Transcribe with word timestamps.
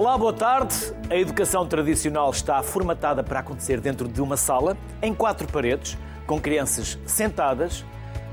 Olá, 0.00 0.16
boa 0.16 0.32
tarde. 0.32 0.74
A 1.10 1.14
educação 1.14 1.66
tradicional 1.66 2.30
está 2.30 2.62
formatada 2.62 3.22
para 3.22 3.40
acontecer 3.40 3.82
dentro 3.82 4.08
de 4.08 4.22
uma 4.22 4.34
sala, 4.34 4.74
em 5.02 5.14
quatro 5.14 5.46
paredes, 5.46 5.98
com 6.26 6.40
crianças 6.40 6.98
sentadas, 7.04 7.84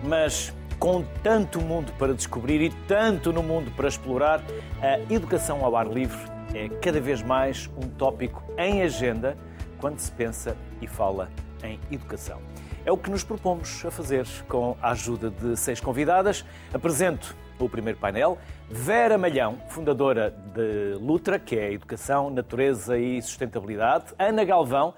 mas 0.02 0.54
com 0.80 1.04
tanto 1.22 1.60
mundo 1.60 1.92
para 2.00 2.14
descobrir 2.14 2.62
e 2.62 2.70
tanto 2.88 3.34
no 3.34 3.44
mundo 3.44 3.70
para 3.72 3.90
explorar, 3.90 4.42
a 4.82 5.14
educação 5.14 5.66
ao 5.66 5.76
ar 5.76 5.88
livre 5.88 6.18
é 6.54 6.70
cada 6.70 7.02
vez 7.02 7.22
mais 7.22 7.70
um 7.76 7.90
tópico 7.90 8.42
em 8.58 8.82
agenda 8.82 9.38
quando 9.78 10.00
se 10.00 10.10
pensa 10.14 10.56
e 10.82 10.88
fala 10.88 11.30
em 11.62 11.82
educação. 11.92 12.40
É 12.86 12.94
o 12.94 12.98
que 12.98 13.12
nos 13.12 13.26
propomos 13.26 13.84
a 13.86 13.92
fazer 13.92 14.26
com 14.48 14.78
a 14.82 14.92
ajuda 14.92 15.30
de 15.30 15.58
seis 15.58 15.82
convidadas. 15.82 16.46
Apresento 16.74 17.36
o 17.66 17.70
primeiro 17.70 18.00
painel. 18.00 18.38
Vera 18.70 19.18
Malhão, 19.18 19.58
fundadora 19.70 20.32
de 20.32 20.94
Lutra, 21.00 21.40
que 21.40 21.58
é 21.58 21.74
Educação, 21.74 22.30
Natureza 22.30 22.98
e 22.98 23.22
Sustentabilidade. 23.22 24.14
Ana 24.20 24.44
Galvão, 24.44 24.94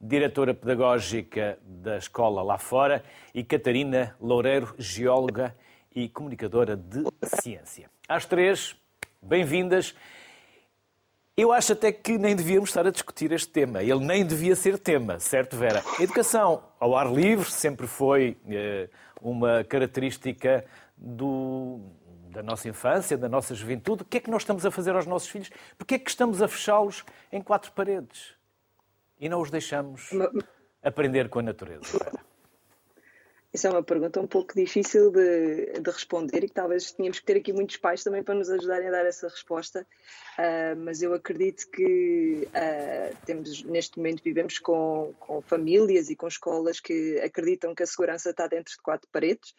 diretora 0.00 0.54
pedagógica 0.54 1.58
da 1.62 1.98
escola 1.98 2.42
lá 2.42 2.58
fora. 2.58 3.02
E 3.34 3.44
Catarina 3.44 4.16
Loureiro, 4.20 4.74
geóloga 4.78 5.54
e 5.94 6.08
comunicadora 6.08 6.76
de 6.76 7.04
ciência. 7.24 7.90
Às 8.08 8.24
três, 8.24 8.76
bem-vindas. 9.22 9.94
Eu 11.36 11.52
acho 11.52 11.72
até 11.72 11.92
que 11.92 12.18
nem 12.18 12.34
devíamos 12.34 12.70
estar 12.70 12.84
a 12.84 12.90
discutir 12.90 13.30
este 13.30 13.48
tema. 13.48 13.80
Ele 13.80 14.04
nem 14.04 14.26
devia 14.26 14.56
ser 14.56 14.76
tema, 14.76 15.20
certo, 15.20 15.56
Vera? 15.56 15.84
Educação 16.00 16.64
ao 16.80 16.96
ar 16.96 17.12
livre 17.12 17.48
sempre 17.48 17.86
foi 17.86 18.36
eh, 18.48 18.88
uma 19.22 19.62
característica 19.62 20.64
do, 20.96 21.80
da 22.28 22.42
nossa 22.42 22.68
infância, 22.68 23.16
da 23.16 23.28
nossa 23.28 23.54
juventude. 23.54 24.02
O 24.02 24.04
que 24.04 24.18
é 24.18 24.20
que 24.20 24.30
nós 24.30 24.42
estamos 24.42 24.64
a 24.64 24.70
fazer 24.70 24.94
aos 24.94 25.06
nossos 25.06 25.28
filhos? 25.28 25.50
Porque 25.76 25.94
é 25.96 25.98
que 25.98 26.10
estamos 26.10 26.42
a 26.42 26.48
fechá-los 26.48 27.04
em 27.32 27.42
quatro 27.42 27.72
paredes 27.72 28.34
e 29.18 29.28
não 29.28 29.40
os 29.40 29.50
deixamos 29.50 30.10
aprender 30.82 31.28
com 31.28 31.40
a 31.40 31.42
natureza? 31.42 31.98
Isso 33.52 33.66
é 33.66 33.70
uma 33.70 33.82
pergunta 33.82 34.20
um 34.20 34.26
pouco 34.26 34.54
difícil 34.54 35.10
de, 35.10 35.80
de, 35.80 35.90
responder 35.90 36.44
e 36.44 36.48
que 36.48 36.54
talvez 36.54 36.92
tínhamos 36.92 37.18
que 37.18 37.24
ter 37.24 37.38
aqui 37.38 37.50
muitos 37.50 37.78
pais 37.78 38.04
também 38.04 38.22
para 38.22 38.34
nos 38.34 38.50
ajudarem 38.50 38.88
a 38.88 38.90
dar 38.90 39.06
essa 39.06 39.26
resposta. 39.26 39.86
Uh, 40.38 40.76
mas 40.76 41.00
eu 41.00 41.14
acredito 41.14 41.68
que 41.70 42.46
uh, 42.46 43.16
temos 43.24 43.62
neste 43.64 43.96
momento 43.96 44.22
vivemos 44.22 44.58
com, 44.58 45.14
com, 45.18 45.40
famílias 45.40 46.10
e 46.10 46.16
com 46.16 46.28
escolas 46.28 46.78
que 46.78 47.18
acreditam 47.20 47.74
que 47.74 47.82
a 47.82 47.86
segurança 47.86 48.30
está 48.30 48.46
dentro 48.46 48.74
de 48.74 48.82
quatro 48.82 49.08
paredes. 49.10 49.54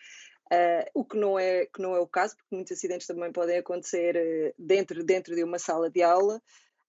Uh, 0.51 0.89
o 0.95 1.05
que 1.05 1.15
não, 1.15 1.37
é, 1.37 1.65
que 1.67 1.81
não 1.81 1.95
é 1.95 1.99
o 1.99 2.07
caso, 2.07 2.35
porque 2.35 2.55
muitos 2.55 2.73
acidentes 2.73 3.05
também 3.05 3.31
podem 3.31 3.57
acontecer 3.57 4.53
dentro, 4.57 5.03
dentro 5.03 5.35
de 5.35 5.43
uma 5.43 5.59
sala 5.59 5.89
de 5.89 6.01
aula. 6.01 6.41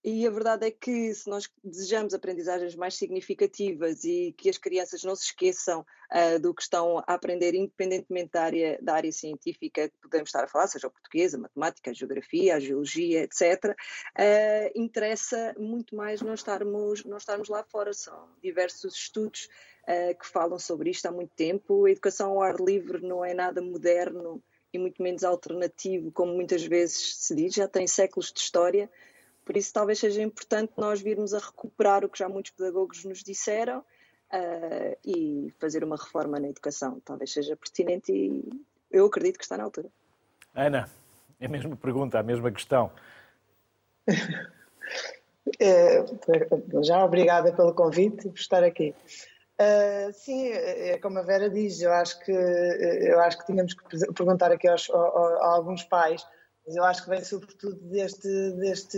E 0.02 0.26
a 0.26 0.30
verdade 0.30 0.66
é 0.66 0.70
que 0.70 1.12
se 1.12 1.28
nós 1.28 1.46
desejamos 1.62 2.14
aprendizagens 2.14 2.74
mais 2.74 2.94
significativas 2.94 4.02
e 4.02 4.32
que 4.32 4.48
as 4.48 4.56
crianças 4.56 5.04
não 5.04 5.14
se 5.14 5.24
esqueçam 5.24 5.80
uh, 5.80 6.40
do 6.40 6.54
que 6.54 6.62
estão 6.62 6.98
a 7.00 7.12
aprender, 7.12 7.54
independentemente 7.54 8.30
da 8.32 8.42
área, 8.44 8.78
da 8.80 8.94
área 8.94 9.12
científica 9.12 9.90
que 9.90 9.94
podemos 10.00 10.28
estar 10.30 10.42
a 10.42 10.48
falar, 10.48 10.68
seja 10.68 10.86
o 10.86 10.90
português, 10.90 11.34
a 11.34 11.38
matemática, 11.38 11.90
a 11.90 11.94
geografia, 11.94 12.56
a 12.56 12.60
geologia, 12.60 13.24
etc., 13.24 13.64
uh, 13.64 13.74
ah, 14.16 14.70
interessa 14.74 15.54
muito 15.58 15.94
mais 15.94 16.22
não 16.22 16.32
estarmos, 16.32 17.04
não 17.04 17.18
estarmos 17.18 17.50
lá 17.50 17.62
fora. 17.62 17.92
São 17.92 18.30
diversos 18.42 18.94
estudos 18.94 19.50
uh, 19.82 20.18
que 20.18 20.26
falam 20.26 20.58
sobre 20.58 20.88
isto 20.88 21.04
há 21.04 21.12
muito 21.12 21.34
tempo. 21.36 21.84
A 21.84 21.90
educação 21.90 22.30
ao 22.30 22.42
ar 22.42 22.56
livre 22.58 23.06
não 23.06 23.22
é 23.22 23.34
nada 23.34 23.60
moderno 23.60 24.42
e 24.72 24.78
muito 24.78 25.02
menos 25.02 25.24
alternativo, 25.24 26.10
como 26.12 26.32
muitas 26.32 26.64
vezes 26.64 27.16
se 27.16 27.34
diz, 27.34 27.54
já 27.54 27.68
tem 27.68 27.86
séculos 27.86 28.32
de 28.32 28.40
história. 28.40 28.88
Por 29.50 29.56
isso, 29.56 29.72
talvez 29.72 29.98
seja 29.98 30.22
importante 30.22 30.74
nós 30.76 31.02
virmos 31.02 31.34
a 31.34 31.40
recuperar 31.40 32.04
o 32.04 32.08
que 32.08 32.20
já 32.20 32.28
muitos 32.28 32.52
pedagogos 32.52 33.04
nos 33.04 33.20
disseram 33.20 33.80
uh, 33.80 34.96
e 35.04 35.52
fazer 35.58 35.82
uma 35.82 35.96
reforma 35.96 36.38
na 36.38 36.46
educação. 36.46 37.00
Talvez 37.04 37.32
seja 37.32 37.56
pertinente 37.56 38.12
e 38.12 38.48
eu 38.92 39.06
acredito 39.06 39.38
que 39.38 39.42
está 39.42 39.56
na 39.56 39.64
altura. 39.64 39.88
Ana, 40.54 40.88
é 41.40 41.46
a 41.46 41.48
mesma 41.48 41.74
pergunta, 41.74 42.16
a 42.16 42.22
mesma 42.22 42.52
questão. 42.52 42.92
É, 45.58 46.04
já 46.82 47.04
obrigada 47.04 47.52
pelo 47.52 47.74
convite 47.74 48.28
por 48.28 48.38
estar 48.38 48.62
aqui. 48.62 48.94
Uh, 49.58 50.12
sim, 50.12 50.48
é 50.48 50.96
como 50.98 51.18
a 51.18 51.22
Vera 51.22 51.50
diz, 51.50 51.80
eu 51.80 51.92
acho 51.92 52.20
que 52.20 52.30
eu 52.30 53.20
acho 53.20 53.38
que 53.38 53.46
tínhamos 53.46 53.74
que 53.74 54.12
perguntar 54.12 54.52
aqui 54.52 54.68
aos, 54.68 54.88
a, 54.90 54.96
a 54.96 55.54
alguns 55.56 55.82
pais 55.82 56.24
mas 56.70 56.76
eu 56.76 56.84
acho 56.84 57.02
que 57.02 57.10
vem 57.10 57.24
sobretudo 57.24 57.74
deste, 57.88 58.28
deste 58.52 58.96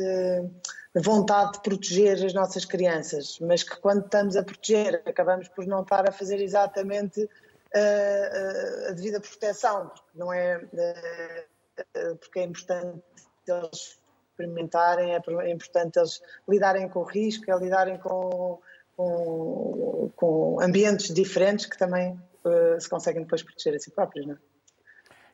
vontade 0.95 1.53
de 1.53 1.63
proteger 1.63 2.23
as 2.23 2.35
nossas 2.35 2.67
crianças, 2.67 3.39
mas 3.41 3.63
que 3.63 3.81
quando 3.81 4.05
estamos 4.05 4.37
a 4.37 4.43
proteger 4.43 5.03
acabamos 5.07 5.49
por 5.49 5.67
não 5.67 5.81
estar 5.81 6.07
a 6.07 6.13
fazer 6.13 6.39
exatamente 6.43 7.23
uh, 7.23 8.91
a 8.91 8.93
devida 8.93 9.19
proteção, 9.21 9.89
porque 9.89 10.11
não 10.15 10.31
é 10.31 10.59
uh, 10.59 12.17
porque 12.17 12.41
é 12.41 12.43
importante 12.45 13.03
eles 13.49 13.99
experimentarem, 14.33 15.15
é 15.15 15.51
importante 15.51 15.99
eles 15.99 16.21
lidarem 16.47 16.91
com 16.91 17.01
o 17.01 17.05
risco, 17.05 17.51
é 17.51 17.57
lidarem 17.57 17.97
com, 17.97 18.61
com, 18.95 20.11
com 20.15 20.61
ambientes 20.61 21.13
diferentes 21.15 21.65
que 21.65 21.79
também 21.79 22.21
uh, 22.45 22.79
se 22.79 22.89
conseguem 22.89 23.23
depois 23.23 23.43
proteger 23.43 23.75
a 23.77 23.79
si 23.79 23.91
próprios, 23.91 24.27
não 24.27 24.35
é? 24.35 24.39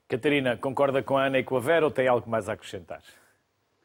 Catarina, 0.08 0.56
concorda 0.56 1.02
com 1.02 1.19
a 1.19 1.26
Ana 1.26 1.38
e 1.38 1.44
com 1.44 1.54
a 1.54 1.60
Vera 1.60 1.84
ou 1.84 1.91
tem 1.91 2.08
algo 2.08 2.30
mais 2.30 2.48
a 2.48 2.54
acrescentar? 2.54 3.02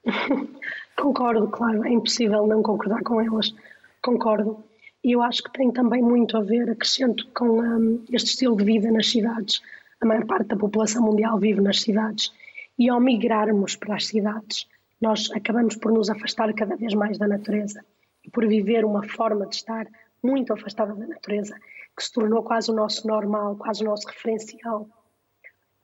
Concordo, 0.95 1.49
claro, 1.49 1.85
é 1.85 1.91
impossível 1.91 2.47
não 2.47 2.63
concordar 2.63 3.03
com 3.03 3.19
elas. 3.19 3.53
Concordo. 4.01 4.63
E 5.03 5.11
eu 5.11 5.21
acho 5.21 5.43
que 5.43 5.51
tem 5.51 5.69
também 5.69 6.01
muito 6.01 6.37
a 6.37 6.41
ver, 6.41 6.69
acrescento, 6.69 7.27
com 7.33 7.59
um, 7.59 8.05
este 8.09 8.29
estilo 8.29 8.55
de 8.55 8.63
vida 8.63 8.89
nas 8.89 9.09
cidades. 9.09 9.61
A 9.99 10.05
maior 10.05 10.25
parte 10.25 10.47
da 10.47 10.55
população 10.55 11.03
mundial 11.03 11.37
vive 11.37 11.59
nas 11.59 11.81
cidades. 11.81 12.31
E 12.79 12.87
ao 12.87 13.01
migrarmos 13.01 13.75
para 13.75 13.95
as 13.95 14.05
cidades, 14.05 14.65
nós 15.01 15.29
acabamos 15.31 15.75
por 15.75 15.91
nos 15.91 16.09
afastar 16.09 16.53
cada 16.53 16.77
vez 16.77 16.93
mais 16.93 17.17
da 17.17 17.27
natureza 17.27 17.83
e 18.23 18.29
por 18.29 18.47
viver 18.47 18.85
uma 18.85 19.03
forma 19.03 19.45
de 19.45 19.55
estar 19.55 19.87
muito 20.23 20.53
afastada 20.53 20.95
da 20.95 21.05
natureza, 21.05 21.53
que 21.97 22.03
se 22.03 22.13
tornou 22.13 22.43
quase 22.43 22.71
o 22.71 22.73
nosso 22.73 23.05
normal, 23.05 23.57
quase 23.57 23.83
o 23.83 23.85
nosso 23.85 24.07
referencial 24.07 24.87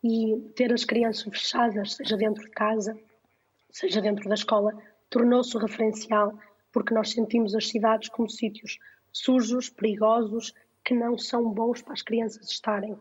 e 0.03 0.37
ter 0.55 0.71
as 0.73 0.85
crianças 0.85 1.23
fechadas, 1.23 1.95
seja 1.95 2.15
dentro 2.15 2.43
de 2.43 2.51
casa, 2.51 2.97
seja 3.71 4.01
dentro 4.01 4.27
da 4.27 4.35
escola, 4.35 4.73
tornou-se 5.09 5.57
referencial 5.57 6.37
porque 6.71 6.93
nós 6.93 7.11
sentimos 7.11 7.55
as 7.55 7.67
cidades 7.67 8.09
como 8.09 8.29
sítios 8.29 8.77
sujos, 9.11 9.69
perigosos, 9.69 10.53
que 10.83 10.93
não 10.93 11.17
são 11.17 11.51
bons 11.51 11.81
para 11.81 11.93
as 11.93 12.01
crianças 12.01 12.49
estarem. 12.49 12.97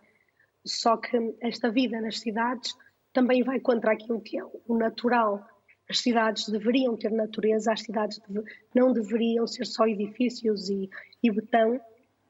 Só 0.64 0.96
que 0.96 1.36
esta 1.40 1.70
vida 1.70 2.00
nas 2.00 2.18
cidades 2.18 2.74
também 3.12 3.42
vai 3.42 3.60
contra 3.60 3.92
aquilo 3.92 4.20
que 4.20 4.38
é 4.38 4.44
o 4.44 4.76
natural. 4.76 5.46
As 5.88 6.00
cidades 6.00 6.48
deveriam 6.48 6.96
ter 6.96 7.10
natureza, 7.10 7.72
as 7.72 7.82
cidades 7.82 8.20
não 8.74 8.92
deveriam 8.92 9.46
ser 9.46 9.64
só 9.64 9.86
edifícios 9.86 10.68
e, 10.68 10.90
e 11.22 11.30
betão, 11.30 11.80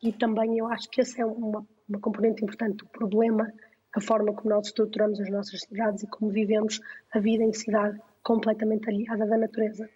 e 0.03 0.13
também 0.13 0.59
eu 0.59 0.67
acho 0.69 0.89
que 0.91 1.01
essa 1.01 1.23
é 1.23 1.25
uma, 1.25 1.67
uma 1.89 2.01
componente 2.01 2.45
importante 2.45 2.77
do 2.77 2.87
problema 2.87 3.53
a 3.99 4.01
forma 4.01 4.33
como 4.33 4.55
nós 4.55 4.67
estruturamos 4.67 5.21
as 5.21 5.29
nossas 5.29 5.61
cidades 5.61 6.03
e 6.03 6.07
como 6.07 6.31
vivemos 6.31 6.81
a 7.13 7.19
vida 7.19 7.43
em 7.43 7.53
cidade 7.53 8.01
completamente 8.23 8.89
aliada 8.89 9.27
da 9.27 9.37
natureza. 9.37 9.89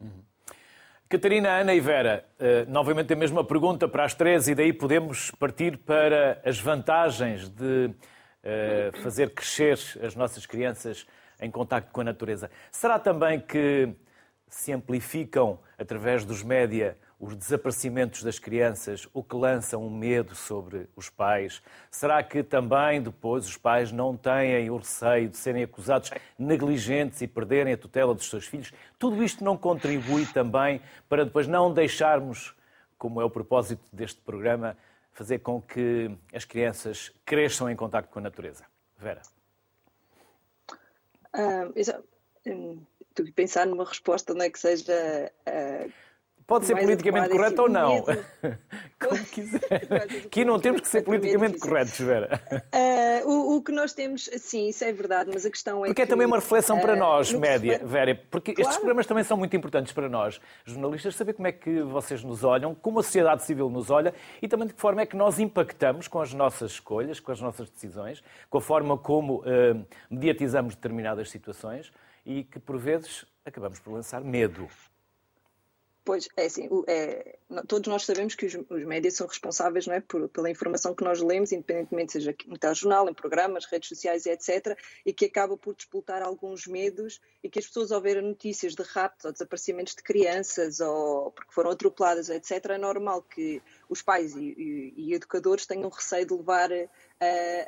Uhum. 0.00 0.22
Catarina, 1.08 1.60
Ana 1.60 1.74
e 1.74 1.80
Vera, 1.80 2.24
uh, 2.38 2.70
novamente 2.70 3.12
a 3.12 3.16
mesma 3.16 3.44
pergunta 3.44 3.88
para 3.88 4.04
as 4.04 4.14
três 4.14 4.48
e 4.48 4.54
daí 4.54 4.72
podemos 4.72 5.30
partir 5.32 5.76
para 5.78 6.40
as 6.44 6.58
vantagens 6.60 7.48
de 7.48 7.86
uh, 7.86 9.02
fazer 9.02 9.30
crescer 9.30 9.78
as 10.02 10.14
nossas 10.14 10.46
crianças 10.46 11.06
em 11.40 11.50
contacto 11.50 11.90
com 11.92 12.00
a 12.00 12.04
natureza. 12.04 12.50
Será 12.70 12.98
também 12.98 13.40
que 13.40 13.88
se 14.48 14.72
amplificam 14.72 15.58
através 15.78 16.24
dos 16.24 16.42
média 16.42 16.96
os 17.18 17.34
desaparecimentos 17.34 18.22
das 18.22 18.38
crianças, 18.38 19.08
o 19.12 19.24
que 19.24 19.34
lança 19.34 19.76
um 19.76 19.90
medo 19.90 20.36
sobre 20.36 20.88
os 20.94 21.10
pais? 21.10 21.60
Será 21.90 22.22
que 22.22 22.44
também 22.44 23.02
depois 23.02 23.44
os 23.44 23.56
pais 23.56 23.90
não 23.90 24.16
têm 24.16 24.70
o 24.70 24.76
receio 24.76 25.28
de 25.28 25.36
serem 25.36 25.64
acusados 25.64 26.10
negligentes 26.38 27.20
e 27.20 27.26
perderem 27.26 27.72
a 27.72 27.76
tutela 27.76 28.14
dos 28.14 28.30
seus 28.30 28.46
filhos? 28.46 28.72
Tudo 28.98 29.22
isto 29.22 29.42
não 29.42 29.56
contribui 29.56 30.26
também 30.26 30.80
para 31.08 31.24
depois 31.24 31.48
não 31.48 31.74
deixarmos, 31.74 32.54
como 32.96 33.20
é 33.20 33.24
o 33.24 33.30
propósito 33.30 33.82
deste 33.92 34.20
programa, 34.20 34.76
fazer 35.10 35.40
com 35.40 35.60
que 35.60 36.16
as 36.32 36.44
crianças 36.44 37.12
cresçam 37.26 37.68
em 37.68 37.74
contato 37.74 38.06
com 38.06 38.20
a 38.20 38.22
natureza? 38.22 38.64
Vera. 38.96 39.22
Uh, 41.34 41.72
estou 41.74 43.26
a 43.26 43.32
pensar 43.34 43.66
numa 43.66 43.84
resposta 43.84 44.32
não 44.32 44.44
é 44.44 44.50
que 44.50 44.58
seja 44.58 45.32
uh 45.48 46.07
Pode 46.48 46.64
ser 46.64 46.76
politicamente 46.76 47.28
correto 47.28 47.60
ou 47.60 47.68
não. 47.68 48.02
Como 48.98 49.24
quiser. 49.26 49.86
Aqui 50.24 50.46
não 50.46 50.58
temos 50.58 50.80
que 50.80 50.88
ser 50.88 51.02
politicamente 51.02 51.58
corretos, 51.58 51.98
Vera. 51.98 52.40
Uh, 52.50 53.28
o, 53.28 53.56
o, 53.56 53.62
que 53.62 53.70
nós 53.70 53.92
temos, 53.92 54.30
sim, 54.38 54.70
isso 54.70 54.82
é 54.82 54.90
verdade, 54.90 55.30
mas 55.30 55.44
a 55.44 55.50
questão 55.50 55.84
é. 55.84 55.88
Porque 55.88 55.96
que, 55.96 56.02
é 56.02 56.06
também 56.06 56.26
uma 56.26 56.36
reflexão 56.36 56.80
para 56.80 56.96
nós, 56.96 57.30
média, 57.34 57.82
Vera, 57.84 58.18
porque 58.30 58.54
claro. 58.54 58.62
estes 58.62 58.78
programas 58.78 59.06
também 59.06 59.24
são 59.24 59.36
muito 59.36 59.54
importantes 59.54 59.92
para 59.92 60.08
nós, 60.08 60.40
jornalistas, 60.64 61.16
saber 61.16 61.34
como 61.34 61.48
é 61.48 61.52
que 61.52 61.82
vocês 61.82 62.24
nos 62.24 62.42
olham, 62.42 62.74
como 62.74 63.00
a 63.00 63.02
sociedade 63.02 63.42
civil 63.42 63.68
nos 63.68 63.90
olha 63.90 64.14
e 64.40 64.48
também 64.48 64.68
de 64.68 64.72
que 64.72 64.80
forma 64.80 65.02
é 65.02 65.06
que 65.06 65.16
nós 65.16 65.38
impactamos 65.38 66.08
com 66.08 66.18
as 66.18 66.32
nossas 66.32 66.72
escolhas, 66.72 67.20
com 67.20 67.30
as 67.30 67.42
nossas 67.42 67.68
decisões, 67.68 68.24
com 68.48 68.56
a 68.56 68.62
forma 68.62 68.96
como 68.96 69.40
uh, 69.40 69.86
mediatizamos 70.08 70.74
determinadas 70.74 71.28
situações 71.28 71.92
e 72.24 72.42
que, 72.42 72.58
por 72.58 72.78
vezes, 72.78 73.26
acabamos 73.44 73.78
por 73.80 73.92
lançar 73.92 74.22
medo. 74.22 74.66
Pois, 76.08 76.26
é 76.38 76.46
assim, 76.46 76.70
é, 76.86 77.36
todos 77.66 77.86
nós 77.86 78.06
sabemos 78.06 78.34
que 78.34 78.46
os, 78.46 78.54
os 78.54 78.84
médias 78.84 79.12
são 79.12 79.26
responsáveis 79.26 79.86
não 79.86 79.92
é, 79.92 80.00
por, 80.00 80.26
pela 80.30 80.48
informação 80.48 80.94
que 80.94 81.04
nós 81.04 81.20
lemos, 81.20 81.52
independentemente 81.52 82.12
seja 82.12 82.34
no 82.46 82.56
telejornal, 82.56 83.10
em 83.10 83.12
programas, 83.12 83.66
redes 83.66 83.90
sociais, 83.90 84.24
etc., 84.24 84.74
e 85.04 85.12
que 85.12 85.26
acaba 85.26 85.54
por 85.54 85.74
disputar 85.74 86.22
alguns 86.22 86.66
medos 86.66 87.20
e 87.44 87.50
que 87.50 87.58
as 87.58 87.66
pessoas 87.66 87.92
ao 87.92 88.00
ver 88.00 88.22
notícias 88.22 88.74
de 88.74 88.82
raptos 88.84 89.26
ou 89.26 89.32
desaparecimentos 89.32 89.94
de 89.94 90.02
crianças 90.02 90.80
ou 90.80 91.30
porque 91.30 91.52
foram 91.52 91.72
atropeladas, 91.72 92.30
etc., 92.30 92.70
é 92.70 92.78
normal 92.78 93.20
que 93.20 93.60
os 93.86 94.00
pais 94.00 94.34
e, 94.34 94.54
e, 94.56 94.94
e 94.96 95.12
educadores 95.12 95.66
tenham 95.66 95.90
receio 95.90 96.24
de 96.24 96.32
levar 96.32 96.70
uh, 96.72 96.88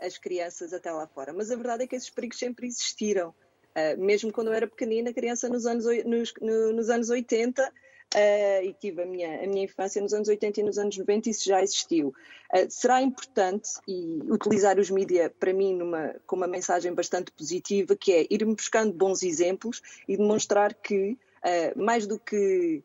as 0.01 0.17
crianças 0.17 0.73
até 0.73 0.91
lá 0.91 1.07
fora. 1.07 1.35
Mas 1.35 1.51
a 1.51 1.57
verdade 1.57 1.85
é 1.85 1.87
que 1.87 1.95
esses 1.95 2.09
perigos 2.09 2.39
sempre 2.39 2.67
existiram. 2.67 3.35
Uh, 3.77 4.03
mesmo 4.03 4.33
quando 4.33 4.47
eu 4.47 4.55
era 4.55 4.67
pequenina, 4.67 5.13
criança 5.13 5.47
nos 5.47 5.67
anos, 5.67 5.85
nos, 6.07 6.33
no, 6.41 6.73
nos 6.73 6.89
anos 6.89 7.11
80 7.11 7.71
uh, 8.15 8.65
e 8.65 8.73
tive 8.75 9.03
a 9.03 9.07
minha, 9.07 9.43
a 9.43 9.47
minha 9.47 9.65
infância 9.65 10.01
nos 10.01 10.13
anos 10.13 10.29
80 10.29 10.61
e 10.61 10.63
nos 10.63 10.79
anos 10.79 10.97
90, 10.97 11.31
isso 11.31 11.45
já 11.45 11.63
existiu. 11.63 12.09
Uh, 12.53 12.67
será 12.69 13.01
importante 13.03 13.71
e 13.87 14.21
utilizar 14.29 14.79
os 14.79 14.91
mídias 14.91 15.31
para 15.39 15.53
mim 15.53 15.75
numa, 15.75 16.15
com 16.27 16.37
uma 16.37 16.47
mensagem 16.47 16.93
bastante 16.93 17.31
positiva, 17.33 17.97
que 17.97 18.13
é 18.13 18.27
ir 18.31 18.45
buscando 18.45 18.93
bons 18.93 19.23
exemplos 19.23 19.81
e 20.09 20.17
demonstrar 20.17 20.75
que, 20.75 21.19
uh, 21.45 21.83
mais 21.83 22.07
do 22.07 22.19
que 22.19 22.83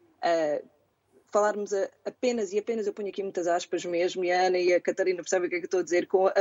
falarmos 1.32 1.72
a, 1.74 1.90
apenas, 2.04 2.52
e 2.52 2.58
apenas 2.58 2.88
eu 2.88 2.94
ponho 2.94 3.10
aqui 3.10 3.22
muitas 3.22 3.46
aspas 3.46 3.86
mesmo, 3.86 4.24
e 4.24 4.32
a 4.32 4.48
Ana 4.48 4.58
e 4.58 4.74
a 4.74 4.82
Catarina 4.82 5.22
percebem 5.22 5.48
o 5.48 5.50
que 5.50 5.58
é 5.58 5.60
que 5.60 5.66
estou 5.66 5.82
a 5.82 5.84
dizer, 5.84 6.08
com 6.08 6.28
a, 6.28 6.34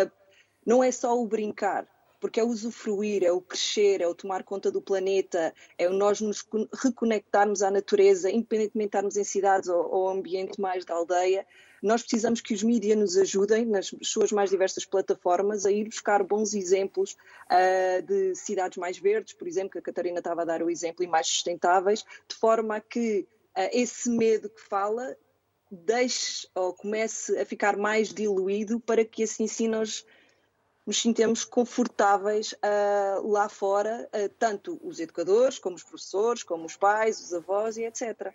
não 0.65 0.83
é 0.83 0.91
só 0.91 1.21
o 1.21 1.27
brincar, 1.27 1.87
porque 2.25 2.41
é 2.41 2.43
o 2.43 2.49
usufruir, 2.49 3.23
é 3.23 3.31
o 3.31 3.39
crescer, 3.43 4.01
é 4.01 4.09
o 4.09 4.15
tomar 4.15 4.45
conta 4.45 4.71
do 4.71 4.81
planeta, 4.81 5.53
é 5.77 5.87
o 5.87 5.93
nós 5.93 6.23
nos 6.23 6.43
reconectarmos 6.83 7.63
à 7.63 7.71
natureza, 7.71 8.31
independentemente 8.31 8.89
de 8.89 8.97
estarmos 8.97 9.17
em 9.19 9.25
cidades 9.25 9.69
ou, 9.69 9.93
ou 9.93 10.09
ambiente 10.09 10.59
mais 10.59 10.87
da 10.87 10.95
aldeia. 10.95 11.47
Nós 11.83 12.01
precisamos 12.01 12.41
que 12.41 12.55
os 12.55 12.63
mídias 12.63 12.97
nos 12.97 13.19
ajudem, 13.19 13.67
nas 13.67 13.95
suas 14.01 14.33
mais 14.33 14.49
diversas 14.49 14.87
plataformas, 14.87 15.67
a 15.67 15.71
ir 15.71 15.85
buscar 15.85 16.23
bons 16.23 16.55
exemplos 16.55 17.15
uh, 17.53 18.01
de 18.01 18.35
cidades 18.35 18.79
mais 18.79 18.97
verdes, 18.97 19.35
por 19.35 19.47
exemplo, 19.47 19.73
que 19.73 19.81
a 19.81 19.83
Catarina 19.83 20.21
estava 20.21 20.41
a 20.41 20.47
dar 20.47 20.63
o 20.63 20.71
exemplo, 20.71 21.05
e 21.05 21.07
mais 21.07 21.27
sustentáveis, 21.27 22.07
de 22.27 22.37
forma 22.37 22.77
a 22.77 22.81
que 22.81 23.29
uh, 23.55 23.69
esse 23.71 24.09
medo 24.09 24.49
que 24.49 24.63
fala 24.63 25.15
deixe 25.71 26.49
ou 26.55 26.73
comece 26.73 27.39
a 27.39 27.45
ficar 27.45 27.77
mais 27.77 28.09
diluído 28.09 28.81
para 28.81 29.05
que 29.05 29.25
assim 29.25 29.47
sim 29.47 29.69
nós 29.69 30.07
nos 30.87 31.01
sintamos 31.01 31.45
confortáveis 31.45 32.53
uh, 32.53 33.27
lá 33.27 33.49
fora, 33.49 34.09
uh, 34.15 34.29
tanto 34.39 34.79
os 34.83 35.01
educadores, 35.01 35.59
como 35.59 35.77
os 35.77 35.83
professores, 35.83 36.43
como 36.43 36.67
os 36.67 36.77
pais, 36.77 37.21
os 37.21 37.33
avós 37.33 37.77
e 37.77 37.85
etc. 37.85 38.33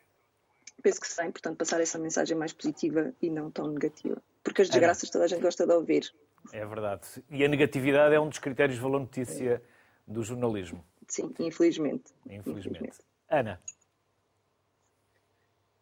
Penso 0.81 1.01
que 1.01 1.07
será 1.07 1.28
importante 1.28 1.57
passar 1.57 1.81
essa 1.81 2.00
mensagem 2.00 2.36
mais 2.38 2.54
positiva 2.54 3.13
e 3.22 3.30
não 3.30 3.51
tão 3.51 3.68
negativa, 3.68 4.22
porque 4.44 4.62
as 4.62 4.69
desgraças 4.69 5.10
toda 5.10 5.25
a 5.25 5.28
gente 5.28 5.42
gosta 5.42 5.68
de 5.68 5.74
ouvir. 5.74 6.12
É 6.54 6.66
verdade. 6.66 7.04
E 7.30 7.44
a 7.44 7.48
negatividade 7.48 8.16
é 8.16 8.19
um 8.19 8.30
dos 8.30 8.40
critérios 8.40 8.78
de 8.78 8.81
valor 8.81 9.00
notícia 9.00 9.62
do 10.07 10.24
jornalismo. 10.24 10.84
Sim, 11.07 11.34
infelizmente. 11.40 12.13
Infelizmente. 12.25 12.68
infelizmente. 12.68 12.98
Ana. 13.30 13.60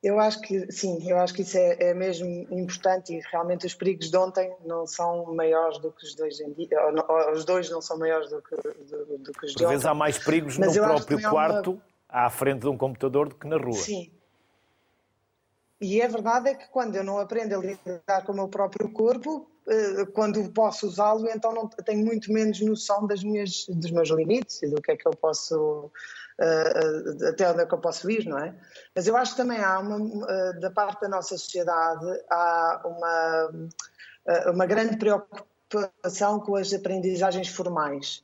Eu 0.08 0.22
acho 0.22 0.40
que 0.40 0.72
sim, 0.72 1.06
eu 1.10 1.20
acho 1.20 1.34
que 1.34 1.42
isso 1.42 1.58
é, 1.58 1.90
é, 1.90 1.94
mesmo 1.94 2.26
importante 2.50 3.14
e 3.14 3.20
realmente 3.30 3.66
os 3.66 3.76
perigos 3.76 4.10
de 4.10 4.16
ontem 4.16 4.56
não 4.66 4.88
são 4.88 5.36
maiores 5.36 5.80
do 5.80 5.92
que 5.92 6.06
os 6.06 6.16
dois 6.16 6.40
em 6.40 6.54
dia, 6.54 6.82
ou, 6.82 6.94
ou, 7.14 7.32
os 7.34 7.44
dois 7.44 7.70
não 7.70 7.82
são 7.82 8.00
maiores 8.00 8.30
do 8.30 8.42
que, 8.42 8.56
do, 8.56 9.18
do 9.18 9.32
que 9.34 9.46
os 9.48 9.54
de 9.54 9.66
Às 9.66 9.70
vezes 9.70 9.86
há 9.86 9.94
mais 9.94 10.18
perigos 10.18 10.58
Mas 10.58 10.78
no 10.78 10.82
próprio 10.82 11.22
quarto, 11.30 11.72
uma... 11.72 11.82
à 12.08 12.30
frente 12.30 12.62
de 12.62 12.70
um 12.70 12.78
computador, 12.78 13.28
do 13.28 13.36
que 13.36 13.46
na 13.48 13.58
rua. 13.58 13.74
Sim. 13.74 14.10
E 15.82 16.02
a 16.02 16.08
verdade 16.08 16.52
é 16.52 16.56
que 16.56 16.70
quando 16.70 16.96
eu 16.96 17.04
não 17.04 17.20
aprendo 17.20 17.56
a 17.56 17.58
lidar 17.58 18.26
com 18.26 18.32
o 18.32 18.36
meu 18.36 18.48
próprio 18.48 18.90
corpo, 18.90 19.46
eh, 19.68 20.06
quando 20.14 20.50
posso 20.54 20.88
usá-lo, 20.88 21.28
então 21.30 21.54
não 21.54 21.68
tenho 21.68 22.06
muito 22.06 22.32
menos 22.32 22.62
noção 22.62 23.06
das 23.06 23.22
minhas, 23.22 23.66
dos 23.68 23.92
meus 23.92 24.10
limites 24.10 24.64
e 24.64 24.70
do 24.70 24.82
que 24.82 24.94
é 24.94 24.96
que 24.96 25.06
eu 25.06 25.12
posso 25.12 25.92
até 27.30 27.50
onde 27.50 27.62
é 27.62 27.66
que 27.66 27.74
eu 27.74 27.80
posso 27.80 28.10
ir, 28.10 28.26
não 28.26 28.38
é? 28.38 28.54
Mas 28.96 29.08
eu 29.08 29.18
acho 29.18 29.32
que 29.32 29.38
também 29.38 29.60
há 29.60 29.80
uma, 29.80 29.98
uh, 29.98 30.60
da 30.60 30.70
parte 30.70 31.02
da 31.02 31.10
nossa 31.10 31.38
sociedade, 31.38 32.06
há 32.30 32.82
uma, 32.86 33.50
uh, 33.50 34.52
uma 34.52 34.66
grande 34.66 34.98
preocupação 34.98 36.40
com 36.40 36.56
as 36.56 36.74
aprendizagens 36.74 37.48
formais. 37.50 38.24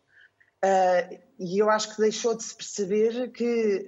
e 1.40 1.60
eu 1.60 1.70
acho 1.70 1.96
que 1.96 2.02
deixou 2.02 2.38
de 2.38 2.44
se 2.44 2.56
perceber 2.56 3.32
que, 3.32 3.86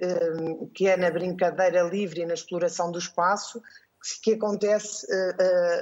que 0.74 0.86
é 0.88 0.96
na 0.96 1.10
brincadeira 1.10 1.82
livre 1.82 2.20
e 2.20 2.26
na 2.26 2.34
exploração 2.34 2.90
do 2.90 2.98
espaço 2.98 3.62
que 4.22 4.34
acontece 4.34 5.06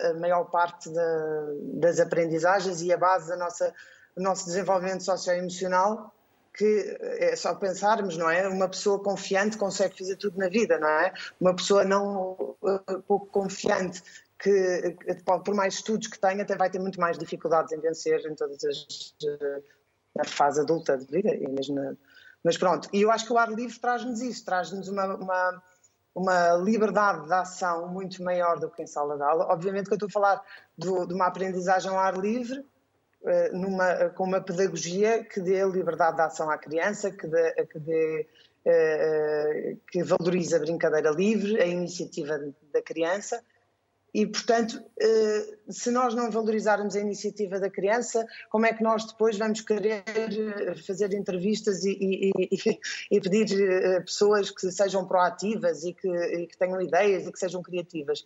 a 0.09 0.15
maior 0.15 0.45
parte 0.45 0.89
da, 0.89 1.47
das 1.81 1.99
aprendizagens 1.99 2.81
e 2.81 2.93
a 2.93 2.97
base 2.97 3.29
da 3.29 3.37
nossa, 3.37 3.75
do 4.17 4.23
nosso 4.23 4.45
desenvolvimento 4.47 5.03
socioemocional 5.03 6.15
que 6.57 6.99
é 7.01 7.35
só 7.35 7.55
pensarmos, 7.55 8.17
não 8.17 8.31
é? 8.31 8.49
Uma 8.49 8.69
pessoa 8.69 9.03
confiante 9.03 9.59
consegue 9.59 9.99
fazer 9.99 10.17
tudo 10.17 10.39
na 10.39 10.49
vida, 10.49 10.79
não 10.79 10.89
é? 10.89 11.13
Uma 11.41 11.55
pessoa 11.55 11.85
não 11.85 12.57
uh, 12.63 13.03
pouco 13.07 13.27
confiante 13.27 14.03
que, 14.39 14.97
por 15.45 15.55
mais 15.55 15.75
estudos 15.75 16.07
que 16.07 16.19
tenha, 16.19 16.43
até 16.43 16.57
vai 16.57 16.71
ter 16.71 16.79
muito 16.79 17.01
mais 17.01 17.19
dificuldades 17.19 17.73
em 17.73 17.81
vencer 17.81 18.21
em 18.27 18.35
todas 18.35 18.63
as 18.65 18.83
uh, 19.25 19.63
na 20.15 20.25
fase 20.25 20.61
adulta 20.61 20.97
de 20.97 21.07
vida 21.07 21.35
e 21.35 21.49
mesmo 21.49 21.75
na, 21.75 21.95
mas 22.45 22.59
pronto, 22.59 22.89
e 22.93 23.01
eu 23.01 23.11
acho 23.11 23.27
que 23.27 23.33
o 23.33 23.39
ar 23.39 23.51
livre 23.51 23.79
traz-nos 23.81 24.21
isso, 24.21 24.45
traz-nos 24.45 24.87
uma, 24.89 25.17
uma, 25.17 25.63
uma, 26.15 26.53
liberdade 26.57 27.27
de 27.27 27.33
ação 27.33 27.89
muito 27.89 28.23
maior 28.23 28.61
do 28.61 28.69
que 28.69 28.83
em 28.83 28.87
sala 28.87 29.17
de 29.17 29.23
aula. 29.23 29.47
Obviamente 29.47 29.87
que 29.87 29.95
eu 29.95 29.97
estou 29.97 30.09
a 30.09 30.13
falar 30.13 30.43
do, 30.77 31.07
de 31.07 31.15
uma 31.15 31.27
aprendizagem 31.27 31.91
ao 31.91 31.99
ar 31.99 32.19
livre, 32.19 32.59
eh, 32.59 32.65
numa, 33.53 34.11
com 34.11 34.25
uma 34.25 34.41
pedagogia 34.41 35.25
que 35.25 35.41
dê 35.41 35.65
liberdade 35.65 36.17
de 36.17 36.23
ação 36.23 36.51
à 36.51 36.59
criança, 36.59 37.11
que, 37.11 37.27
dê, 37.27 37.67
que, 37.67 37.79
dê, 37.79 38.27
eh, 38.67 39.77
que 39.91 40.03
valorize 40.03 40.55
a 40.55 40.59
brincadeira 40.59 41.11
livre, 41.11 41.61
a 41.61 41.67
iniciativa 41.67 42.39
da 42.73 42.83
criança. 42.83 43.43
E, 44.13 44.27
portanto, 44.27 44.81
eh, 45.01 45.57
se 45.69 45.91
nós 45.91 46.15
não 46.15 46.31
valorizarmos 46.31 46.95
a 46.95 47.01
iniciativa 47.01 47.59
da 47.59 47.69
criança, 47.69 48.25
como 48.49 48.65
é 48.65 48.73
que 48.73 48.83
nós 48.83 49.05
depois 49.05 49.37
vamos 49.37 49.61
querer 49.61 50.05
fazer 50.87 51.13
entrevistas 51.15 51.85
e, 51.85 52.31
e, 52.31 52.79
e 53.11 53.21
pedir 53.21 53.49
pessoas 54.05 54.51
que 54.51 54.71
sejam 54.71 55.07
proativas 55.07 55.85
e 55.85 55.93
que, 55.93 56.09
e 56.09 56.47
que 56.47 56.57
tenham 56.57 56.81
ideias 56.81 57.27
e 57.27 57.33
que 57.33 57.39
sejam 57.39 57.63
criativas? 57.63 58.25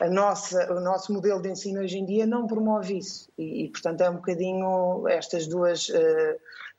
A 0.00 0.08
nossa, 0.08 0.72
o 0.72 0.80
nosso 0.80 1.12
modelo 1.12 1.40
de 1.40 1.50
ensino 1.50 1.80
hoje 1.80 1.98
em 1.98 2.04
dia 2.04 2.26
não 2.26 2.46
promove 2.46 2.98
isso. 2.98 3.30
E, 3.38 3.64
e 3.64 3.70
portanto, 3.70 4.00
é 4.00 4.10
um 4.10 4.16
bocadinho 4.16 5.06
estas 5.08 5.46
duas. 5.46 5.88
Uh, 5.88 5.92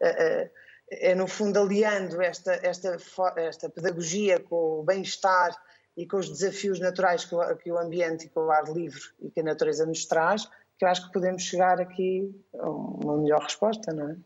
uh, 0.02 0.44
uh, 0.44 0.50
é, 0.92 1.16
no 1.16 1.28
fundo, 1.28 1.60
aliando 1.60 2.22
esta, 2.22 2.54
esta, 2.62 2.98
esta 3.38 3.70
pedagogia 3.70 4.40
com 4.40 4.82
o 4.82 4.84
bem-estar 4.84 5.56
e 5.98 6.06
com 6.06 6.18
os 6.18 6.30
desafios 6.30 6.80
naturais 6.80 7.26
que 7.26 7.34
o, 7.34 7.56
que 7.58 7.72
o 7.72 7.78
ambiente 7.78 8.28
e 8.28 8.30
com 8.30 8.42
o 8.42 8.52
ar 8.52 8.66
livre 8.72 9.02
e 9.20 9.32
que 9.32 9.40
a 9.40 9.44
natureza 9.44 9.86
nos 9.86 10.06
traz, 10.06 10.46
que 10.78 10.86
eu 10.86 10.90
acho 10.90 11.08
que 11.08 11.14
podemos 11.14 11.42
chegar 11.42 11.82
aqui 11.82 12.30
a 12.60 12.70
uma 12.70 13.18
melhor 13.18 13.42
resposta, 13.42 13.94
não 13.94 14.10
é? 14.10 14.18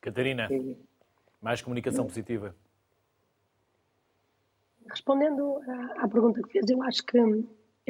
Catarina, 0.00 0.46
e... 0.50 0.78
mais 1.42 1.62
comunicação 1.62 2.06
positiva. 2.06 2.54
Respondendo 4.88 5.60
à, 5.66 6.04
à 6.04 6.08
pergunta 6.08 6.40
que 6.42 6.52
fez, 6.52 6.70
eu 6.70 6.82
acho 6.82 7.04
que 7.04 7.18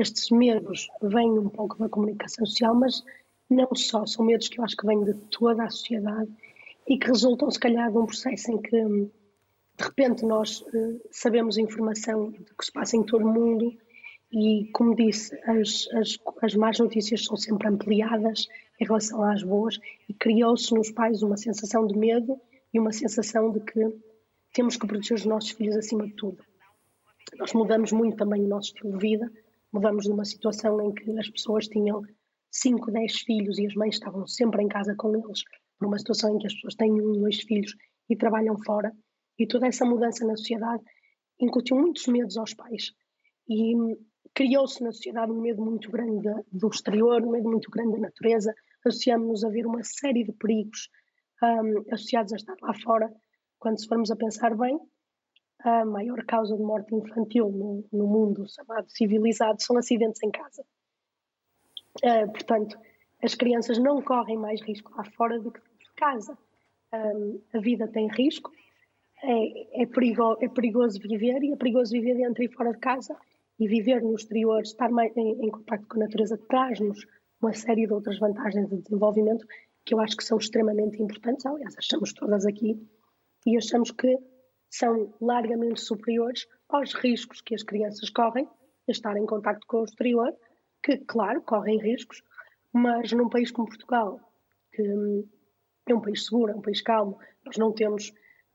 estes 0.01 0.31
medos 0.31 0.89
vêm 1.03 1.39
um 1.39 1.49
pouco 1.49 1.79
da 1.79 1.89
comunicação 1.89 2.47
social, 2.47 2.75
mas 2.75 3.03
não 3.51 3.69
só, 3.75 4.07
são 4.07 4.25
medos 4.25 4.49
que 4.49 4.61
eu 4.61 4.65
acho 4.65 4.77
que 4.77 4.87
vêm 4.87 5.03
de 5.03 5.15
toda 5.31 5.65
a 5.65 5.71
sociedade 5.71 6.31
e 6.87 6.99
que 6.99 7.07
resultam, 7.07 7.51
se 7.51 7.59
calhar, 7.59 7.91
de 7.91 7.99
um 7.99 8.07
processo 8.07 8.53
em 8.53 8.61
que, 8.61 8.71
de 8.71 9.85
repente, 9.85 10.25
nós 10.25 10.61
uh, 10.61 11.01
sabemos 11.11 11.59
informação 11.59 12.31
do 12.31 12.45
que 12.57 12.65
se 12.65 12.73
passa 12.73 12.97
em 12.97 13.03
todo 13.03 13.25
o 13.25 13.33
mundo 13.33 13.77
e, 14.33 14.69
como 14.73 14.95
disse, 14.95 15.35
as, 15.45 15.89
as, 15.95 16.19
as 16.43 16.55
más 16.55 16.79
notícias 16.79 17.25
são 17.25 17.37
sempre 17.37 17.69
ampliadas 17.69 18.47
em 18.81 18.85
relação 18.85 19.23
às 19.23 19.43
boas 19.43 19.79
e 20.09 20.15
criou-se 20.15 20.73
nos 20.75 20.91
pais 20.91 21.23
uma 21.23 21.37
sensação 21.37 21.87
de 21.87 21.97
medo 21.97 22.39
e 22.73 22.79
uma 22.79 22.93
sensação 22.93 23.51
de 23.51 23.61
que 23.61 23.81
temos 24.53 24.77
que 24.77 24.87
proteger 24.87 25.17
os 25.17 25.25
nossos 25.25 25.51
filhos 25.51 25.77
acima 25.77 26.07
de 26.07 26.13
tudo. 26.13 26.43
nós 27.39 27.53
mudamos 27.53 27.93
muito 27.93 28.17
também 28.17 28.45
o 28.45 28.49
nosso 28.49 28.69
estilo 28.69 28.93
de 28.93 28.99
vida, 28.99 29.33
mudamos 29.73 30.05
de 30.05 30.11
uma 30.11 30.25
situação 30.25 30.81
em 30.81 30.93
que 30.93 31.11
as 31.19 31.29
pessoas 31.31 31.67
tinham 31.67 32.03
5, 32.51 32.91
10 32.91 33.21
filhos 33.21 33.59
e 33.59 33.67
as 33.67 33.75
mães 33.75 33.95
estavam 33.95 34.27
sempre 34.27 34.63
em 34.63 34.69
casa 34.69 34.95
com 34.97 35.15
eles, 35.15 35.43
para 35.79 35.89
uma 35.89 35.99
situação 35.99 36.35
em 36.35 36.39
que 36.39 36.47
as 36.47 36.55
pessoas 36.55 36.75
têm 36.75 36.93
um, 36.93 37.13
dois 37.13 37.41
filhos 37.41 37.75
e 38.09 38.17
trabalham 38.17 38.57
fora. 38.65 38.93
E 39.39 39.47
toda 39.47 39.67
essa 39.67 39.85
mudança 39.85 40.27
na 40.27 40.37
sociedade 40.37 40.83
incutiu 41.41 41.77
muitos 41.77 42.07
medos 42.07 42.37
aos 42.37 42.55
pais. 42.55 42.93
E 43.49 43.75
criou-se 44.35 44.83
na 44.83 44.93
sociedade 44.93 45.31
um 45.31 45.41
medo 45.41 45.63
muito 45.63 45.91
grande 45.91 46.29
do 46.51 46.69
exterior, 46.69 47.23
um 47.23 47.31
medo 47.31 47.49
muito 47.49 47.71
grande 47.71 47.93
da 47.93 47.99
natureza. 47.99 48.53
Associamos-nos 48.85 49.45
a 49.45 49.49
ver 49.49 49.67
uma 49.67 49.83
série 49.83 50.25
de 50.25 50.33
perigos 50.33 50.89
um, 51.43 51.85
associados 51.93 52.33
a 52.33 52.37
estar 52.37 52.57
lá 52.63 52.75
fora. 52.83 53.13
Quando 53.59 53.81
se 53.81 53.87
formos 53.87 54.11
a 54.11 54.17
pensar 54.17 54.57
bem, 54.57 54.79
a 55.61 55.85
maior 55.85 56.25
causa 56.25 56.57
de 56.57 56.63
morte 56.63 56.95
infantil 56.95 57.51
no, 57.51 57.85
no 57.93 58.07
mundo 58.07 58.47
chamado 58.49 58.89
civilizado 58.91 59.61
são 59.63 59.77
acidentes 59.77 60.23
em 60.23 60.31
casa. 60.31 60.65
Uh, 62.03 62.31
portanto, 62.31 62.79
as 63.23 63.35
crianças 63.35 63.79
não 63.79 64.01
correm 64.01 64.37
mais 64.37 64.61
risco 64.63 64.93
lá 64.97 65.05
fora 65.05 65.41
do 65.41 65.51
que 65.51 65.61
dentro 65.61 65.79
de 65.79 65.95
casa. 65.97 66.39
Um, 66.95 67.41
a 67.53 67.59
vida 67.59 67.89
tem 67.89 68.09
risco, 68.09 68.51
é, 69.23 69.83
é, 69.83 69.87
perigo, 69.87 70.37
é 70.41 70.49
perigoso 70.49 71.01
viver 71.01 71.43
e 71.43 71.53
é 71.53 71.57
perigoso 71.57 71.93
viver 71.93 72.17
dentro 72.17 72.43
e 72.43 72.49
fora 72.49 72.73
de 72.73 72.79
casa 72.79 73.17
e 73.59 73.67
viver 73.67 74.01
no 74.01 74.15
exterior, 74.15 74.63
estar 74.63 74.91
mais 74.91 75.15
em, 75.17 75.45
em 75.45 75.51
contato 75.51 75.87
com 75.89 75.97
a 75.97 76.05
natureza, 76.05 76.39
traz-nos 76.49 77.05
uma 77.43 77.53
série 77.53 77.87
de 77.87 77.93
outras 77.93 78.19
vantagens 78.19 78.69
de 78.69 78.77
desenvolvimento 78.77 79.45
que 79.85 79.95
eu 79.95 80.01
acho 80.01 80.17
que 80.17 80.25
são 80.25 80.39
extremamente 80.39 81.03
importantes. 81.03 81.45
Aliás, 81.45 81.77
achamos 81.77 82.13
todas 82.13 82.47
aqui 82.47 82.81
e 83.45 83.57
achamos 83.57 83.91
que 83.91 84.17
são 84.71 85.15
largamente 85.21 85.81
superiores 85.81 86.47
aos 86.69 86.95
riscos 86.95 87.41
que 87.41 87.55
as 87.55 87.63
crianças 87.63 88.11
correm 88.11 88.47
a 88.89 88.93
estar 88.93 89.17
em 89.17 89.27
contato 89.27 89.67
com 89.67 89.81
o 89.81 89.85
exterior, 89.85 90.35
que, 90.83 90.99
claro, 90.99 91.43
correm 91.43 91.79
riscos, 91.79 92.23
mas 92.73 93.13
num 93.13 93.29
país 93.29 93.51
como 93.51 93.69
Portugal, 93.69 94.21
que 94.73 94.83
hum, 94.83 95.27
é 95.87 95.95
um 95.95 96.01
país 96.01 96.25
seguro, 96.27 96.53
é 96.53 96.57
um 96.57 96.61
país 96.61 96.83
calmo, 96.83 97.19
nós 97.45 97.57
não 97.57 97.73
temos 97.73 98.11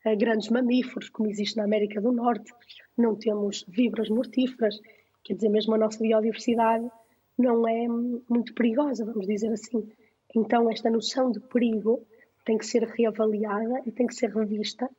uh, 0.06 0.18
grandes 0.18 0.50
mamíferos, 0.50 1.10
como 1.10 1.30
existe 1.30 1.58
na 1.58 1.64
América 1.64 2.00
do 2.00 2.12
Norte, 2.12 2.52
não 2.98 3.16
temos 3.16 3.66
vibras 3.68 4.10
mortíferas, 4.10 4.80
quer 5.24 5.36
dizer, 5.36 5.50
mesmo 5.50 5.74
a 5.74 5.78
nossa 5.78 6.00
biodiversidade 6.00 6.90
não 7.38 7.68
é 7.68 7.90
hum, 7.90 8.22
muito 8.30 8.54
perigosa, 8.54 9.06
vamos 9.06 9.28
dizer 9.28 9.52
assim. 9.52 9.92
Então, 10.36 10.70
esta 10.70 10.90
noção 10.90 11.32
de 11.32 11.40
perigo 11.40 12.06
tem 12.46 12.58
que 12.58 12.66
ser 12.66 12.84
reavaliada 12.84 13.82
e 13.86 13.92
tem 13.92 14.08
que 14.08 14.16
ser 14.16 14.30
revista 14.30 14.90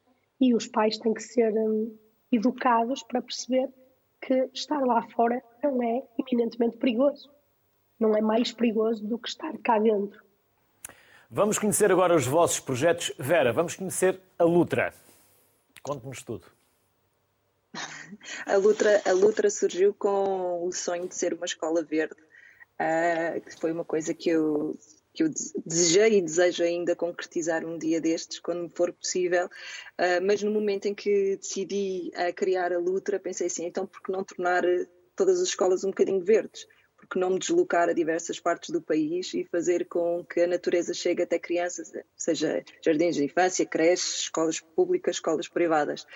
e 0.44 0.54
os 0.54 0.66
pais 0.66 0.98
têm 0.98 1.14
que 1.14 1.22
ser 1.22 1.54
um, 1.54 1.96
educados 2.30 3.02
para 3.02 3.22
perceber 3.22 3.66
que 4.20 4.50
estar 4.52 4.78
lá 4.80 5.00
fora 5.08 5.42
não 5.62 5.82
é 5.82 6.02
eminentemente 6.18 6.76
perigoso. 6.76 7.30
Não 7.98 8.14
é 8.14 8.20
mais 8.20 8.52
perigoso 8.52 9.02
do 9.06 9.18
que 9.18 9.28
estar 9.28 9.56
cá 9.58 9.78
dentro. 9.78 10.22
Vamos 11.30 11.58
conhecer 11.58 11.90
agora 11.90 12.14
os 12.14 12.26
vossos 12.26 12.60
projetos. 12.60 13.10
Vera, 13.18 13.54
vamos 13.54 13.74
conhecer 13.74 14.20
a 14.38 14.44
Lutra. 14.44 14.92
Conte-nos 15.82 16.22
tudo. 16.22 16.46
A 18.46 18.56
Lutra, 18.56 19.02
a 19.06 19.12
Lutra 19.12 19.48
surgiu 19.48 19.94
com 19.94 20.66
o 20.66 20.72
sonho 20.72 21.08
de 21.08 21.14
ser 21.14 21.32
uma 21.32 21.46
escola 21.46 21.82
verde, 21.82 22.14
uh, 22.14 23.40
que 23.40 23.58
foi 23.58 23.72
uma 23.72 23.84
coisa 23.84 24.12
que 24.12 24.28
eu 24.28 24.78
que 25.14 25.22
eu 25.22 25.30
desejei 25.64 26.18
e 26.18 26.22
desejo 26.22 26.64
ainda 26.64 26.96
concretizar 26.96 27.64
um 27.64 27.78
dia 27.78 28.00
destes, 28.00 28.40
quando 28.40 28.68
for 28.68 28.92
possível, 28.92 29.46
uh, 29.46 30.26
mas 30.26 30.42
no 30.42 30.50
momento 30.50 30.86
em 30.86 30.94
que 30.94 31.36
decidi 31.36 32.10
criar 32.36 32.72
a 32.72 32.78
Lutra, 32.78 33.20
pensei 33.20 33.46
assim, 33.46 33.64
então 33.64 33.86
por 33.86 34.02
que 34.02 34.12
não 34.12 34.24
tornar 34.24 34.62
todas 35.16 35.40
as 35.40 35.48
escolas 35.48 35.84
um 35.84 35.90
bocadinho 35.90 36.20
verdes? 36.20 36.66
Porque 37.04 37.18
não 37.18 37.30
me 37.30 37.38
deslocar 37.38 37.88
a 37.88 37.92
diversas 37.92 38.40
partes 38.40 38.70
do 38.70 38.80
país 38.80 39.32
e 39.34 39.44
fazer 39.44 39.86
com 39.86 40.24
que 40.24 40.40
a 40.40 40.46
natureza 40.46 40.92
chegue 40.92 41.22
até 41.22 41.38
crianças, 41.38 41.92
seja 42.16 42.64
jardins 42.82 43.16
de 43.16 43.24
infância, 43.24 43.64
creches, 43.66 44.20
escolas 44.20 44.60
públicas, 44.60 45.16
escolas 45.16 45.48
privadas. 45.48 46.06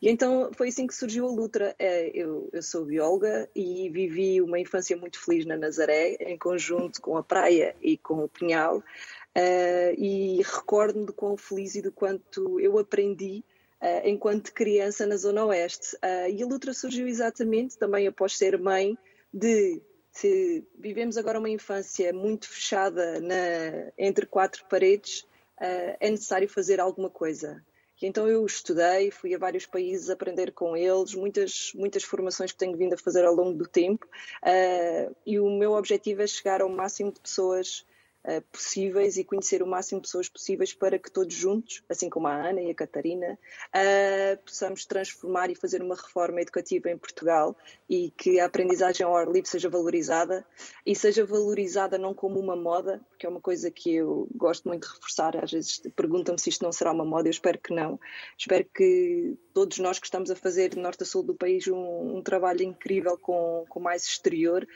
E 0.00 0.08
então 0.08 0.50
foi 0.52 0.68
assim 0.68 0.86
que 0.86 0.94
surgiu 0.94 1.26
a 1.26 1.30
Lutra. 1.30 1.74
É, 1.78 2.10
eu, 2.14 2.48
eu 2.52 2.62
sou 2.62 2.84
bióloga 2.84 3.48
e 3.54 3.88
vivi 3.90 4.40
uma 4.40 4.58
infância 4.58 4.96
muito 4.96 5.18
feliz 5.18 5.46
na 5.46 5.56
Nazaré, 5.56 6.16
em 6.20 6.38
conjunto 6.38 7.00
com 7.00 7.16
a 7.16 7.22
praia 7.22 7.74
e 7.82 7.96
com 7.96 8.24
o 8.24 8.28
Pinhal, 8.28 8.78
uh, 8.78 9.94
e 9.96 10.42
recordo-me 10.42 11.06
de 11.06 11.12
quão 11.12 11.36
feliz 11.36 11.74
e 11.74 11.82
do 11.82 11.92
quanto 11.92 12.60
eu 12.60 12.78
aprendi 12.78 13.44
Uh, 13.82 14.08
enquanto 14.08 14.54
criança 14.54 15.06
na 15.06 15.14
Zona 15.14 15.44
Oeste. 15.44 15.94
E 16.32 16.42
a 16.42 16.46
Lutra 16.46 16.72
surgiu 16.72 17.06
exatamente 17.06 17.76
também 17.76 18.06
após 18.06 18.34
ser 18.34 18.58
mãe 18.58 18.96
de 19.30 19.82
se 20.14 20.64
vivemos 20.78 21.16
agora 21.16 21.40
uma 21.40 21.50
infância 21.50 22.12
muito 22.12 22.48
fechada 22.48 23.20
na, 23.20 23.92
entre 23.98 24.24
quatro 24.24 24.64
paredes, 24.66 25.22
uh, 25.60 25.96
é 25.98 26.08
necessário 26.08 26.48
fazer 26.48 26.80
alguma 26.80 27.10
coisa. 27.10 27.62
E 28.00 28.06
então 28.06 28.28
eu 28.28 28.44
estudei, 28.46 29.10
fui 29.10 29.34
a 29.34 29.38
vários 29.38 29.66
países 29.66 30.10
aprender 30.10 30.52
com 30.52 30.76
eles, 30.76 31.14
muitas, 31.14 31.72
muitas 31.74 32.04
formações 32.04 32.52
que 32.52 32.58
tenho 32.58 32.76
vindo 32.76 32.92
a 32.92 32.98
fazer 32.98 33.24
ao 33.24 33.34
longo 33.34 33.58
do 33.58 33.66
tempo, 33.66 34.06
uh, 34.06 35.16
e 35.26 35.40
o 35.40 35.50
meu 35.50 35.72
objetivo 35.72 36.22
é 36.22 36.26
chegar 36.26 36.60
ao 36.62 36.68
máximo 36.68 37.10
de 37.10 37.20
pessoas 37.20 37.84
uh, 38.24 38.42
possíveis 38.52 39.16
e 39.16 39.24
conhecer 39.24 39.62
o 39.62 39.66
máximo 39.66 40.00
de 40.00 40.06
pessoas 40.06 40.28
possíveis 40.28 40.72
para 40.72 40.98
que 40.98 41.10
todos 41.10 41.34
juntos, 41.34 41.82
assim 41.88 42.08
como 42.08 42.26
a 42.26 42.48
Ana 42.48 42.62
e 42.62 42.70
a 42.70 42.74
Catarina, 42.74 43.38
uh, 43.68 44.42
possamos 44.44 44.84
transformar 44.84 45.50
e 45.50 45.54
fazer 45.54 45.82
uma 45.82 45.94
reforma 45.94 46.40
educativa 46.40 46.90
em 46.90 46.98
Portugal 46.98 47.56
e 47.88 48.10
que 48.16 48.40
a 48.40 48.46
aprendizagem 48.46 49.06
ao 49.06 49.16
ar 49.16 49.28
livre 49.28 49.48
seja 49.48 49.68
valorizada 49.68 50.44
e 50.84 50.94
seja 50.94 51.24
valorizada 51.24 51.98
não 51.98 52.14
como 52.14 52.38
uma 52.40 52.56
moda, 52.56 53.00
porque 53.08 53.26
é 53.26 53.28
uma 53.28 53.40
coisa 53.40 53.70
que 53.70 53.94
eu 53.94 54.28
gosto 54.34 54.68
muito 54.68 54.86
de 54.86 54.94
reforçar. 54.94 55.36
Às 55.42 55.52
vezes 55.52 55.82
perguntam-me 55.94 56.40
se 56.40 56.48
isto 56.48 56.62
não 56.62 56.72
será 56.72 56.92
uma 56.92 57.04
moda, 57.04 57.28
eu 57.28 57.32
espero 57.32 57.58
que 57.58 57.74
não. 57.74 57.98
Espero 58.38 58.64
que 58.74 59.36
todos 59.52 59.78
nós 59.78 59.98
que 59.98 60.06
estamos 60.06 60.30
a 60.30 60.36
fazer 60.36 60.70
de 60.70 60.78
norte 60.78 61.02
a 61.02 61.06
sul 61.06 61.22
do 61.22 61.34
país 61.34 61.66
um, 61.68 62.16
um 62.16 62.22
trabalho 62.22 62.62
incrível 62.62 63.18
com, 63.18 63.64
com 63.68 63.80
mais 63.80 64.04
exterior 64.04 64.66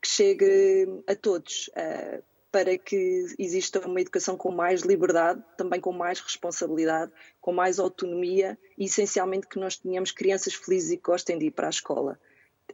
que 0.00 0.08
chegue 0.08 1.02
a 1.06 1.14
todos. 1.16 1.68
Uh, 1.68 2.22
para 2.54 2.78
que 2.78 3.34
exista 3.36 3.84
uma 3.84 4.00
educação 4.00 4.36
com 4.36 4.52
mais 4.52 4.82
liberdade, 4.82 5.42
também 5.56 5.80
com 5.80 5.90
mais 5.90 6.20
responsabilidade, 6.20 7.10
com 7.40 7.52
mais 7.52 7.80
autonomia 7.80 8.56
e, 8.78 8.84
essencialmente, 8.84 9.48
que 9.48 9.58
nós 9.58 9.76
tenhamos 9.76 10.12
crianças 10.12 10.54
felizes 10.54 10.92
e 10.92 10.96
que 10.96 11.02
gostem 11.02 11.36
de 11.36 11.46
ir 11.46 11.50
para 11.50 11.66
a 11.66 11.70
escola. 11.70 12.16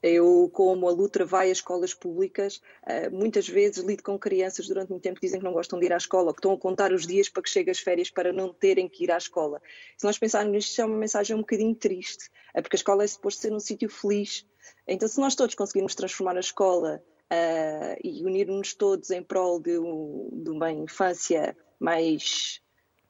Eu, 0.02 0.50
como 0.52 0.86
a 0.86 0.92
Lutra 0.92 1.24
vai 1.24 1.50
às 1.50 1.56
escolas 1.56 1.94
públicas, 1.94 2.60
eh, 2.86 3.08
muitas 3.08 3.48
vezes 3.48 3.82
lido 3.82 4.02
com 4.02 4.18
crianças 4.18 4.68
durante 4.68 4.90
muito 4.90 5.02
tempo 5.02 5.18
que 5.18 5.26
dizem 5.26 5.40
que 5.40 5.46
não 5.46 5.54
gostam 5.54 5.80
de 5.80 5.86
ir 5.86 5.94
à 5.94 5.96
escola, 5.96 6.34
que 6.34 6.40
estão 6.40 6.52
a 6.52 6.58
contar 6.58 6.92
os 6.92 7.06
dias 7.06 7.30
para 7.30 7.42
que 7.42 7.48
chegue 7.48 7.70
as 7.70 7.78
férias 7.78 8.10
para 8.10 8.34
não 8.34 8.52
terem 8.52 8.86
que 8.86 9.04
ir 9.04 9.10
à 9.10 9.16
escola. 9.16 9.62
Se 9.96 10.04
nós 10.04 10.18
pensarmos 10.18 10.52
nisto, 10.52 10.78
é 10.78 10.84
uma 10.84 10.98
mensagem 10.98 11.34
um 11.34 11.40
bocadinho 11.40 11.74
triste, 11.74 12.28
é 12.52 12.60
porque 12.60 12.76
a 12.76 12.80
escola 12.80 13.02
é 13.02 13.06
suposto 13.06 13.40
ser 13.40 13.52
um 13.52 13.58
sítio 13.60 13.88
feliz. 13.88 14.44
Então, 14.86 15.08
se 15.08 15.18
nós 15.18 15.34
todos 15.34 15.54
conseguirmos 15.54 15.94
transformar 15.94 16.36
a 16.36 16.40
escola 16.40 17.02
uh, 17.32 17.96
e 18.02 18.24
unir-nos 18.24 18.74
todos 18.74 19.10
em 19.10 19.22
prol 19.22 19.60
de, 19.60 19.72
de 19.72 20.50
uma 20.50 20.70
infância 20.70 21.56
mais 21.78 22.60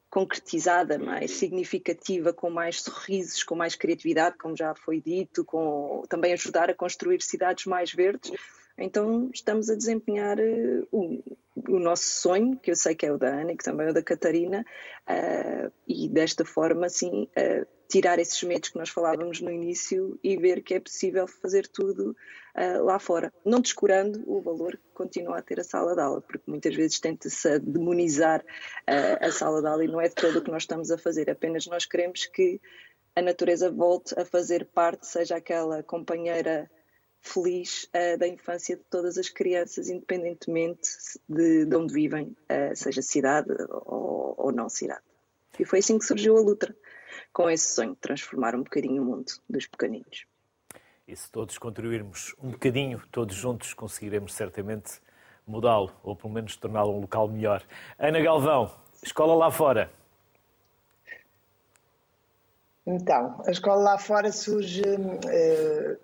concretizada, 0.09 0.99
mais 0.99 1.31
significativa, 1.31 2.33
com 2.33 2.49
mais 2.49 2.81
sorrisos, 2.81 3.43
com 3.43 3.55
mais 3.55 3.75
criatividade, 3.75 4.37
como 4.37 4.57
já 4.57 4.75
foi 4.75 4.99
dito, 4.99 5.45
com 5.45 6.03
também 6.09 6.33
ajudar 6.33 6.69
a 6.69 6.75
construir 6.75 7.21
cidades 7.21 7.65
mais 7.65 7.93
verdes. 7.93 8.31
Então 8.77 9.29
estamos 9.33 9.69
a 9.69 9.75
desempenhar 9.75 10.37
uh, 10.37 10.87
o, 10.91 11.23
o, 11.55 11.79
nosso 11.79 12.03
sonho, 12.03 12.57
que 12.57 12.71
eu 12.71 12.75
sei 12.75 12.95
que 12.95 13.05
é 13.05 13.11
o 13.11 13.17
da 13.17 13.27
Ana 13.27 13.53
e 13.53 13.57
que 13.57 13.63
também 13.63 13.87
é 13.87 13.91
o 13.91 13.93
da 13.93 14.03
Catarina, 14.03 14.65
uh, 15.07 15.71
e 15.87 16.09
desta 16.09 16.43
forma, 16.43 16.87
assim, 16.87 17.23
uh, 17.23 17.67
tirar 17.91 18.19
esses 18.19 18.41
medos 18.43 18.69
que 18.69 18.77
nós 18.77 18.89
falávamos 18.89 19.41
no 19.41 19.51
início 19.51 20.17
e 20.23 20.37
ver 20.37 20.63
que 20.63 20.75
é 20.75 20.79
possível 20.79 21.27
fazer 21.27 21.67
tudo 21.67 22.15
uh, 22.55 22.83
lá 22.85 22.97
fora. 22.99 23.33
Não 23.43 23.59
descurando 23.59 24.23
o 24.25 24.39
valor 24.39 24.77
que 24.77 24.89
continua 24.93 25.39
a 25.39 25.41
ter 25.41 25.59
a 25.59 25.63
sala 25.63 25.93
de 25.93 25.99
aula, 25.99 26.21
porque 26.21 26.49
muitas 26.49 26.73
vezes 26.73 27.01
tenta-se 27.01 27.59
demonizar 27.59 28.39
uh, 28.39 29.25
a 29.25 29.29
sala 29.29 29.61
de 29.61 29.67
aula 29.67 29.83
e 29.83 29.89
não 29.89 29.99
é 29.99 30.07
de 30.07 30.15
todo 30.15 30.39
o 30.39 30.41
que 30.41 30.49
nós 30.49 30.63
estamos 30.63 30.89
a 30.89 30.97
fazer, 30.97 31.29
apenas 31.29 31.67
nós 31.67 31.85
queremos 31.85 32.25
que 32.25 32.61
a 33.13 33.21
natureza 33.21 33.69
volte 33.69 34.17
a 34.17 34.23
fazer 34.23 34.63
parte, 34.67 35.05
seja 35.05 35.35
aquela 35.35 35.83
companheira 35.83 36.71
feliz 37.19 37.89
uh, 37.93 38.17
da 38.17 38.25
infância 38.25 38.77
de 38.77 38.83
todas 38.89 39.17
as 39.17 39.27
crianças, 39.27 39.89
independentemente 39.89 40.89
de, 41.27 41.65
de 41.65 41.75
onde 41.75 41.93
vivem, 41.93 42.37
seja 42.73 43.01
cidade 43.01 43.53
ou, 43.69 44.33
ou 44.37 44.51
não 44.53 44.69
cidade. 44.69 45.03
E 45.59 45.65
foi 45.65 45.79
assim 45.79 45.99
que 45.99 46.05
surgiu 46.05 46.37
a 46.37 46.41
luta 46.41 46.73
com 47.33 47.49
esse 47.49 47.73
sonho 47.73 47.91
de 47.91 47.97
transformar 47.97 48.55
um 48.55 48.63
bocadinho 48.63 49.01
o 49.01 49.05
mundo 49.05 49.31
dos 49.49 49.67
pequeninos. 49.67 50.25
E 51.07 51.15
se 51.15 51.29
todos 51.31 51.57
contribuirmos 51.57 52.35
um 52.41 52.51
bocadinho, 52.51 53.01
todos 53.11 53.35
juntos, 53.35 53.73
conseguiremos 53.73 54.33
certamente 54.33 55.01
mudá-lo, 55.45 55.91
ou 56.03 56.15
pelo 56.15 56.33
menos 56.33 56.55
torná-lo 56.55 56.95
um 56.95 57.01
local 57.01 57.27
melhor. 57.27 57.63
Ana 57.97 58.21
Galvão, 58.21 58.71
escola 59.03 59.35
lá 59.35 59.51
fora. 59.51 59.91
Então, 62.85 63.43
a 63.45 63.51
escola 63.51 63.81
lá 63.81 63.97
fora 63.99 64.31
surge, 64.31 64.81
eh, 65.29 65.97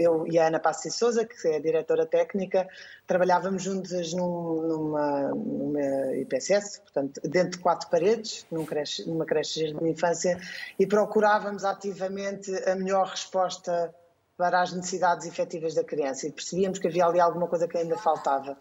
eu 0.00 0.26
e 0.26 0.36
a 0.36 0.48
Ana 0.48 0.58
Passi 0.58 0.90
Souza, 0.90 1.24
que 1.24 1.46
é 1.46 1.56
a 1.56 1.60
diretora 1.60 2.06
técnica, 2.06 2.68
trabalhávamos 3.06 3.62
juntas 3.62 4.12
num, 4.12 4.62
numa, 4.62 5.28
numa 5.28 6.16
IPSS, 6.16 6.80
portanto, 6.80 7.20
dentro 7.22 7.52
de 7.52 7.58
quatro 7.58 7.88
paredes, 7.88 8.44
num 8.50 8.64
creche, 8.64 9.08
numa 9.08 9.24
creche 9.24 9.72
de 9.72 9.88
infância, 9.88 10.40
e 10.76 10.84
procurávamos 10.88 11.64
ativamente 11.64 12.50
a 12.68 12.74
melhor 12.74 13.06
resposta 13.06 13.94
para 14.36 14.60
as 14.60 14.72
necessidades 14.72 15.28
efetivas 15.28 15.74
da 15.74 15.84
criança 15.84 16.26
e 16.26 16.32
percebíamos 16.32 16.80
que 16.80 16.88
havia 16.88 17.06
ali 17.06 17.20
alguma 17.20 17.46
coisa 17.46 17.68
que 17.68 17.78
ainda 17.78 17.96
faltava. 17.96 18.58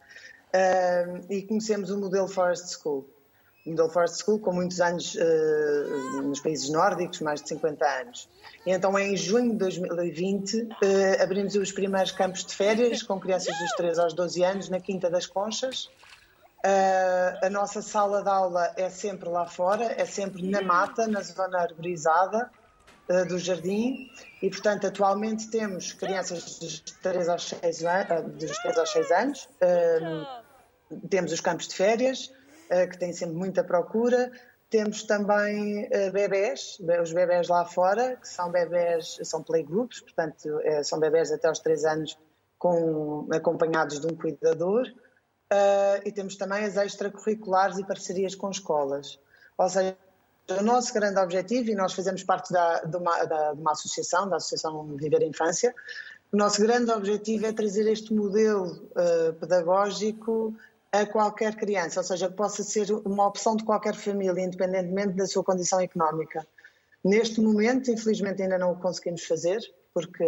e 1.28 1.42
conhecemos 1.42 1.90
o 1.90 1.98
modelo 1.98 2.28
Forest 2.28 2.78
School 2.78 3.13
Middle 3.66 3.90
Forest 3.90 4.24
School, 4.24 4.40
com 4.40 4.52
muitos 4.52 4.82
anos 4.82 5.16
uh, 5.16 6.22
nos 6.22 6.40
países 6.42 6.70
nórdicos, 6.70 7.22
mais 7.22 7.42
de 7.42 7.50
50 7.50 7.86
anos. 7.86 8.30
E 8.66 8.72
então, 8.72 8.98
em 9.00 9.16
junho 9.16 9.52
de 9.52 9.58
2020, 9.58 10.64
uh, 10.64 10.68
eh, 10.82 11.24
abrimos 11.24 11.56
os 11.56 11.72
primeiros 11.72 12.12
campos 12.12 12.46
de 12.46 12.54
férias 12.54 13.02
com 13.02 13.20
crianças 13.20 13.58
dos 13.58 13.72
3 13.78 14.00
aos 14.00 14.14
12 14.14 14.44
anos 14.44 14.70
na 14.70 14.80
Quinta 14.82 15.10
das 15.10 15.26
Conchas. 15.26 15.86
Uh, 16.66 17.46
a 17.46 17.50
nossa 17.50 17.82
sala 17.82 18.22
de 18.22 18.30
aula 18.30 18.74
é 18.76 18.90
sempre 18.90 19.30
lá 19.30 19.46
fora, 19.46 19.94
é 19.98 20.06
sempre 20.06 20.46
na 20.50 20.62
mata, 20.62 21.08
na 21.08 21.22
zona 21.22 21.60
arborizada 21.60 22.50
do 23.28 23.38
jardim 23.38 24.10
e, 24.42 24.50
portanto, 24.50 24.88
atualmente 24.88 25.50
temos 25.50 25.92
crianças 25.92 26.58
dos 26.58 26.80
3 26.80 27.28
aos 27.28 27.50
6, 27.50 27.84
an 27.84 28.22
dos 28.30 28.58
3 28.60 28.78
aos 28.78 28.92
6 28.94 29.12
anos, 29.12 29.50
temos 31.10 31.34
os 31.34 31.42
campos 31.42 31.68
de 31.68 31.76
férias, 31.76 32.32
que 32.88 32.98
tem 32.98 33.14
sempre 33.14 33.36
muita 33.36 33.64
procura. 33.64 34.32
Temos 34.70 35.04
também 35.04 35.86
uh, 35.86 36.12
bebés, 36.12 36.78
os 37.02 37.14
bebés 37.14 37.48
lá 37.48 37.66
fora, 37.66 38.16
que 38.16 38.28
são 38.28 38.52
bebés, 38.52 39.20
são 39.24 39.44
playgroups, 39.44 40.02
portanto, 40.02 40.60
é, 40.64 40.84
são 40.84 41.00
bebés 41.00 41.32
até 41.32 41.48
aos 41.48 41.60
3 41.60 41.86
anos 41.86 42.18
com, 42.58 43.28
acompanhados 43.32 44.00
de 44.00 44.08
um 44.08 44.16
cuidador. 44.16 44.88
E 46.04 46.12
temos 46.12 46.36
também 46.36 46.66
as 46.66 46.76
extracurriculares 46.78 47.78
e 47.78 47.86
parcerias 47.86 48.34
com 48.34 48.50
escolas. 48.50 49.20
Ou 49.56 49.70
seja, 49.70 49.96
o 50.50 50.64
nosso 50.64 50.94
grande 50.94 51.20
objetivo, 51.20 51.70
e 51.70 51.76
nós 51.76 51.94
fazemos 51.94 52.24
parte 52.24 52.52
da, 52.52 52.82
de, 52.82 52.98
uma, 52.98 53.24
da, 53.26 53.54
de 53.54 53.62
uma 53.62 53.72
associação, 53.72 54.28
da 54.28 54.38
Associação 54.38 54.84
Viver 54.98 55.22
a 55.22 55.26
Infância, 55.26 55.74
o 56.32 56.38
nosso 56.38 56.62
grande 56.62 56.92
objetivo 56.92 57.46
é 57.46 57.54
trazer 57.54 57.88
este 57.88 58.14
modelo 58.14 58.90
uh, 58.92 59.34
pedagógico 59.40 60.54
a 60.94 61.08
qualquer 61.08 61.56
criança, 61.56 62.02
ou 62.02 62.04
seja, 62.04 62.30
que 62.30 62.36
possa 62.36 62.64
ser 62.64 62.92
uma 63.04 63.26
opção 63.28 63.56
de 63.56 63.64
qualquer 63.64 63.96
família, 63.96 64.40
independentemente 64.40 65.16
da 65.16 65.26
sua 65.26 65.44
condição 65.44 65.82
económica. 65.82 66.48
Neste 67.04 67.42
momento, 67.42 67.90
infelizmente, 67.90 68.44
ainda 68.44 68.60
não 68.60 68.74
o 68.74 68.80
conseguimos 68.80 69.26
fazer, 69.26 69.60
porque, 69.92 70.24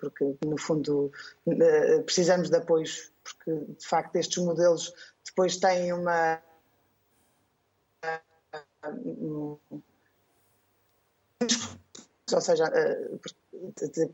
porque 0.00 0.36
no 0.46 0.58
fundo, 0.58 1.12
eh, 1.46 2.00
precisamos 2.00 2.48
de 2.48 2.56
apoios, 2.56 3.12
porque 3.22 3.74
de 3.78 3.86
facto 3.86 4.16
estes 4.16 4.42
modelos 4.42 4.92
depois 5.24 5.58
têm 5.58 5.92
uma. 5.92 6.42
Ou 12.32 12.40
seja, 12.40 12.64
eh, 12.74 13.18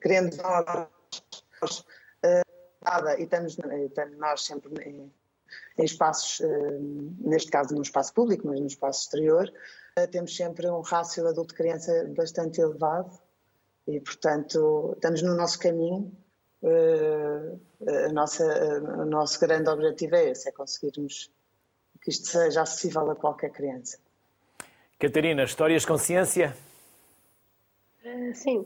querendo 0.02 0.37
nós, 0.37 1.87
eh, 2.25 2.42
e 3.18 3.23
estamos, 3.23 3.56
nós 4.18 4.44
sempre 4.44 4.68
em 5.78 5.84
espaços, 5.84 6.40
eh, 6.40 6.78
neste 7.20 7.50
caso 7.50 7.75
num 7.75 7.82
espaço 7.82 8.14
público, 8.14 8.46
mas 8.46 8.61
no 8.61 8.66
espaço 8.66 9.02
exterior, 9.02 9.52
eh, 9.96 10.06
temos 10.06 10.34
sempre 10.37 10.68
um 10.68 10.80
rácio 10.80 11.26
adulto-criança 11.26 12.12
bastante 12.16 12.61
elevado 12.61 13.11
e, 13.87 14.00
portanto, 14.00 14.92
estamos 14.94 15.23
no 15.23 15.34
nosso 15.34 15.58
caminho. 15.58 16.12
Eh, 16.62 18.06
a 18.06 18.12
nossa, 18.12 18.44
o 19.02 19.04
nosso 19.04 19.38
grande 19.40 19.68
objetivo 19.68 20.14
é 20.14 20.30
esse, 20.30 20.49
é 20.49 20.52
conseguirmos 20.52 21.30
que 22.00 22.10
isto 22.10 22.28
seja 22.28 22.62
acessível 22.62 23.10
a 23.10 23.17
qualquer 23.17 23.50
criança. 23.50 23.99
Catarina, 24.99 25.45
Histórias 25.45 25.84
Consciência? 25.84 26.56
Sim. 28.34 28.64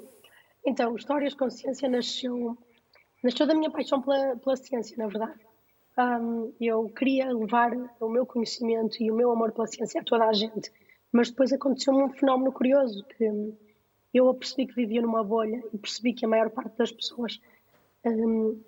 Então, 0.65 0.95
Histórias 0.95 1.35
Consciência 1.35 1.89
nasceu, 1.89 2.57
nasceu 3.23 3.47
da 3.47 3.55
minha 3.55 3.71
paixão 3.71 4.03
pela, 4.03 4.37
pela 4.37 4.57
ciência, 4.57 4.97
na 4.97 5.07
verdade 5.07 5.49
um, 5.99 6.53
eu 6.61 6.89
queria 6.91 7.33
levar 7.33 7.73
o 8.01 8.09
meu 8.09 8.25
conhecimento 8.25 9.03
e 9.03 9.11
o 9.11 9.15
meu 9.15 9.31
amor 9.33 9.53
pela 9.53 9.67
ciência 9.67 10.01
a 10.01 10.05
toda 10.05 10.27
a 10.27 10.33
gente, 10.33 10.71
mas 11.11 11.31
depois 11.31 11.53
aconteceu-me 11.53 12.03
um 12.03 12.11
fenómeno 12.11 12.53
curioso 12.53 13.05
que 13.17 13.55
eu 14.15 14.33
percebi 14.35 14.67
que 14.67 14.75
vivia 14.75 15.03
numa 15.03 15.25
bolha 15.25 15.63
e 15.73 15.79
percebi 15.79 16.13
que 16.13 16.25
a 16.25 16.29
maior 16.29 16.51
parte 16.51 16.77
das 16.77 16.93
pessoas 16.93 17.41
um, 18.05 18.61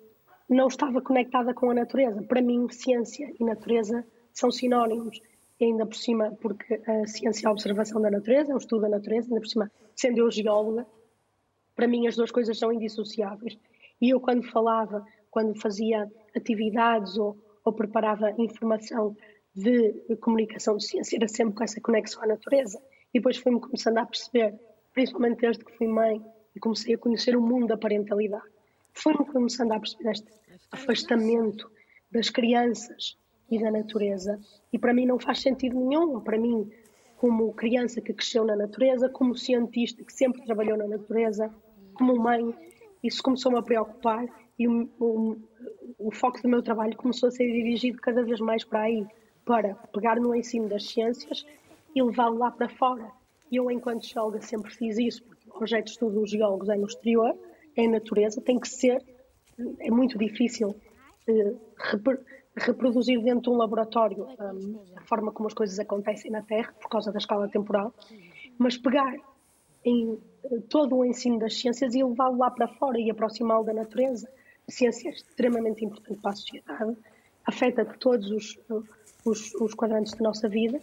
não 0.49 0.67
estava 0.67 1.01
conectada 1.01 1.53
com 1.53 1.69
a 1.71 1.73
natureza. 1.73 2.21
Para 2.23 2.41
mim, 2.41 2.67
ciência 2.69 3.33
e 3.39 3.43
natureza 3.43 4.05
são 4.33 4.51
sinónimos, 4.51 5.21
e 5.59 5.65
ainda 5.65 5.85
por 5.85 5.95
cima, 5.95 6.37
porque 6.41 6.81
a 6.85 7.07
ciência 7.07 7.45
é 7.45 7.49
a 7.49 7.51
observação 7.51 8.01
da 8.01 8.11
natureza, 8.11 8.51
é 8.51 8.55
o 8.55 8.57
estudo 8.57 8.81
da 8.81 8.89
natureza, 8.89 9.27
ainda 9.27 9.39
por 9.39 9.47
cima, 9.47 9.71
sendo 9.95 10.19
eu 10.19 10.31
geóloga, 10.31 10.85
para 11.75 11.87
mim 11.87 12.07
as 12.07 12.15
duas 12.15 12.31
coisas 12.31 12.57
são 12.57 12.73
indissociáveis. 12.73 13.57
E 14.01 14.09
eu, 14.09 14.19
quando 14.19 14.43
falava, 14.51 15.05
quando 15.31 15.59
fazia 15.59 16.11
atividades 16.35 17.17
ou, 17.17 17.37
ou 17.63 17.73
preparava 17.73 18.31
informação 18.37 19.15
de, 19.55 19.93
comunicação 20.19 20.77
de 20.77 20.85
ciência, 20.85 21.15
era 21.17 21.27
sempre 21.27 21.55
com 21.55 21.63
essa 21.63 21.81
conexão 21.81 22.23
à 22.23 22.27
natureza. 22.27 22.79
E 23.13 23.19
depois 23.19 23.37
fui-me 23.37 23.59
começando 23.59 23.97
a 23.97 24.05
perceber, 24.05 24.59
principalmente 24.93 25.39
desde 25.39 25.65
que 25.65 25.71
fui 25.77 25.87
mãe 25.87 26.23
e 26.55 26.59
comecei 26.59 26.95
a 26.95 26.97
conhecer 26.97 27.35
o 27.35 27.41
mundo 27.41 27.67
da 27.67 27.77
parentalidade, 27.77 28.43
fui-me 28.93 29.25
começando 29.25 29.71
a 29.71 29.79
perceber 29.79 30.11
este 30.11 30.27
afastamento 30.71 31.71
das 32.11 32.29
crianças 32.29 33.17
e 33.49 33.59
da 33.59 33.71
natureza. 33.71 34.39
E 34.71 34.77
para 34.77 34.93
mim 34.93 35.05
não 35.05 35.19
faz 35.19 35.41
sentido 35.41 35.79
nenhum. 35.79 36.19
Para 36.21 36.37
mim, 36.37 36.69
como 37.17 37.53
criança 37.53 38.01
que 38.01 38.13
cresceu 38.13 38.43
na 38.45 38.55
natureza, 38.55 39.09
como 39.09 39.35
cientista 39.35 40.03
que 40.03 40.13
sempre 40.13 40.43
trabalhou 40.45 40.77
na 40.77 40.87
natureza, 40.87 41.53
como 41.93 42.15
mãe, 42.17 42.53
isso 43.03 43.21
começou-me 43.21 43.57
a 43.57 43.61
preocupar 43.61 44.25
e 44.61 44.67
o, 44.67 44.87
o, 44.99 45.37
o, 45.97 46.11
foco 46.11 46.39
do 46.39 46.47
meu 46.47 46.61
trabalho 46.61 46.95
começou 46.95 47.29
a 47.29 47.31
ser 47.31 47.51
dirigido 47.51 47.99
cada 47.99 48.23
vez 48.23 48.39
mais 48.39 48.63
para 48.63 48.81
aí, 48.81 49.07
para 49.43 49.73
pegar 49.91 50.17
no 50.17 50.35
ensino 50.35 50.69
das 50.69 50.87
ciências 50.87 51.43
e 51.95 52.03
levá-lo 52.03 52.37
lá 52.37 52.51
para 52.51 52.69
fora. 52.69 53.11
Eu, 53.51 53.71
enquanto 53.71 54.05
geóloga, 54.05 54.39
sempre 54.39 54.71
fiz 54.71 54.99
isso, 54.99 55.23
porque 55.23 55.49
o 55.49 55.53
projeto 55.53 55.85
de 55.85 55.91
estudo 55.91 56.19
dos 56.19 56.29
geólogos 56.29 56.69
é 56.69 56.75
no 56.75 56.85
exterior, 56.85 57.35
é 57.75 57.81
em 57.81 57.89
natureza, 57.89 58.39
tem 58.39 58.59
que 58.59 58.69
ser, 58.69 59.03
é 59.79 59.89
muito 59.89 60.15
difícil 60.15 60.75
eh, 61.27 61.55
reproduzir 62.55 63.19
dentro 63.23 63.41
de 63.41 63.49
um 63.49 63.57
laboratório 63.57 64.27
um, 64.39 64.79
a 64.95 65.01
forma 65.01 65.31
como 65.31 65.47
as 65.47 65.55
coisas 65.55 65.79
acontecem 65.79 66.29
na 66.29 66.43
Terra, 66.43 66.71
por 66.79 66.87
causa 66.87 67.11
da 67.11 67.17
escala 67.17 67.49
temporal, 67.49 67.95
mas 68.59 68.77
pegar 68.77 69.15
em 69.83 70.19
eh, 70.43 70.59
todo 70.69 70.97
o 70.97 71.03
ensino 71.03 71.39
das 71.39 71.59
ciências 71.59 71.95
e 71.95 72.03
levá-lo 72.03 72.37
lá 72.37 72.51
para 72.51 72.67
fora 72.67 72.99
e 72.99 73.09
aproximá-lo 73.09 73.65
da 73.65 73.73
natureza 73.73 74.29
ciência 74.69 75.09
é 75.09 75.11
extremamente 75.11 75.83
importante 75.83 76.21
para 76.21 76.31
a 76.31 76.35
sociedade, 76.35 76.97
afeta 77.45 77.85
todos 77.85 78.29
os, 78.31 78.59
os, 79.25 79.53
os 79.55 79.73
quadrantes 79.73 80.13
da 80.13 80.23
nossa 80.23 80.47
vida 80.47 80.81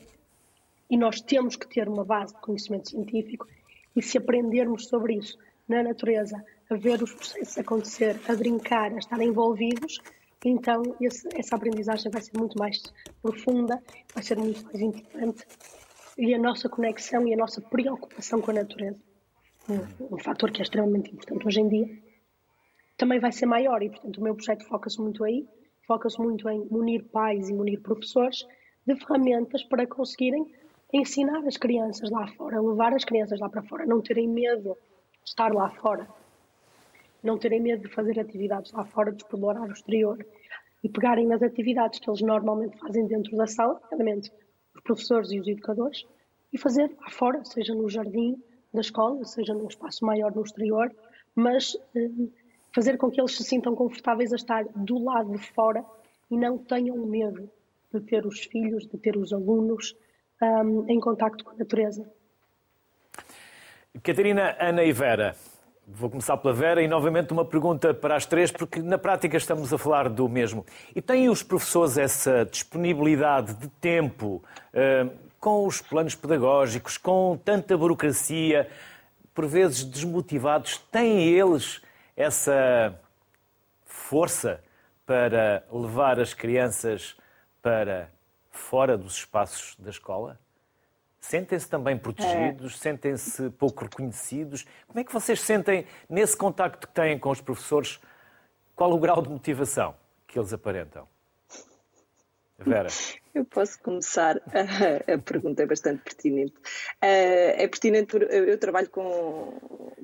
e 0.90 0.96
nós 0.96 1.20
temos 1.20 1.56
que 1.56 1.68
ter 1.68 1.88
uma 1.88 2.04
base 2.04 2.34
de 2.34 2.40
conhecimento 2.40 2.90
científico 2.90 3.46
e 3.94 4.02
se 4.02 4.18
aprendermos 4.18 4.86
sobre 4.86 5.14
isso 5.14 5.38
na 5.68 5.82
natureza, 5.82 6.42
a 6.70 6.74
ver 6.74 7.02
os 7.02 7.12
processos 7.12 7.58
acontecer, 7.58 8.18
a 8.28 8.34
brincar, 8.34 8.92
a 8.92 8.98
estar 8.98 9.20
envolvidos, 9.20 9.98
então 10.44 10.82
esse, 11.00 11.28
essa 11.34 11.56
aprendizagem 11.56 12.10
vai 12.10 12.22
ser 12.22 12.36
muito 12.38 12.58
mais 12.58 12.80
profunda, 13.20 13.82
vai 14.14 14.22
ser 14.22 14.38
muito 14.38 14.64
mais 14.64 14.80
importante 14.80 15.44
e 16.16 16.34
a 16.34 16.38
nossa 16.38 16.68
conexão 16.68 17.26
e 17.28 17.34
a 17.34 17.36
nossa 17.36 17.60
preocupação 17.60 18.40
com 18.40 18.50
a 18.50 18.54
natureza, 18.54 18.98
um, 19.68 20.14
um 20.14 20.18
fator 20.18 20.50
que 20.50 20.60
é 20.60 20.64
extremamente 20.64 21.12
importante 21.12 21.46
hoje 21.46 21.60
em 21.60 21.68
dia, 21.68 22.07
também 22.98 23.20
vai 23.20 23.32
ser 23.32 23.46
maior. 23.46 23.82
E, 23.82 23.88
portanto, 23.88 24.18
o 24.18 24.22
meu 24.22 24.34
projeto 24.34 24.66
foca-se 24.66 25.00
muito 25.00 25.24
aí, 25.24 25.46
foca-se 25.86 26.20
muito 26.20 26.46
em 26.50 26.66
munir 26.70 27.04
pais 27.04 27.48
e 27.48 27.54
munir 27.54 27.80
professores 27.80 28.46
de 28.86 28.96
ferramentas 28.96 29.62
para 29.62 29.86
conseguirem 29.86 30.44
ensinar 30.92 31.46
as 31.46 31.56
crianças 31.56 32.10
lá 32.10 32.26
fora, 32.28 32.60
levar 32.60 32.92
as 32.94 33.04
crianças 33.04 33.38
lá 33.38 33.48
para 33.48 33.62
fora, 33.62 33.86
não 33.86 34.02
terem 34.02 34.28
medo 34.28 34.76
de 35.22 35.30
estar 35.30 35.52
lá 35.52 35.70
fora, 35.70 36.08
não 37.22 37.38
terem 37.38 37.60
medo 37.60 37.82
de 37.86 37.94
fazer 37.94 38.18
atividades 38.18 38.72
lá 38.72 38.84
fora, 38.84 39.12
de 39.12 39.22
explorar 39.22 39.68
o 39.68 39.72
exterior 39.72 40.24
e 40.82 40.88
pegarem 40.88 41.26
nas 41.26 41.42
atividades 41.42 41.98
que 41.98 42.08
eles 42.08 42.22
normalmente 42.22 42.78
fazem 42.78 43.06
dentro 43.06 43.36
da 43.36 43.46
sala, 43.46 43.80
realmente 43.90 44.32
os 44.74 44.82
professores 44.82 45.30
e 45.30 45.38
os 45.38 45.46
educadores, 45.46 46.06
e 46.52 46.58
fazer 46.58 46.90
lá 47.00 47.10
fora, 47.10 47.44
seja 47.44 47.74
no 47.74 47.88
jardim 47.88 48.42
da 48.72 48.80
escola, 48.80 49.24
seja 49.24 49.52
num 49.52 49.66
espaço 49.68 50.04
maior 50.04 50.34
no 50.34 50.42
exterior, 50.42 50.90
mas 51.34 51.76
eh, 51.94 52.08
fazer 52.78 52.96
com 52.96 53.10
que 53.10 53.20
eles 53.20 53.36
se 53.36 53.42
sintam 53.42 53.74
confortáveis 53.74 54.32
a 54.32 54.36
estar 54.36 54.64
do 54.76 55.02
lado 55.02 55.32
de 55.32 55.38
fora 55.52 55.84
e 56.30 56.36
não 56.36 56.56
tenham 56.56 56.96
medo 56.98 57.50
de 57.92 58.00
ter 58.02 58.24
os 58.24 58.44
filhos, 58.44 58.86
de 58.86 58.96
ter 58.96 59.16
os 59.16 59.32
alunos 59.32 59.96
um, 60.40 60.84
em 60.88 61.00
contacto 61.00 61.42
com 61.42 61.50
a 61.50 61.54
natureza. 61.54 62.08
Catarina, 64.00 64.56
Ana 64.60 64.84
e 64.84 64.92
Vera. 64.92 65.34
Vou 65.88 66.08
começar 66.08 66.36
pela 66.36 66.54
Vera 66.54 66.80
e 66.80 66.86
novamente 66.86 67.32
uma 67.32 67.44
pergunta 67.44 67.92
para 67.92 68.14
as 68.14 68.26
três, 68.26 68.52
porque 68.52 68.80
na 68.80 68.96
prática 68.96 69.36
estamos 69.36 69.72
a 69.72 69.78
falar 69.78 70.08
do 70.08 70.28
mesmo. 70.28 70.64
E 70.94 71.02
têm 71.02 71.28
os 71.28 71.42
professores 71.42 71.98
essa 71.98 72.44
disponibilidade 72.44 73.54
de 73.54 73.66
tempo 73.80 74.40
uh, 74.72 75.10
com 75.40 75.66
os 75.66 75.80
planos 75.80 76.14
pedagógicos, 76.14 76.96
com 76.96 77.36
tanta 77.44 77.76
burocracia, 77.76 78.68
por 79.34 79.46
vezes 79.48 79.82
desmotivados? 79.82 80.78
Têm 80.92 81.28
eles 81.30 81.80
essa 82.18 83.00
força 83.86 84.60
para 85.06 85.64
levar 85.72 86.18
as 86.18 86.34
crianças 86.34 87.16
para 87.62 88.10
fora 88.50 88.98
dos 88.98 89.14
espaços 89.18 89.76
da 89.78 89.88
escola? 89.88 90.36
Sentem-se 91.20 91.68
também 91.68 91.96
protegidos? 91.96 92.74
É. 92.74 92.78
Sentem-se 92.78 93.50
pouco 93.50 93.84
reconhecidos? 93.84 94.66
Como 94.88 94.98
é 94.98 95.04
que 95.04 95.12
vocês 95.12 95.40
sentem 95.40 95.86
nesse 96.08 96.36
contacto 96.36 96.88
que 96.88 96.92
têm 96.92 97.16
com 97.18 97.30
os 97.30 97.40
professores? 97.40 98.00
Qual 98.74 98.92
o 98.92 98.98
grau 98.98 99.22
de 99.22 99.28
motivação 99.28 99.94
que 100.26 100.38
eles 100.38 100.52
aparentam? 100.52 101.06
Vera. 102.58 102.88
Eu 103.34 103.44
posso 103.44 103.80
começar. 103.80 104.40
A 105.06 105.18
pergunta 105.18 105.62
é 105.62 105.66
bastante 105.66 106.02
pertinente. 106.02 106.54
Eh, 107.00 107.62
é 107.62 107.68
pertinente, 107.68 108.16
eu 108.16 108.58
trabalho 108.58 108.90
com, 108.90 109.56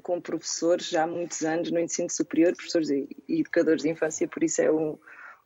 com 0.03 0.21
professores 0.21 0.89
já 0.89 1.03
há 1.03 1.07
muitos 1.07 1.43
anos 1.43 1.69
no 1.73 1.81
ensino 1.81 2.09
superior, 2.09 2.55
professores 2.55 2.91
e 2.91 3.09
educadores 3.29 3.83
de 3.83 3.91
infância, 3.91 4.29
por 4.29 4.45
isso 4.45 4.63
é 4.63 4.71
um, 4.71 4.97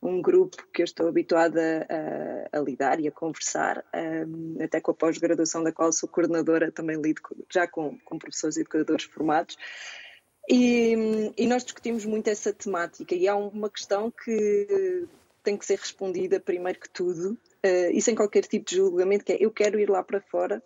um 0.03 0.21
grupo 0.21 0.57
que 0.73 0.83
eu 0.83 0.85
estou 0.85 1.09
habituada 1.09 1.87
a, 2.53 2.59
a 2.59 2.61
lidar 2.61 3.01
e 3.01 3.09
a 3.09 3.12
conversar, 3.12 3.83
um, 3.94 4.62
até 4.62 4.79
com 4.81 4.90
a 4.90 4.94
pós-graduação 4.94 5.62
da 5.62 5.73
qual 5.73 5.90
sou 5.92 6.09
coordenadora, 6.09 6.71
também 6.71 7.01
lido 7.01 7.23
já 7.51 7.66
com, 7.66 7.99
com 8.05 8.18
professores 8.18 8.57
e 8.57 8.61
educadores 8.61 9.05
formados. 9.05 9.57
E, 10.49 11.33
e, 11.37 11.47
nós 11.47 11.62
discutimos 11.62 12.05
muito 12.07 12.29
essa 12.29 12.53
temática 12.53 13.14
e 13.14 13.29
há 13.29 13.37
uma 13.37 13.68
questão 13.68 14.11
que 14.11 15.07
tem 15.48 15.56
que 15.56 15.64
ser 15.64 15.78
respondida 15.78 16.38
primeiro 16.38 16.78
que 16.78 16.90
tudo 16.90 17.30
uh, 17.64 17.90
e 17.90 18.02
sem 18.02 18.14
qualquer 18.14 18.44
tipo 18.44 18.68
de 18.68 18.76
julgamento, 18.76 19.24
que 19.24 19.32
é 19.32 19.38
eu 19.40 19.50
quero 19.50 19.80
ir 19.80 19.88
lá 19.88 20.02
para 20.02 20.20
fora. 20.20 20.62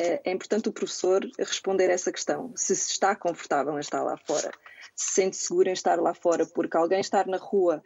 Uh, 0.00 0.18
é 0.24 0.32
importante 0.32 0.68
o 0.68 0.72
professor 0.72 1.24
responder 1.38 1.88
essa 1.88 2.10
questão, 2.10 2.52
se 2.56 2.72
está 2.72 3.14
confortável 3.14 3.72
em 3.76 3.80
estar 3.80 4.02
lá 4.02 4.16
fora, 4.16 4.50
se 4.94 5.14
sente 5.14 5.36
seguro 5.36 5.68
em 5.68 5.72
estar 5.72 6.00
lá 6.00 6.12
fora, 6.14 6.44
porque 6.44 6.76
alguém 6.76 6.98
estar 6.98 7.28
na 7.28 7.36
rua 7.36 7.80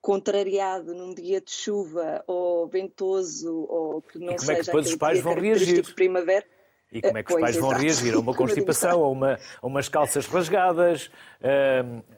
contrariado 0.00 0.94
num 0.94 1.12
dia 1.12 1.40
de 1.40 1.50
chuva 1.50 2.22
ou 2.28 2.68
ventoso 2.68 3.66
ou 3.68 4.02
que 4.02 4.20
não 4.20 4.32
e 4.32 4.36
como 4.36 4.40
seja 4.40 4.52
é 4.52 4.60
que 4.60 4.66
depois 4.66 4.86
os 4.86 4.96
pais 4.96 5.20
vão 5.20 5.34
reagir? 5.34 5.82
De 5.82 5.94
primavera. 5.94 6.46
E 6.92 7.02
como 7.02 7.18
é 7.18 7.22
que 7.24 7.34
os 7.34 7.40
pais 7.40 7.56
vão 7.56 7.70
reagir? 7.70 8.14
A 8.14 8.18
uma 8.20 8.34
constipação, 8.34 9.02
a, 9.04 9.08
uma, 9.08 9.38
a 9.60 9.66
umas 9.66 9.88
calças 9.88 10.26
rasgadas, 10.26 11.10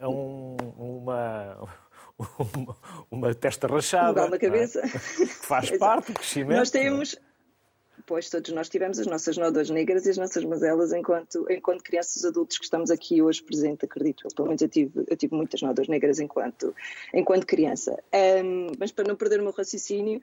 a, 0.00 0.08
um, 0.08 0.56
uma, 0.76 1.68
uma, 2.56 2.76
uma, 3.10 3.34
testa 3.34 3.66
rachada. 3.66 4.26
Um 4.26 4.30
na 4.30 4.38
cabeça. 4.38 4.80
É? 4.80 4.88
Que 4.88 5.26
faz 5.26 5.70
parte 5.78 6.12
do 6.12 6.14
crescimento. 6.14 6.58
Nós 6.58 6.70
temos, 6.70 7.16
Pois 8.06 8.28
todos 8.28 8.52
nós 8.52 8.68
tivemos 8.68 8.98
as 8.98 9.06
nossas 9.06 9.36
nódoas 9.36 9.70
negras 9.70 10.06
e 10.06 10.10
as 10.10 10.16
nossas 10.16 10.44
mazelas 10.44 10.92
enquanto, 10.92 11.46
enquanto 11.50 11.82
crianças 11.82 12.24
adultos 12.24 12.58
que 12.58 12.64
estamos 12.64 12.90
aqui 12.90 13.22
hoje 13.22 13.42
presente, 13.42 13.84
acredito. 13.84 14.26
Pelo 14.34 14.48
menos 14.48 14.62
eu 14.62 14.68
tive, 14.68 15.04
eu 15.06 15.16
tive 15.16 15.34
muitas 15.34 15.62
nódoas 15.62 15.88
negras 15.88 16.18
enquanto, 16.18 16.74
enquanto 17.14 17.46
criança. 17.46 17.96
Um, 18.44 18.72
mas 18.78 18.90
para 18.90 19.06
não 19.06 19.16
perder 19.16 19.40
o 19.40 19.44
meu 19.44 19.52
raciocínio, 19.52 20.20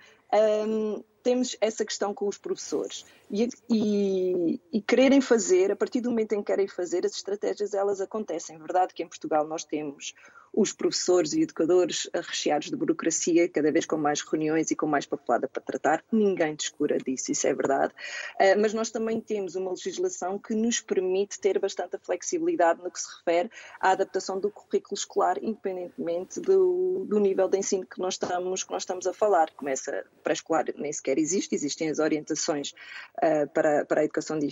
um, 0.68 1.02
temos 1.24 1.56
essa 1.62 1.86
questão 1.86 2.14
com 2.14 2.28
os 2.28 2.38
professores 2.38 3.06
e, 3.30 3.48
e, 3.70 4.60
e, 4.72 4.82
quererem 4.82 5.22
fazer, 5.22 5.72
a 5.72 5.76
partir 5.76 6.02
do 6.02 6.10
momento 6.10 6.34
em 6.34 6.40
que 6.40 6.46
querem 6.46 6.68
fazer, 6.68 7.06
as 7.06 7.14
estratégias 7.14 7.74
elas 7.74 8.02
acontecem. 8.02 8.56
É 8.56 8.60
verdade 8.60 8.94
que 8.94 9.04
em 9.04 9.08
Portugal 9.08 9.48
nós 9.48 9.64
temos 9.64 10.14
os 10.54 10.74
professores 10.74 11.34
e 11.34 11.42
educadores 11.42 12.10
recheados 12.14 12.70
de 12.70 12.76
burocracia, 12.76 13.48
cada 13.50 13.72
vez 13.72 13.86
com 13.86 13.98
mais 13.98 14.22
reuniões 14.22 14.72
e 14.72 14.76
com 14.76 14.88
mais 14.88 15.06
papelada 15.06 15.48
para 15.48 15.62
tratar, 15.62 16.04
ninguém 16.12 16.56
descura 16.56 16.98
disso, 16.98 17.32
isso 17.32 17.48
é 17.48 17.54
verdade. 17.54 17.94
Uh, 18.36 18.60
mas 18.60 18.74
nós 18.74 18.90
também 18.90 19.20
temos 19.20 19.56
uma 19.56 19.72
legislação 19.72 20.38
que 20.38 20.54
nos 20.54 20.82
permite 20.82 21.40
ter 21.40 21.60
bastante 21.60 21.98
flexibilidade 22.02 22.82
no 22.82 22.92
que 22.92 23.00
se 23.00 23.08
refere 23.18 23.50
à 23.80 23.92
adaptação 23.92 24.40
do 24.40 24.50
currículo 24.50 24.96
escolar, 24.96 25.38
independentemente 25.42 26.40
do, 26.40 27.06
do 27.08 27.20
nível 27.20 27.48
de 27.48 27.58
ensino 27.58 27.86
que 27.86 28.00
nós 28.00 28.16
estamos, 28.16 28.64
que 28.64 28.72
nós 28.72 28.84
estamos 28.84 29.08
a 29.08 29.14
falar. 29.14 29.52
Começa 29.52 30.06
pré-escolar, 30.24 30.66
nem 30.76 30.92
sequer 30.92 31.18
existe, 31.18 31.56
existem 31.56 31.90
as 31.90 32.00
orientações 32.00 32.74
uh, 33.18 33.48
para, 33.54 33.86
para 33.86 34.02
a 34.02 34.04
educação 34.04 34.38
de 34.40 34.48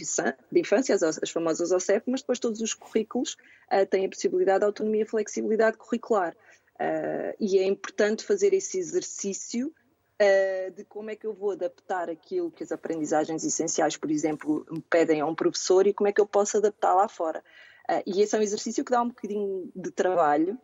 infância, 0.56 0.96
as, 0.96 1.04
as 1.04 1.30
famosas 1.30 1.72
OCEP, 1.72 2.04
mas 2.10 2.22
depois 2.22 2.40
todos 2.40 2.62
os 2.62 2.74
currículos 2.74 3.38
uh, 3.72 3.86
têm 3.86 4.06
a 4.06 4.10
possibilidade 4.10 4.60
de 4.60 4.66
autonomia 4.66 5.04
e 5.04 5.06
flexibilidade 5.06 5.78
curricular. 5.88 6.36
Uh, 6.80 7.34
e 7.40 7.58
é 7.58 7.66
importante 7.66 8.24
fazer 8.24 8.54
esse 8.54 8.78
exercício 8.78 9.74
uh, 10.22 10.72
de 10.72 10.84
como 10.86 11.10
é 11.10 11.16
que 11.16 11.26
eu 11.26 11.34
vou 11.34 11.52
adaptar 11.52 12.08
aquilo 12.10 12.52
que 12.52 12.64
as 12.64 12.72
aprendizagens 12.72 13.44
essenciais, 13.44 13.98
por 13.98 14.12
exemplo, 14.12 14.66
me 14.70 14.82
pedem 14.82 15.22
a 15.22 15.26
um 15.26 15.34
professor 15.34 15.88
e 15.88 15.94
como 15.94 16.08
é 16.08 16.12
que 16.12 16.22
eu 16.22 16.28
posso 16.28 16.58
adaptar 16.58 16.94
lá 16.94 17.08
fora. 17.08 17.44
Uh, 17.90 18.04
e 18.06 18.22
esse 18.22 18.36
é 18.36 18.40
um 18.40 18.44
exercício 18.44 18.86
que 18.86 18.92
dá 18.92 19.02
um 19.02 19.08
bocadinho 19.08 19.72
de 19.76 19.92
trabalho 19.92 20.60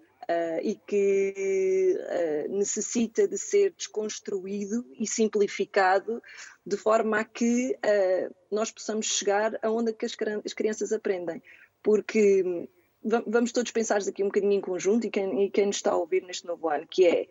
e 0.63 0.75
que 0.87 1.97
necessita 2.49 3.27
de 3.27 3.37
ser 3.37 3.73
desconstruído 3.75 4.85
e 4.97 5.05
simplificado 5.05 6.23
de 6.65 6.77
forma 6.77 7.19
a 7.19 7.25
que 7.25 7.77
nós 8.49 8.71
possamos 8.71 9.07
chegar 9.07 9.59
aonde 9.61 9.91
é 9.91 9.93
que 9.93 10.05
as, 10.05 10.15
as 10.45 10.53
crianças 10.53 10.93
aprendem. 10.93 11.43
Porque 11.83 12.69
vamos 13.03 13.51
todos 13.51 13.71
pensar 13.71 13.97
aqui 13.97 14.23
um 14.23 14.27
bocadinho 14.27 14.53
em 14.53 14.61
conjunto 14.61 15.07
e 15.07 15.09
quem, 15.09 15.43
e 15.43 15.49
quem 15.49 15.67
nos 15.67 15.77
está 15.77 15.91
a 15.91 15.97
ouvir 15.97 16.23
neste 16.23 16.45
novo 16.45 16.69
ano, 16.69 16.87
que 16.89 17.05
é 17.05 17.27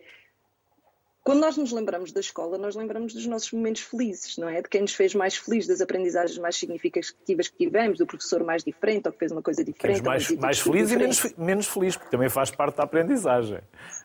quando 1.24 1.38
nós 1.38 1.56
nos 1.56 1.70
lembramos 1.70 2.10
da 2.10 2.20
escola, 2.20 2.58
nós 2.58 2.74
lembramos 2.74 3.14
dos 3.14 3.26
nossos 3.26 3.52
momentos 3.52 3.82
felizes, 3.82 4.36
não 4.38 4.48
é? 4.48 4.60
De 4.60 4.68
quem 4.68 4.80
nos 4.80 4.92
fez 4.92 5.14
mais 5.14 5.36
feliz, 5.36 5.68
das 5.68 5.80
aprendizagens 5.80 6.36
mais 6.38 6.56
significativas 6.56 7.48
que 7.48 7.56
tivemos, 7.64 7.98
do 7.98 8.06
professor 8.06 8.42
mais 8.42 8.64
diferente 8.64 9.06
ou 9.06 9.12
que 9.12 9.18
fez 9.20 9.30
uma 9.30 9.42
coisa 9.42 9.62
diferente. 9.62 10.02
mais, 10.02 10.30
mais 10.32 10.58
feliz 10.58 10.90
e 10.90 10.96
menos, 10.96 11.34
menos 11.38 11.66
feliz, 11.68 11.96
porque 11.96 12.10
também 12.10 12.28
faz 12.28 12.50
parte 12.50 12.76
da 12.76 12.82
aprendizagem. 12.82 13.60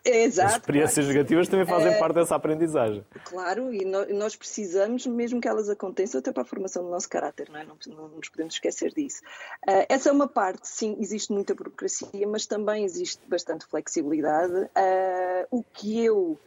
exato. 0.06 0.47
As 0.47 0.56
experiências 0.58 1.06
claro. 1.06 1.08
negativas 1.08 1.47
também 1.47 1.65
fazem 1.65 1.93
é, 1.93 1.97
parte 1.97 2.13
dessa 2.13 2.36
aprendizagem. 2.36 3.03
Claro, 3.23 3.73
e 3.73 3.84
nós 3.86 4.36
precisamos, 4.36 5.08
mesmo 5.08 5.41
que 5.41 5.47
elas 5.47 5.69
aconteçam, 5.69 6.19
até 6.19 6.32
para 6.32 6.43
a 6.43 6.45
formação 6.45 6.84
do 6.84 6.91
nosso 6.91 7.10
caráter, 7.10 7.49
não 7.49 7.60
é? 7.60 7.65
Não, 7.65 7.77
não 7.88 8.10
nos 8.10 8.30
podemos 8.30 8.53
esquecer 8.53 8.93
disso. 8.93 9.23
Uh, 9.67 9.86
essa 9.89 10.10
é 10.10 10.12
uma 10.12 10.27
parte, 10.27 10.67
sim, 10.67 10.95
existe 10.99 11.34
muita 11.34 11.56
burocracia, 11.56 12.27
mas 12.27 12.45
também 12.45 12.84
existe 12.84 13.21
bastante 13.27 13.65
flexibilidade. 13.65 14.53
Uh, 14.53 15.47
o 15.49 15.63
que 15.63 16.03
eu 16.03 16.38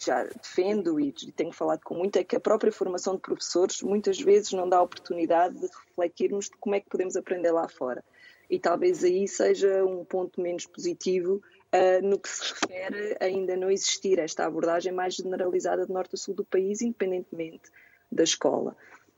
já 0.00 0.24
defendo 0.24 0.98
e 0.98 1.12
tenho 1.12 1.52
falado 1.52 1.80
com 1.84 1.94
muito 1.94 2.16
é 2.16 2.24
que 2.24 2.36
a 2.36 2.40
própria 2.40 2.72
formação 2.72 3.14
de 3.14 3.20
professores 3.20 3.82
muitas 3.82 4.20
vezes 4.20 4.52
não 4.52 4.68
dá 4.68 4.80
oportunidade 4.82 5.58
de 5.58 5.66
refletirmos 5.66 6.46
de 6.46 6.56
como 6.58 6.74
é 6.74 6.80
que 6.80 6.88
podemos 6.88 7.16
aprender 7.16 7.52
lá 7.52 7.68
fora. 7.68 8.04
E 8.50 8.58
talvez 8.58 9.02
aí 9.04 9.26
seja 9.26 9.84
um 9.84 10.04
ponto 10.04 10.40
menos 10.40 10.66
positivo 10.66 11.40
uh, 11.72 12.06
no 12.06 12.18
que 12.18 12.28
se 12.28 12.52
refere 12.52 13.16
a 13.20 13.24
ainda 13.24 13.56
não 13.56 13.70
existir 13.70 14.18
esta 14.18 14.44
abordagem 14.44 14.92
mais 14.92 15.14
generalizada 15.14 15.86
de 15.86 15.92
norte 15.92 16.14
a 16.14 16.18
sul 16.18 16.34
do 16.34 16.44
país, 16.44 16.82
independentemente 16.82 17.70
da 18.10 18.22
escola. 18.22 18.76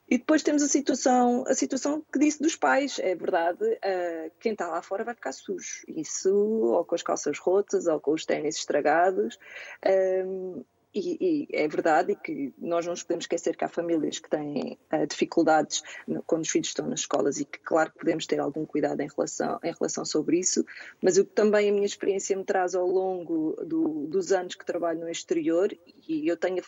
E 0.09 0.19
depois 0.19 0.43
temos 0.43 0.63
a 0.63 0.69
situação, 0.69 1.45
a 1.49 1.55
situação 1.55 2.05
que 2.13 2.19
disse 2.19 2.41
dos 2.41 2.55
pais, 2.55 2.99
é 3.01 3.15
verdade, 3.15 3.65
uh, 3.65 4.31
quem 4.39 4.53
está 4.53 4.69
lá 4.69 4.81
fora 4.81 5.03
vai 5.03 5.15
ficar 5.15 5.33
sujo. 5.33 5.83
Isso, 5.89 6.33
ou 6.33 6.85
com 6.85 6.95
as 6.95 7.03
calças 7.03 7.39
rotas, 7.39 7.87
ou 7.87 8.01
com 8.01 8.13
os 8.13 8.25
ténis 8.25 8.57
estragados. 8.57 9.37
Um, 9.85 10.65
e, 10.95 11.19
e, 11.21 11.49
é 11.53 11.69
verdade 11.69 12.15
que 12.15 12.55
nós 12.57 12.87
não 12.87 12.93
nos 12.93 13.03
podemos 13.03 13.25
esquecer 13.25 13.55
que 13.55 13.65
há 13.65 13.69
famílias 13.69 14.19
que 14.19 14.31
têm 14.31 14.79
uh, 14.93 15.07
dificuldades 15.07 15.83
quando 16.25 16.43
os 16.43 16.49
filhos 16.49 16.69
estão 16.69 16.87
nas 16.87 17.01
escolas 17.01 17.39
e 17.39 17.45
que, 17.45 17.59
claro, 17.59 17.91
que 17.91 17.99
podemos 17.99 18.27
ter 18.27 18.41
algum 18.41 18.65
cuidado 18.65 19.01
em 19.03 19.09
relação, 19.09 19.59
em 19.63 19.73
relação 19.73 20.05
sobre 20.07 20.39
isso, 20.39 20.65
mas 21.03 21.19
o 21.19 21.25
que 21.25 21.33
também 21.33 21.69
a 21.69 21.73
minha 21.73 21.85
experiência 21.85 22.35
me 22.37 22.45
traz 22.45 22.75
ao 22.75 22.87
longo 22.87 23.57
do, 23.63 24.07
dos 24.07 24.33
anos 24.33 24.55
que 24.55 24.65
trabalho 24.65 25.01
no 25.01 25.11
exterior, 25.11 25.77
e 26.09 26.27
eu 26.27 26.37
tenho 26.37 26.63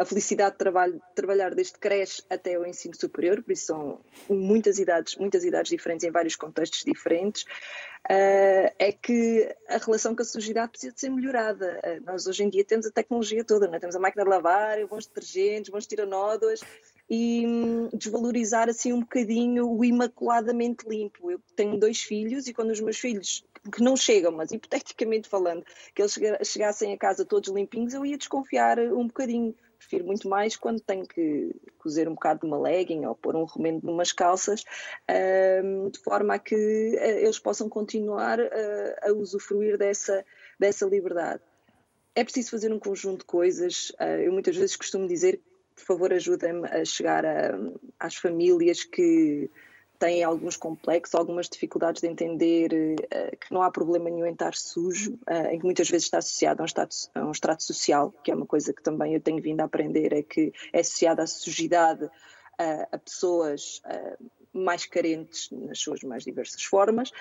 a 0.00 0.04
felicidade 0.06 0.52
de, 0.52 0.58
trabalho, 0.58 1.02
trabalhar 1.14 1.54
desde 1.54 1.74
creche 1.74 2.22
até 2.30 2.58
o 2.58 2.66
ensino 2.66 2.94
superior, 2.96 3.42
por 3.42 3.52
isso 3.52 3.66
são 3.66 4.00
muitas 4.30 4.78
idades, 4.78 5.14
muitas 5.16 5.44
idades 5.44 5.70
diferentes 5.70 6.04
em 6.04 6.10
vários 6.10 6.36
contextos 6.36 6.82
diferentes, 6.86 7.42
uh, 7.42 8.72
é 8.78 8.92
que 8.92 9.54
a 9.68 9.76
relação 9.76 10.16
com 10.16 10.22
a 10.22 10.24
sociedade 10.24 10.70
precisa 10.70 10.94
de 10.94 11.00
ser 11.00 11.10
melhorada. 11.10 11.78
Uh, 11.84 12.02
nós 12.06 12.26
hoje 12.26 12.42
em 12.42 12.48
dia 12.48 12.64
temos 12.64 12.86
a 12.86 12.90
tecnologia 12.90 13.44
toda, 13.44 13.66
não 13.66 13.74
é? 13.74 13.78
temos 13.78 13.94
a 13.94 13.98
máquina 14.00 14.24
de 14.24 14.30
lavar, 14.30 14.86
bons 14.86 15.06
detergentes, 15.06 15.68
bons 15.68 15.86
tiranódoas, 15.86 16.60
e 17.10 17.46
hum, 17.46 17.90
desvalorizar 17.92 18.70
assim 18.70 18.94
um 18.94 19.00
bocadinho 19.00 19.68
o 19.68 19.84
imaculadamente 19.84 20.88
limpo. 20.88 21.30
Eu 21.30 21.42
tenho 21.54 21.78
dois 21.78 22.00
filhos 22.00 22.46
e 22.46 22.54
quando 22.54 22.70
os 22.70 22.80
meus 22.80 22.98
filhos 22.98 23.44
que 23.70 23.82
não 23.82 23.98
chegam, 23.98 24.32
mas 24.32 24.50
hipoteticamente 24.50 25.28
falando, 25.28 25.62
que 25.94 26.00
eles 26.00 26.18
chegassem 26.44 26.94
a 26.94 26.96
casa 26.96 27.26
todos 27.26 27.50
limpinhos, 27.50 27.92
eu 27.92 28.06
ia 28.06 28.16
desconfiar 28.16 28.78
um 28.78 29.06
bocadinho. 29.06 29.54
Prefiro 29.80 30.04
muito 30.04 30.28
mais 30.28 30.56
quando 30.56 30.78
tenho 30.78 31.06
que 31.06 31.56
cozer 31.78 32.06
um 32.06 32.12
bocado 32.12 32.40
de 32.40 32.46
uma 32.46 32.60
legging 32.60 33.06
ou 33.06 33.14
pôr 33.14 33.34
um 33.34 33.46
remendo 33.46 33.86
numas 33.86 34.12
calças, 34.12 34.62
de 35.90 35.98
forma 36.00 36.34
a 36.34 36.38
que 36.38 36.54
eh, 36.54 37.22
eles 37.22 37.38
possam 37.38 37.66
continuar 37.66 38.38
a 39.02 39.10
usufruir 39.12 39.78
dessa, 39.78 40.22
dessa 40.58 40.84
liberdade. 40.84 41.42
É 42.14 42.22
preciso 42.22 42.50
fazer 42.50 42.70
um 42.70 42.78
conjunto 42.78 43.20
de 43.20 43.24
coisas. 43.24 43.90
Eh, 43.98 44.26
eu 44.26 44.32
muitas 44.32 44.54
vezes 44.54 44.76
costumo 44.76 45.08
dizer, 45.08 45.40
por 45.74 45.84
favor, 45.84 46.12
ajudem-me 46.12 46.68
a 46.68 46.84
chegar 46.84 47.24
a, 47.24 47.58
às 47.98 48.16
famílias 48.16 48.84
que 48.84 49.50
têm 50.00 50.24
alguns 50.24 50.56
complexos, 50.56 51.14
algumas 51.14 51.46
dificuldades 51.46 52.00
de 52.00 52.08
entender 52.08 52.72
uh, 52.72 53.36
que 53.36 53.52
não 53.52 53.62
há 53.62 53.70
problema 53.70 54.08
nenhum 54.08 54.26
em 54.26 54.32
estar 54.32 54.54
sujo, 54.54 55.12
uh, 55.30 55.48
em 55.50 55.58
que 55.58 55.64
muitas 55.64 55.88
vezes 55.90 56.06
está 56.06 56.18
associado 56.18 56.62
a 56.62 56.64
um, 56.64 56.66
status, 56.66 57.10
a 57.14 57.24
um 57.24 57.30
extrato 57.30 57.62
social, 57.62 58.10
que 58.24 58.32
é 58.32 58.34
uma 58.34 58.46
coisa 58.46 58.72
que 58.72 58.82
também 58.82 59.12
eu 59.12 59.20
tenho 59.20 59.42
vindo 59.42 59.60
a 59.60 59.64
aprender, 59.64 60.14
é 60.14 60.22
que 60.22 60.52
é 60.72 60.80
associada 60.80 61.22
à 61.22 61.26
sujidade 61.26 62.06
uh, 62.06 62.86
a 62.90 62.98
pessoas 62.98 63.82
mais 64.52 64.84
carentes 64.84 65.48
nas 65.52 65.78
suas 65.78 66.02
mais 66.02 66.24
diversas 66.24 66.64
formas 66.64 67.12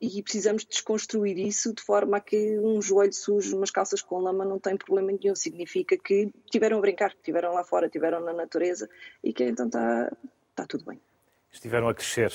e 0.00 0.22
precisamos 0.22 0.64
desconstruir 0.64 1.36
isso 1.36 1.74
de 1.74 1.82
forma 1.82 2.16
a 2.16 2.20
que 2.20 2.58
um 2.58 2.80
joelho 2.80 3.12
sujo, 3.12 3.54
umas 3.54 3.70
calças 3.70 4.00
com 4.00 4.20
lama 4.20 4.42
não 4.42 4.58
tem 4.58 4.78
problema 4.78 5.12
nenhum, 5.12 5.34
significa 5.34 5.94
que 5.98 6.32
tiveram 6.50 6.78
a 6.78 6.80
brincar, 6.80 7.10
que 7.10 7.22
tiveram 7.22 7.52
lá 7.52 7.62
fora, 7.64 7.90
tiveram 7.90 8.20
na 8.20 8.32
natureza 8.32 8.88
e 9.22 9.30
que 9.30 9.44
então 9.44 9.66
está, 9.66 10.10
está 10.54 10.64
tudo 10.66 10.86
bem 10.86 10.98
estiveram 11.56 11.88
a 11.88 11.94
crescer. 11.94 12.32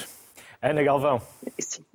Ana 0.62 0.84
Galvão. 0.84 1.22
Sim. 1.60 1.86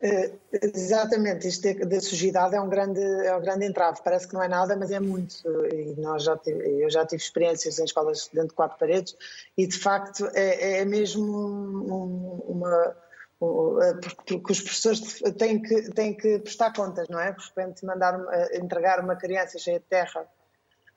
Uh, 0.00 0.38
exatamente, 0.52 1.48
isto 1.48 1.74
da 1.84 2.00
sujidade 2.00 2.54
é 2.54 2.60
um 2.60 2.68
grande 2.68 3.00
é 3.00 3.34
um 3.34 3.40
grande 3.40 3.66
entrave. 3.66 4.00
Parece 4.04 4.28
que 4.28 4.34
não 4.34 4.42
é 4.42 4.48
nada, 4.48 4.76
mas 4.76 4.92
é 4.92 5.00
muito. 5.00 5.42
E 5.66 6.00
nós 6.00 6.22
já 6.22 6.36
tive, 6.36 6.82
eu 6.82 6.88
já 6.88 7.04
tive 7.04 7.20
experiências 7.20 7.78
em 7.80 7.84
escolas 7.84 8.30
dentro 8.32 8.50
de 8.50 8.54
quatro 8.54 8.78
paredes 8.78 9.16
e 9.56 9.66
de 9.66 9.76
facto 9.76 10.28
é, 10.34 10.80
é 10.80 10.84
mesmo 10.84 11.24
um, 11.24 12.42
uma 12.46 12.96
porque 14.26 14.50
os 14.52 14.60
professores 14.60 15.20
têm 15.38 15.62
que, 15.62 15.92
têm 15.92 16.12
que 16.12 16.40
prestar 16.40 16.72
contas, 16.72 17.08
não 17.08 17.20
é? 17.20 17.30
De 17.30 17.44
repente 17.44 17.86
mandar, 17.86 18.18
entregar 18.52 18.98
uma 18.98 19.14
criança 19.14 19.58
cheia 19.58 19.78
de 19.78 19.84
terra 19.84 20.26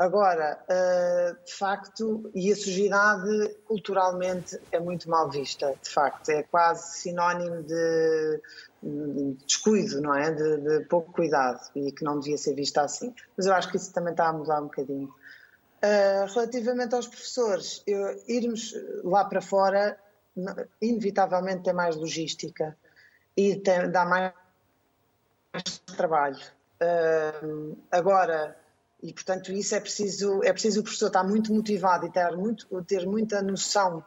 Agora, 0.01 0.57
uh, 0.63 1.45
de 1.45 1.53
facto, 1.53 2.31
e 2.33 2.51
a 2.51 2.55
sujidade 2.55 3.49
culturalmente 3.65 4.59
é 4.71 4.79
muito 4.79 5.07
mal 5.07 5.29
vista, 5.29 5.75
de 5.79 5.89
facto, 5.91 6.29
é 6.29 6.41
quase 6.41 6.97
sinónimo 6.97 7.61
de, 7.61 8.41
de 8.81 9.33
descuido, 9.45 10.01
não 10.01 10.15
é? 10.15 10.31
De, 10.31 10.57
de, 10.57 10.85
pouco 10.85 11.13
cuidado 11.13 11.61
e 11.75 11.91
que 11.91 12.03
não 12.03 12.19
devia 12.19 12.35
ser 12.35 12.55
vista 12.55 12.81
assim. 12.81 13.13
Mas 13.37 13.45
eu 13.45 13.53
acho 13.53 13.69
que 13.69 13.77
isso 13.77 13.93
também 13.93 14.09
está 14.09 14.29
a 14.29 14.33
mudar 14.33 14.59
um 14.61 14.63
bocadinho. 14.63 15.07
Uh, 15.07 16.33
relativamente 16.33 16.95
aos 16.95 17.05
professores, 17.05 17.83
eu, 17.85 18.23
irmos 18.27 18.73
lá 19.03 19.23
para 19.23 19.39
fora, 19.39 19.99
inevitavelmente 20.81 21.61
tem 21.61 21.73
mais 21.73 21.95
logística 21.95 22.75
e 23.37 23.55
tem, 23.57 23.91
dá 23.91 24.03
mais 24.03 24.33
trabalho. 25.95 26.41
Uh, 26.81 27.77
agora, 27.91 28.59
e, 29.01 29.13
portanto, 29.13 29.51
isso 29.51 29.73
é 29.73 29.79
preciso, 29.79 30.43
é 30.43 30.53
preciso 30.53 30.81
o 30.81 30.83
professor 30.83 31.07
estar 31.07 31.23
muito 31.23 31.53
motivado 31.53 32.05
e 32.05 32.11
ter, 32.11 32.37
muito, 32.37 32.83
ter 32.83 33.05
muita 33.05 33.41
noção 33.41 34.03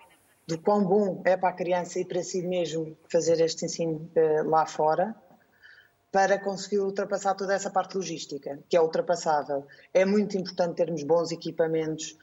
do 0.47 0.59
quão 0.59 0.85
bom 0.85 1.23
é 1.25 1.37
para 1.37 1.49
a 1.49 1.53
criança 1.53 1.99
e 1.99 2.05
para 2.05 2.23
si 2.23 2.43
mesmo 2.43 2.97
fazer 3.11 3.41
este 3.41 3.65
ensino 3.65 4.11
uh, 4.15 4.49
lá 4.49 4.67
fora, 4.67 5.15
para 6.13 6.39
conseguir 6.39 6.79
ultrapassar 6.79 7.35
toda 7.35 7.55
essa 7.55 7.71
parte 7.71 7.97
logística, 7.97 8.61
que 8.69 8.77
é 8.77 8.81
ultrapassável. 8.81 9.67
É 9.93 10.05
muito 10.05 10.37
importante 10.37 10.77
termos 10.77 11.03
bons 11.03 11.33
equipamentos, 11.33 12.17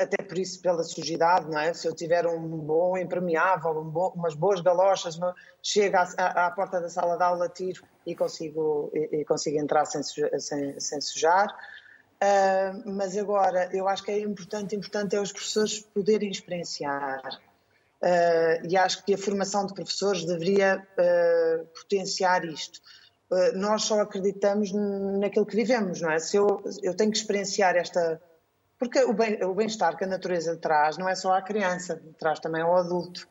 até 0.00 0.22
por 0.22 0.38
isso 0.38 0.60
pela 0.60 0.82
sujidade, 0.82 1.50
não 1.50 1.58
é? 1.58 1.74
Se 1.74 1.86
eu 1.86 1.94
tiver 1.94 2.26
um 2.26 2.40
bom 2.58 2.96
impermeável, 2.96 3.78
um 3.78 3.90
bom, 3.90 4.12
umas 4.16 4.34
boas 4.34 4.60
galochas, 4.60 5.18
chego 5.62 5.96
à, 5.96 6.46
à, 6.46 6.50
porta 6.50 6.80
da 6.80 6.88
sala 6.88 7.16
de 7.16 7.22
aula, 7.22 7.48
tiro 7.48 7.82
e 8.06 8.14
consigo, 8.14 8.90
e, 8.94 9.20
e 9.20 9.24
consigo 9.24 9.58
entrar 9.58 9.84
sem, 9.84 10.02
sem, 10.02 10.80
sem 10.80 11.00
sujar. 11.00 11.48
Uh, 12.22 12.90
mas 12.92 13.16
agora, 13.16 13.68
eu 13.72 13.88
acho 13.88 14.04
que 14.04 14.12
é 14.12 14.20
importante, 14.20 14.76
importante 14.76 15.16
é 15.16 15.20
os 15.20 15.32
professores 15.32 15.80
poderem 15.80 16.30
experienciar. 16.30 17.20
e 18.68 18.76
acho 18.76 19.04
que 19.04 19.14
a 19.14 19.18
formação 19.18 19.66
de 19.66 19.74
professores 19.74 20.24
deveria 20.24 20.86
potenciar 21.74 22.44
isto 22.44 22.80
eh, 22.80 23.01
nós 23.54 23.84
só 23.84 24.00
acreditamos 24.00 24.72
naquilo 24.72 25.46
que 25.46 25.56
vivemos, 25.56 26.00
não 26.00 26.10
é? 26.10 26.18
Se 26.18 26.36
eu, 26.36 26.62
eu 26.82 26.94
tenho 26.94 27.10
que 27.10 27.16
experienciar 27.16 27.76
esta. 27.76 28.20
Porque 28.78 28.98
o 29.04 29.54
bem-estar 29.54 29.96
que 29.96 30.04
a 30.04 30.06
natureza 30.06 30.56
traz 30.56 30.98
não 30.98 31.08
é 31.08 31.14
só 31.14 31.32
à 31.34 31.40
criança, 31.40 32.02
traz 32.18 32.40
também 32.40 32.62
ao 32.62 32.76
adulto. 32.76 33.28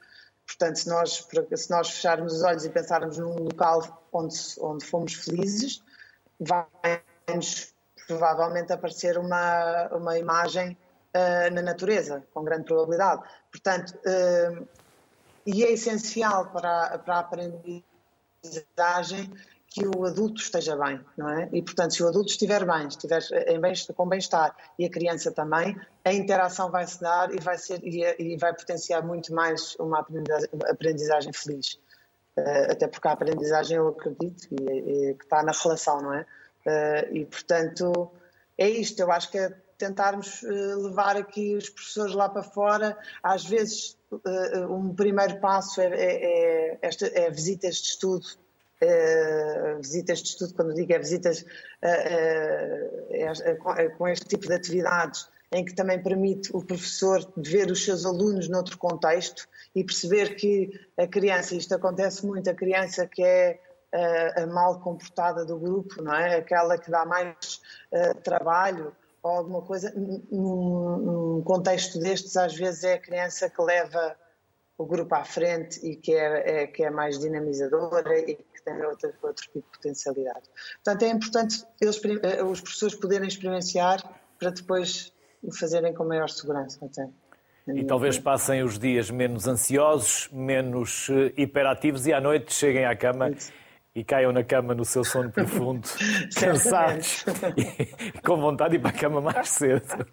Portanto, 0.48 0.78
se 0.78 0.88
nós, 0.88 1.28
se 1.56 1.70
nós 1.70 1.90
fecharmos 1.90 2.34
os 2.34 2.42
olhos 2.44 2.66
e 2.66 2.70
pensarmos 2.70 3.18
num 3.18 3.36
local 3.36 4.06
onde, 4.12 4.36
onde 4.60 4.86
fomos 4.86 5.14
felizes, 5.14 5.84
vai-nos 6.40 7.74
provavelmente 8.08 8.74
aparecer 8.74 9.18
uma, 9.18 9.88
uma 9.94 10.18
imagem 10.18 10.78
uh, 11.16 11.54
na 11.54 11.62
natureza, 11.62 12.24
com 12.34 12.44
grande 12.44 12.64
probabilidade. 12.64 13.22
Portanto, 13.52 13.94
uh, 14.06 14.68
e 15.46 15.64
é 15.64 15.72
essencial 15.72 16.48
para, 16.48 16.98
para 17.00 17.16
a 17.16 17.20
aprendizagem 17.20 17.84
que 19.72 19.88
o 19.88 20.04
adulto 20.04 20.42
esteja 20.42 20.76
bem, 20.76 21.00
não 21.18 21.30
é? 21.30 21.48
E, 21.54 21.62
portanto, 21.62 21.94
se 21.94 22.04
o 22.04 22.08
adulto 22.10 22.30
estiver 22.30 22.66
bem, 22.66 22.88
estiver 22.88 23.22
em 23.48 23.58
bem, 23.58 23.74
com 23.96 24.06
bem-estar 24.06 24.54
e 24.78 24.86
a 24.86 24.90
criança 24.90 25.32
também, 25.32 25.80
a 26.04 26.12
interação 26.12 26.70
vai 26.70 26.86
se 26.86 27.00
dar 27.00 27.34
e 27.34 27.40
vai, 27.40 27.58
ser, 27.58 27.82
e, 27.82 28.04
e 28.20 28.38
vai 28.38 28.54
potenciar 28.54 29.02
muito 29.02 29.34
mais 29.34 29.78
uma 29.80 30.06
aprendizagem, 30.70 31.32
feliz. 31.32 31.80
Uh, 32.38 32.72
até 32.72 32.86
porque 32.86 33.08
a 33.08 33.14
aprendizagem, 33.14 33.78
eu 33.78 33.88
acredito, 33.88 34.46
e, 34.52 35.10
e, 35.10 35.14
que 35.14 35.24
está 35.24 35.42
na 35.42 35.54
relação, 35.54 36.02
não 36.02 36.14
é? 36.16 36.26
Uh, 36.66 37.16
e, 37.16 37.26
portanto, 37.26 38.12
é 38.58 38.70
isto. 38.70 39.00
Eu 39.00 39.10
acho 39.10 39.32
que 39.32 39.38
é 39.38 39.54
tentarmos 39.78 40.44
uh, 40.44 40.82
levar 40.82 41.16
aqui 41.16 41.56
os 41.56 41.70
professores 41.70 42.14
lá 42.14 42.28
para 42.28 42.44
fora. 42.44 42.98
Às 43.24 43.46
vezes, 43.46 43.98
um 44.70 44.94
primeiro 44.94 45.40
passo 45.40 45.80
é, 45.80 45.86
é, 45.86 46.72
é, 46.74 46.80
esta, 46.82 47.08
é 47.08 47.32
visitas 47.32 47.76
de 47.78 47.88
estudo 47.88 48.28
Uh, 48.84 49.80
visitas 49.80 50.24
de 50.24 50.30
estudo, 50.30 50.56
quando 50.56 50.74
digo 50.74 50.92
é 50.92 50.98
visitas 50.98 51.46
uh, 51.84 53.46
uh, 53.54 53.98
com 53.98 54.08
este 54.08 54.26
tipo 54.26 54.48
de 54.48 54.54
atividades, 54.54 55.30
em 55.52 55.64
que 55.64 55.76
também 55.76 56.02
permite 56.02 56.50
o 56.56 56.64
professor 56.64 57.32
ver 57.38 57.70
os 57.70 57.86
seus 57.86 58.06
alunos 58.06 58.50
noutro 58.50 58.78
contexto 58.80 59.48
e 59.76 59.84
perceber 59.84 60.36
que 60.36 60.72
a 60.98 61.06
criança, 61.06 61.54
isto 61.56 61.76
acontece 61.76 62.26
muito, 62.26 62.50
a 62.50 62.56
criança 62.56 63.06
que 63.06 63.22
é 63.24 63.60
a 64.38 64.48
mal 64.48 64.80
comportada 64.80 65.44
do 65.44 65.60
grupo, 65.60 66.02
não 66.02 66.16
é? 66.16 66.38
Aquela 66.38 66.78
que 66.78 66.90
dá 66.90 67.06
mais 67.06 67.62
trabalho 68.24 68.96
ou 69.22 69.32
alguma 69.32 69.62
coisa, 69.62 69.94
num, 69.96 70.98
num 70.98 71.44
contexto 71.44 72.00
destes, 72.00 72.36
às 72.38 72.56
vezes 72.56 72.84
é 72.84 72.94
a 72.94 73.00
criança 73.00 73.50
que 73.50 73.62
leva 73.62 74.16
o 74.78 74.86
grupo 74.86 75.14
à 75.14 75.24
frente 75.24 75.80
e 75.86 75.96
que 75.96 76.14
é, 76.14 76.64
é, 76.64 76.68
que 76.68 76.84
é 76.84 76.90
mais 76.90 77.20
dinamizadora 77.20 78.18
e 78.20 78.38
que 78.62 78.72
tem 78.72 78.86
outro, 78.86 79.14
outro 79.22 79.44
tipo 79.44 79.60
de 79.60 79.78
potencialidade. 79.78 80.50
Portanto, 80.84 81.04
é 81.04 81.10
importante 81.10 81.66
eles, 81.80 82.02
eh, 82.24 82.44
os 82.44 82.62
professores 82.62 82.96
poderem 82.96 83.28
experienciar 83.28 84.02
para 84.38 84.52
depois 84.52 85.12
o 85.44 85.54
fazerem 85.54 85.94
com 85.94 86.06
maior 86.06 86.30
segurança. 86.30 86.84
Até. 86.86 87.10
E 87.68 87.84
talvez 87.84 88.18
passem 88.18 88.64
os 88.64 88.78
dias 88.78 89.10
menos 89.10 89.48
ansiosos, 89.48 90.30
menos 90.32 91.10
eh, 91.10 91.34
hiperativos 91.38 92.08
e 92.08 92.14
à 92.14 92.22
noite 92.22 92.54
cheguem 92.54 92.86
à 92.86 92.96
cama 92.96 93.32
e 93.94 94.04
caiam 94.04 94.32
na 94.32 94.44
cama 94.44 94.74
no 94.74 94.86
seu 94.86 95.04
sono 95.04 95.32
profundo, 95.32 95.88
cansados 96.40 97.26
e 97.58 98.22
com 98.26 98.38
vontade 98.38 98.72
de 98.72 98.78
ir 98.78 98.80
para 98.80 98.92
a 98.92 99.00
cama 99.00 99.22
mais 99.22 99.50
cedo. 99.50 100.06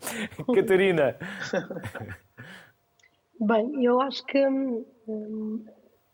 Catarina. 0.55 1.17
Bem, 3.41 3.85
eu 3.85 4.01
acho 4.01 4.25
que, 4.27 4.47
hum, 4.47 5.65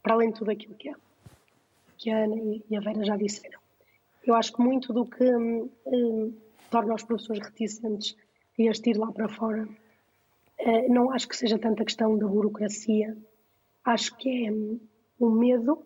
para 0.03 0.15
além 0.15 0.31
de 0.31 0.39
tudo 0.39 0.51
aquilo 0.51 0.75
que 0.75 0.91
é 0.91 0.95
que 2.05 2.11
a 2.11 2.25
Ana 2.25 2.37
e 2.37 2.77
a 2.77 2.81
Vera 2.81 3.03
já 3.03 3.17
disseram. 3.17 3.59
Eu 4.27 4.35
acho 4.35 4.53
que 4.53 4.61
muito 4.61 4.93
do 4.93 5.07
que 5.07 5.25
hum, 5.25 6.35
torna 6.71 6.95
os 6.95 7.03
professores 7.03 7.43
reticentes 7.43 8.15
a 8.59 8.63
este 8.63 8.91
ir 8.91 8.99
lá 8.99 9.11
para 9.11 9.27
fora, 9.27 9.67
uh, 10.61 10.93
não 10.93 11.11
acho 11.11 11.27
que 11.27 11.35
seja 11.35 11.59
tanta 11.59 11.83
questão 11.83 12.19
da 12.19 12.27
burocracia, 12.27 13.17
acho 13.83 14.15
que 14.19 14.47
é 14.47 14.53
um, 14.53 14.79
o 15.19 15.31
medo, 15.31 15.83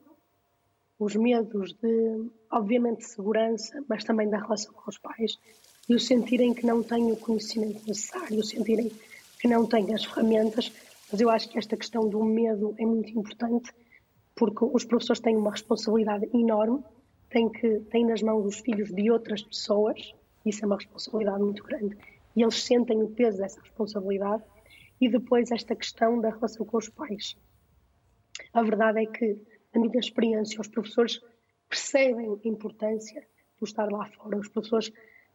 os 0.99 1.15
medos 1.15 1.73
de, 1.75 2.29
obviamente, 2.51 3.05
segurança, 3.05 3.81
mas 3.89 4.03
também 4.03 4.29
da 4.29 4.39
relação 4.39 4.73
com 4.73 4.91
os 4.91 4.99
pais, 4.99 5.39
e 5.89 5.95
o 5.95 6.01
sentirem 6.01 6.53
que 6.53 6.67
não 6.67 6.83
têm 6.83 7.13
o 7.13 7.17
conhecimento 7.17 7.87
necessário, 7.87 8.41
o 8.41 8.45
sentirem 8.45 8.91
que 9.39 9.47
não 9.47 9.67
têm 9.67 9.95
as 9.95 10.05
ferramentas, 10.05 10.73
mas 11.13 11.21
eu 11.21 11.31
acho 11.31 11.49
que 11.49 11.59
esta 11.59 11.77
questão 11.77 12.09
do 12.09 12.25
medo 12.25 12.75
é 12.77 12.85
muito 12.85 13.17
importante 13.17 13.73
porque 14.39 14.65
os 14.65 14.85
professores 14.85 15.21
têm 15.21 15.37
uma 15.37 15.51
responsabilidade 15.51 16.31
enorme, 16.33 16.85
têm, 17.29 17.49
que, 17.49 17.81
têm 17.91 18.07
nas 18.07 18.23
mãos 18.23 18.47
os 18.47 18.61
filhos 18.61 18.89
de 18.89 19.11
outras 19.11 19.43
pessoas, 19.43 20.15
isso 20.47 20.65
é 20.65 20.67
uma 20.67 20.77
responsabilidade 20.77 21.43
muito 21.43 21.65
grande, 21.65 21.99
e 22.37 22.43
eles 22.43 22.63
sentem 22.63 23.03
o 23.03 23.09
peso 23.09 23.39
dessa 23.39 23.61
responsabilidade, 23.61 24.45
e 25.01 25.09
depois 25.09 25.51
esta 25.51 25.75
questão 25.75 26.21
da 26.21 26.31
relação 26.31 26.65
com 26.65 26.77
os 26.77 26.89
pais. 26.89 27.37
A 28.53 28.63
verdade 28.63 29.03
é 29.03 29.07
que, 29.07 29.37
na 29.75 29.81
minha 29.81 29.99
experiência, 29.99 30.61
os 30.61 30.69
professores 30.69 31.21
percebem 31.69 32.29
a 32.29 32.49
importância 32.49 33.27
do 33.59 33.65
estar 33.65 33.91
lá 33.91 34.07
fora. 34.07 34.39
Os 34.39 34.49
professores, 34.49 34.93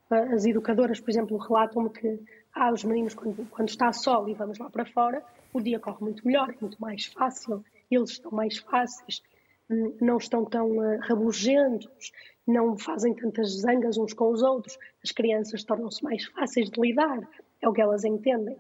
as 0.10 0.46
educadoras, 0.46 1.02
por 1.02 1.10
exemplo, 1.10 1.38
relatam-me 1.38 1.89
que 1.89 2.20
ah, 2.54 2.72
os 2.72 2.86
meninos, 2.86 3.13
quando, 3.13 3.50
quando 3.50 3.68
está 3.68 3.92
sol 3.92 4.30
e 4.30 4.34
vamos 4.34 4.58
lá 4.60 4.70
para 4.70 4.86
fora, 4.86 5.22
o 5.52 5.60
dia 5.60 5.78
corre 5.78 5.98
muito 6.00 6.26
melhor, 6.26 6.56
muito 6.62 6.82
mais 6.82 7.06
fácil, 7.06 7.63
eles 7.96 8.12
estão 8.12 8.32
mais 8.32 8.58
fáceis, 8.58 9.22
hum, 9.70 9.96
não 10.02 10.18
estão 10.18 10.46
tão 10.46 10.78
uh, 10.78 11.00
rabugentos, 11.02 12.12
não 12.46 12.78
fazem 12.78 13.14
tantas 13.14 13.62
zangas 13.62 13.98
uns 13.98 14.14
com 14.14 14.32
os 14.32 14.42
outros, 14.42 14.78
as 15.04 15.12
crianças 15.12 15.64
tornam-se 15.64 16.04
mais 16.04 16.26
fáceis 16.26 16.70
de 16.70 16.80
lidar, 16.80 17.28
é 17.62 17.68
o 17.68 17.74
que 17.74 17.82
elas 17.82 18.04
entendem. 18.04 18.58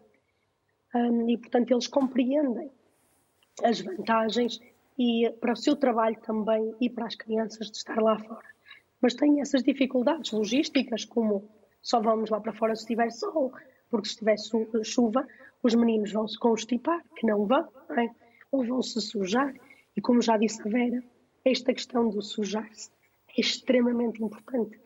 Um, 0.95 1.29
e, 1.29 1.37
portanto, 1.37 1.71
eles 1.71 1.87
compreendem 1.87 2.71
as 3.63 3.81
vantagens 3.81 4.59
e 4.97 5.29
para 5.41 5.53
o 5.53 5.55
seu 5.55 5.75
trabalho 5.75 6.17
também 6.21 6.75
e 6.79 6.89
para 6.89 7.05
as 7.05 7.15
crianças 7.15 7.69
de 7.69 7.77
estar 7.77 7.99
lá 8.01 8.17
fora. 8.19 8.47
Mas 9.01 9.15
têm 9.15 9.41
essas 9.41 9.63
dificuldades 9.63 10.31
logísticas, 10.31 11.03
como 11.03 11.49
só 11.81 11.99
vamos 11.99 12.29
lá 12.29 12.39
para 12.39 12.53
fora 12.53 12.75
se 12.75 12.85
tiver 12.85 13.11
sol, 13.11 13.51
porque 13.89 14.07
se 14.07 14.17
tiver 14.17 14.37
chuva, 14.83 15.27
os 15.61 15.75
meninos 15.75 16.11
vão 16.11 16.27
se 16.27 16.37
constipar, 16.37 17.03
que 17.15 17.27
não 17.27 17.45
vão, 17.45 17.67
não 17.89 17.99
é? 17.99 18.09
Ou 18.53 18.63
vão 18.63 18.81
se 18.81 19.01
sujar. 19.01 19.53
E 19.97 20.01
como 20.01 20.21
já 20.21 20.37
disse 20.37 20.61
a 20.61 20.71
Vera, 20.71 21.03
esta 21.43 21.73
questão 21.73 22.09
do 22.09 22.21
sujar-se 22.21 22.89
é 23.35 23.41
extremamente 23.41 24.23
importante. 24.23 24.79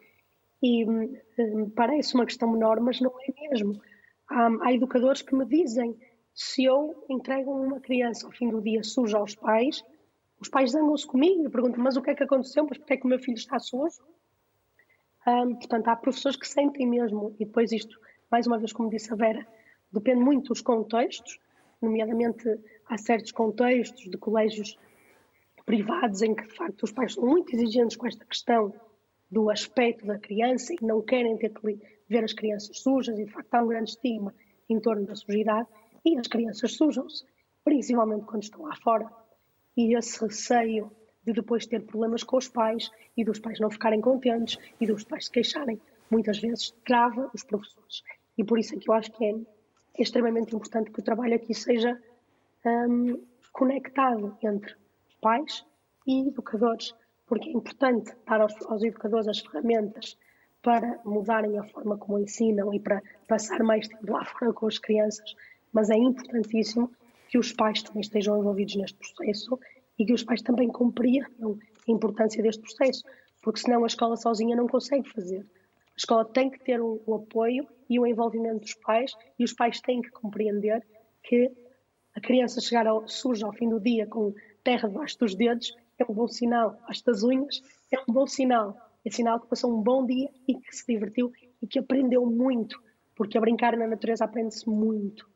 E 0.64 0.86
hum, 0.86 1.70
parece 1.76 2.16
uma 2.16 2.26
questão 2.26 2.52
menor, 2.52 2.80
mas 2.80 3.00
não 3.00 3.14
é 3.22 3.50
mesmo. 3.50 3.80
Há, 4.28 4.50
há 4.62 4.74
educadores 4.74 5.22
que 5.22 5.36
me 5.36 5.46
dizem: 5.46 5.96
se 6.34 6.64
eu 6.64 7.06
entrego 7.10 7.52
uma 7.52 7.80
criança 7.80 8.26
ao 8.26 8.32
fim 8.32 8.50
do 8.50 8.62
dia 8.62 8.84
suja 8.84 9.18
aos 9.18 9.36
pais, 9.36 9.84
os 10.40 10.50
pais 10.50 10.72
zangam-se 10.72 11.06
comigo 11.06 11.46
e 11.46 11.50
perguntam: 11.50 11.84
mas 11.84 11.98
o 11.98 12.02
que 12.02 12.10
é 12.10 12.16
que 12.16 12.24
aconteceu? 12.24 12.66
Mas 12.68 12.78
porquê 12.78 12.94
é 12.94 12.98
que 12.98 13.06
o 13.06 13.10
meu 13.10 13.20
filho 13.20 13.38
está 13.38 13.60
sujo? 13.60 14.02
Um, 15.28 15.56
portanto, 15.56 15.90
há 15.90 15.96
professores 15.96 16.38
que 16.38 16.48
sentem 16.48 16.88
mesmo, 16.88 17.36
e 17.38 17.44
depois 17.46 17.74
isto, 17.74 18.00
mais 18.32 18.48
uma 18.48 18.58
vez, 18.58 18.72
como 18.72 18.90
disse 18.90 19.12
a 19.12 19.16
Vera, 19.16 19.46
depende 19.92 20.22
muito 20.22 20.48
dos 20.50 20.62
contextos, 20.62 21.38
nomeadamente 21.82 22.48
há 22.90 22.98
certos 22.98 23.32
contextos 23.32 24.10
de 24.10 24.18
colégios 24.18 24.78
privados 25.66 26.22
em 26.22 26.34
que, 26.34 26.48
de 26.48 26.56
facto, 26.56 26.84
os 26.84 26.92
pais 26.92 27.14
são 27.14 27.26
muito 27.26 27.54
exigentes 27.54 27.98
com 27.98 28.08
esta 28.08 28.24
questão 28.26 28.74
do 29.30 29.50
aspecto 29.50 30.06
da 30.06 30.18
criança 30.18 30.74
e 30.74 30.86
não 30.86 31.02
querem 31.02 31.38
ter 31.38 31.50
que 31.50 31.80
ver 32.08 32.24
as 32.24 32.34
crianças 32.34 32.80
sujas, 32.80 33.20
e 33.20 33.26
de 33.26 33.32
facto 33.32 33.54
há 33.54 33.62
um 33.62 33.68
grande 33.68 33.90
estigma 33.90 34.34
em 34.70 34.80
torno 34.80 35.06
da 35.06 35.16
sujidade, 35.16 35.68
e 36.06 36.18
as 36.18 36.28
crianças 36.28 36.72
sujam-se, 36.74 37.26
principalmente 37.64 38.26
quando 38.26 38.44
estão 38.44 38.62
lá 38.62 38.76
fora. 38.78 39.10
E 39.76 39.98
esse 39.98 40.24
receio 40.24 40.90
de 41.26 41.34
depois 41.34 41.66
ter 41.66 41.82
problemas 41.82 42.24
com 42.24 42.38
os 42.38 42.48
pais 42.48 42.90
e 43.18 43.26
dos 43.26 43.40
pais 43.40 43.60
não 43.60 43.70
ficarem 43.70 44.00
contentes 44.00 44.58
e 44.80 44.88
dos 44.88 45.04
pais 45.04 45.26
se 45.26 45.32
queixarem, 45.32 45.80
muitas 46.10 46.40
vezes 46.40 46.74
trava 46.86 47.30
os 47.34 47.44
professores. 47.44 48.02
E 48.38 48.44
por 48.46 48.58
isso 48.58 48.74
é 48.74 48.78
que 48.78 48.90
eu 48.90 48.94
acho 48.94 49.12
que 49.12 49.26
é, 49.26 49.36
extremamente 50.00 50.56
importante 50.56 50.92
que 50.92 51.00
o 51.00 51.04
trabalho 51.04 51.36
aqui 51.36 51.54
seja 51.54 52.02
um, 52.68 53.24
conectado 53.54 54.38
entre 54.44 54.76
pais 55.22 55.66
e 56.06 56.28
educadores, 56.28 56.94
porque 57.26 57.50
é 57.50 57.54
importante 57.54 58.14
dar 58.26 58.42
aos, 58.42 58.54
aos 58.68 58.84
educadores 58.84 59.28
as 59.28 59.40
ferramentas 59.40 60.18
para 60.62 61.00
mudarem 61.06 61.58
a 61.58 61.64
forma 61.64 61.98
como 61.98 62.20
ensinam 62.20 62.74
e 62.74 62.80
para 62.80 63.02
passar 63.28 63.64
mais 63.64 63.88
tempo 63.88 64.12
lá 64.12 64.26
fora 64.26 64.54
com 64.54 64.68
as 64.68 64.78
crianças, 64.78 65.36
mas 65.72 65.90
é 65.90 65.96
importantíssimo 65.96 66.92
que 67.30 67.38
os 67.38 67.52
pais 67.54 67.82
também 67.84 68.02
estejam 68.02 68.40
envolvidos 68.40 68.76
neste 68.76 68.98
processo 68.98 69.60
e 70.00 70.06
que 70.06 70.14
os 70.14 70.24
pais 70.24 70.42
também 70.42 70.68
compreendam 70.68 71.58
a 71.88 71.92
importância 71.92 72.42
deste 72.42 72.62
processo, 72.62 73.04
porque 73.42 73.60
senão 73.60 73.84
a 73.84 73.88
escola 73.88 74.16
sozinha 74.16 74.56
não 74.56 74.68
consegue 74.68 75.10
fazer. 75.10 75.42
A 75.42 75.98
escola 75.98 76.26
tem 76.26 76.50
que 76.50 76.60
ter 76.60 76.80
o, 76.80 77.02
o 77.06 77.16
apoio 77.16 77.68
e 77.90 78.00
o 78.00 78.06
envolvimento 78.06 78.60
dos 78.60 78.74
pais 78.76 79.12
e 79.40 79.44
os 79.44 79.54
pais 79.54 79.82
têm 79.82 80.02
que 80.02 80.12
compreender 80.12 80.86
que 81.24 81.52
a 82.18 82.20
criança 82.20 82.60
chegar 82.60 82.88
ao, 82.88 83.08
suja 83.08 83.46
ao 83.46 83.54
fim 83.54 83.70
do 83.70 83.80
dia 83.80 84.08
com 84.08 84.34
terra 84.64 84.90
debaixo 84.90 85.20
dos 85.20 85.36
dedos 85.36 85.78
é 86.00 86.04
um 86.10 86.16
bom 86.16 86.28
sinal, 86.28 86.76
as 86.88 87.00
das 87.00 87.22
unhas 87.24 87.62
é 87.92 88.00
um 88.00 88.12
bom 88.12 88.26
sinal, 88.26 88.76
é 89.06 89.12
sinal 89.12 89.40
que 89.40 89.48
passou 89.48 89.72
um 89.72 89.82
bom 89.82 90.04
dia 90.04 90.28
e 90.48 90.56
que 90.56 90.76
se 90.76 90.84
divertiu 90.92 91.32
e 91.62 91.68
que 91.68 91.78
aprendeu 91.78 92.26
muito, 92.26 92.82
porque 93.16 93.38
a 93.38 93.42
brincar 93.42 93.78
na 93.78 93.86
natureza 93.86 94.26
aprende-se 94.26 94.68
muito. 94.68 95.30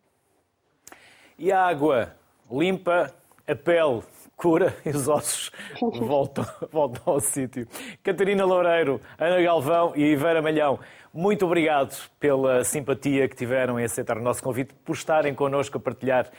E 1.38 1.52
a 1.52 1.64
água 1.64 2.16
limpa 2.52 3.14
a 3.48 3.56
pele, 3.56 4.02
cura 4.36 4.76
e 4.84 4.90
os 4.90 5.08
ossos 5.08 5.52
voltam, 5.80 6.46
voltam 6.72 7.14
ao 7.14 7.20
sítio. 7.20 7.68
Catarina 8.02 8.44
Loureiro, 8.44 9.00
Ana 9.20 9.40
Galvão 9.40 9.94
e 9.96 10.16
Vera 10.16 10.42
Malhão, 10.42 10.80
muito 11.14 11.46
obrigado 11.46 11.96
pela 12.20 12.64
simpatia 12.64 13.28
que 13.28 13.36
tiveram 13.36 13.80
em 13.80 13.84
aceitar 13.84 14.18
o 14.18 14.22
nosso 14.22 14.42
convite, 14.42 14.74
por 14.84 14.94
estarem 14.94 15.36
connosco 15.36 15.78
a 15.78 15.80
partilhar 15.80 16.32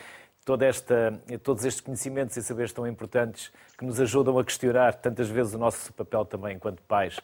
toda 0.45 0.67
esta, 0.67 1.21
todos 1.43 1.65
estes 1.65 1.81
conhecimentos 1.81 2.37
e 2.37 2.43
saberes 2.43 2.73
tão 2.73 2.87
importantes 2.87 3.53
que 3.79 3.85
nos 3.85 4.01
ajudam 4.01 4.39
a 4.39 4.45
questionar 4.45 4.95
tantas 4.95 5.29
vezes 5.29 5.55
o 5.55 5.59
nosso 5.59 5.93
papel 5.93 6.25
também 6.25 6.57
enquanto 6.57 6.83
pais 6.83 7.21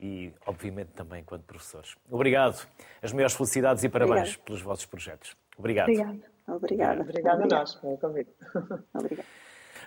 e, 0.00 0.32
obviamente, 0.46 0.90
também 0.94 1.20
enquanto 1.20 1.42
professores. 1.44 1.96
Obrigado. 2.10 2.66
As 3.02 3.12
maiores 3.12 3.34
felicidades 3.34 3.82
e 3.84 3.88
parabéns 3.88 4.18
Obrigada. 4.18 4.44
pelos 4.44 4.62
vossos 4.62 4.86
projetos. 4.86 5.36
Obrigado. 5.58 5.88
Obrigada. 5.88 6.18
Obrigada. 6.48 7.00
Obrigada 7.02 7.44
a 7.44 7.46
nós 7.46 7.74
pelo 7.76 7.96
convite. 7.98 8.30
Obrigada. 8.94 9.28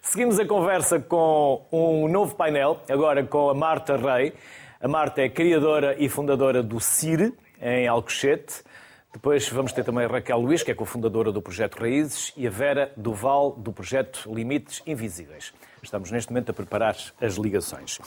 Seguimos 0.01 0.39
a 0.39 0.45
conversa 0.45 0.99
com 0.99 1.65
um 1.71 2.07
novo 2.07 2.35
painel, 2.35 2.81
agora 2.89 3.23
com 3.23 3.49
a 3.49 3.53
Marta 3.53 3.97
Rei. 3.97 4.33
A 4.79 4.87
Marta 4.87 5.21
é 5.21 5.29
criadora 5.29 5.95
e 6.01 6.07
fundadora 6.07 6.63
do 6.63 6.79
CIR, 6.79 7.33
em 7.61 7.87
Alcochete. 7.87 8.63
Depois 9.11 9.49
vamos 9.49 9.73
ter 9.73 9.83
também 9.83 10.05
a 10.05 10.07
Raquel 10.07 10.39
Luís, 10.39 10.61
que 10.61 10.69
é 10.69 10.75
cofundadora 10.75 11.31
do 11.31 11.41
Projeto 11.41 11.79
Raízes, 11.79 12.31
e 12.37 12.45
a 12.45 12.49
Vera 12.49 12.91
Duval, 12.95 13.51
do 13.57 13.73
Projeto 13.73 14.31
Limites 14.31 14.83
Invisíveis. 14.85 15.51
Estamos 15.81 16.11
neste 16.11 16.31
momento 16.31 16.51
a 16.51 16.53
preparar 16.53 16.95
as 17.19 17.33
ligações. 17.35 17.99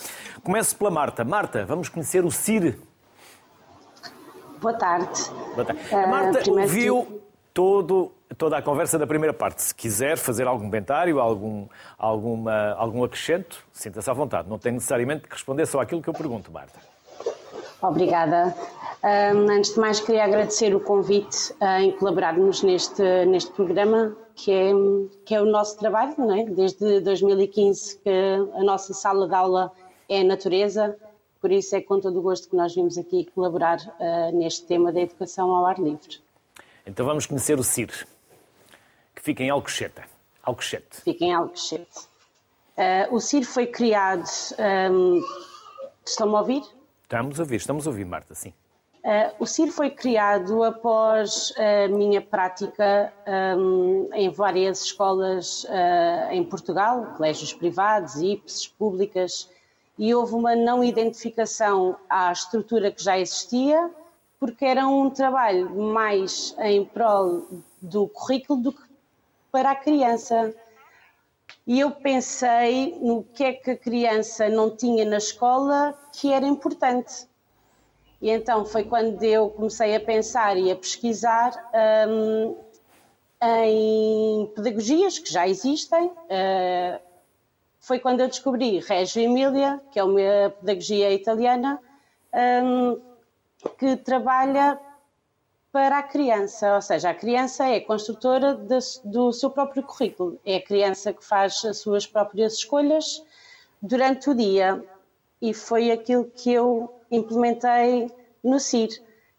Começo 0.45 0.77
pela 0.77 0.91
Marta. 0.91 1.25
Marta, 1.25 1.65
vamos 1.67 1.89
conhecer 1.89 2.25
o 2.25 2.31
CIR. 2.31 2.79
Boa 4.61 4.75
tarde. 4.75 5.29
Boa 5.57 5.65
tarde. 5.65 5.95
A 5.95 6.07
Marta 6.07 6.49
uh, 6.49 6.61
ouviu 6.61 7.21
todo 7.53 8.13
toda 8.39 8.57
a 8.57 8.63
conversa 8.63 8.99
da 8.99 9.07
primeira 9.07 9.35
parte. 9.35 9.61
Se 9.61 9.75
quiser 9.75 10.17
fazer 10.17 10.47
algum 10.47 10.65
comentário, 10.65 11.21
algum, 11.21 11.67
alguma, 11.99 12.73
algum 12.75 13.05
acrescento, 13.05 13.63
sinta-se 13.73 14.09
à 14.09 14.13
vontade. 14.13 14.49
Não 14.49 14.59
tem 14.59 14.73
necessariamente 14.73 15.27
que 15.27 15.35
responder 15.35 15.67
só 15.67 15.81
aquilo 15.81 16.01
que 16.01 16.09
eu 16.09 16.15
pergunto, 16.15 16.51
Marta. 16.51 16.92
Obrigada. 17.83 18.55
Um, 19.03 19.51
antes 19.51 19.75
de 19.75 19.81
mais, 19.81 19.99
queria 19.99 20.25
agradecer 20.25 20.75
o 20.75 20.81
convite 20.81 21.53
uh, 21.61 21.81
em 21.81 21.91
colaborarmos 21.91 22.63
neste, 22.63 23.03
neste 23.27 23.51
programa, 23.51 24.17
que 24.37 24.53
é, 24.53 24.71
que 25.25 25.35
é 25.35 25.43
o 25.43 25.45
nosso 25.45 25.77
trabalho, 25.77 26.15
não 26.17 26.33
é? 26.33 26.45
desde 26.45 27.01
2015 27.01 27.99
que 27.99 28.11
a 28.55 28.63
nossa 28.63 28.95
sala 28.95 29.27
de 29.27 29.35
aula 29.35 29.73
é 30.09 30.21
a 30.21 30.25
natureza, 30.25 30.97
por 31.41 31.51
isso 31.51 31.75
é 31.75 31.81
com 31.81 31.99
todo 31.99 32.21
o 32.21 32.23
gosto 32.23 32.49
que 32.49 32.55
nós 32.55 32.73
vimos 32.73 32.97
aqui 32.97 33.29
colaborar 33.35 33.79
uh, 33.79 34.37
neste 34.37 34.65
tema 34.67 34.93
da 34.93 35.01
educação 35.01 35.51
ao 35.51 35.67
ar 35.67 35.81
livre. 35.81 36.21
Então 36.87 37.05
vamos 37.05 37.27
conhecer 37.27 37.59
o 37.59 37.65
CIR 37.65 38.07
que 39.17 39.23
fica 39.23 39.43
em 39.43 39.51
Alcochete. 39.51 40.03
Alcochete. 40.45 41.01
Fica 41.03 41.25
em 41.25 41.33
Alcochete. 41.33 41.99
Uh, 42.77 43.15
o 43.15 43.21
CIR 43.21 43.45
foi 43.45 43.67
criado. 43.67 44.29
Um, 44.91 45.21
estão-me 46.05 46.35
a 46.35 46.39
ouvir? 46.39 46.63
Estamos 47.13 47.39
a 47.39 47.43
ouvir, 47.43 47.57
estamos 47.57 47.87
a 47.87 47.91
ouvir, 47.91 48.07
Marta, 48.07 48.35
sim. 48.35 48.55
Uh, 49.05 49.35
o 49.39 49.47
CIR 49.47 49.71
foi 49.71 49.91
criado 49.91 50.65
após 50.65 51.53
a 51.59 51.87
minha 51.89 52.23
prática 52.23 53.13
um, 53.55 54.09
em 54.15 54.31
várias 54.31 54.85
escolas 54.85 55.65
uh, 55.65 56.31
em 56.31 56.43
Portugal, 56.43 57.13
colégios 57.15 57.53
privados, 57.53 58.17
IPSs, 58.17 58.67
públicas, 58.67 59.51
e 59.99 60.15
houve 60.15 60.35
uma 60.35 60.57
não 60.57 60.83
identificação 60.83 61.99
à 62.09 62.33
estrutura 62.33 62.91
que 62.91 63.05
já 63.05 63.19
existia, 63.19 63.91
porque 64.41 64.65
era 64.65 64.89
um 64.89 65.11
trabalho 65.11 65.69
mais 65.69 66.57
em 66.61 66.83
prol 66.83 67.47
do 67.83 68.09
currículo 68.09 68.59
do 68.59 68.73
que 68.73 68.83
para 69.51 69.73
a 69.73 69.77
criança. 69.77 70.55
E 71.67 71.79
eu 71.79 71.93
pensei 71.93 72.99
no 73.01 73.23
que 73.23 73.45
é 73.45 73.53
que 73.53 73.71
a 73.71 73.77
criança 73.77 74.49
não 74.49 74.75
tinha 74.75 75.05
na 75.05 75.19
escola 75.19 75.97
que 76.13 76.33
era 76.33 76.47
importante. 76.47 77.29
E 78.21 78.31
então 78.31 78.65
foi 78.65 78.85
quando 78.85 79.23
eu 79.23 79.51
comecei 79.51 79.95
a 79.95 80.01
pensar 80.01 80.57
e 80.57 80.71
a 80.71 80.77
pesquisar 80.77 81.53
um, 82.09 82.57
em 83.43 84.47
pedagogias 84.55 85.19
que 85.19 85.33
já 85.33 85.49
existem, 85.49 86.07
uh, 86.07 87.01
foi 87.81 87.99
quando 87.99 88.21
eu 88.21 88.29
descobri 88.29 88.79
Reggio 88.79 89.23
Emilia, 89.23 89.81
que 89.91 89.99
é 89.99 90.05
uma 90.05 90.51
pedagogia 90.61 91.13
italiana, 91.13 91.81
um, 92.65 93.01
que 93.79 93.97
trabalha 93.97 94.79
para 95.73 95.99
a 95.99 96.03
criança, 96.03 96.75
ou 96.75 96.83
seja, 96.83 97.11
a 97.11 97.15
criança 97.15 97.67
é 97.67 97.81
construtora 97.81 98.55
de, 98.55 98.79
do 99.05 99.33
seu 99.33 99.49
próprio 99.49 99.83
currículo, 99.83 100.39
é 100.45 100.57
a 100.57 100.63
criança 100.63 101.15
que 101.15 101.25
faz 101.25 101.65
as 101.65 101.79
suas 101.79 102.07
próprias 102.07 102.53
escolhas 102.55 103.25
durante 103.81 104.29
o 104.29 104.35
dia. 104.35 104.85
E 105.41 105.55
foi 105.55 105.91
aquilo 105.91 106.27
que 106.27 106.53
eu 106.53 106.93
implementei 107.11 108.13
no 108.45 108.61
CIR, 108.61 108.91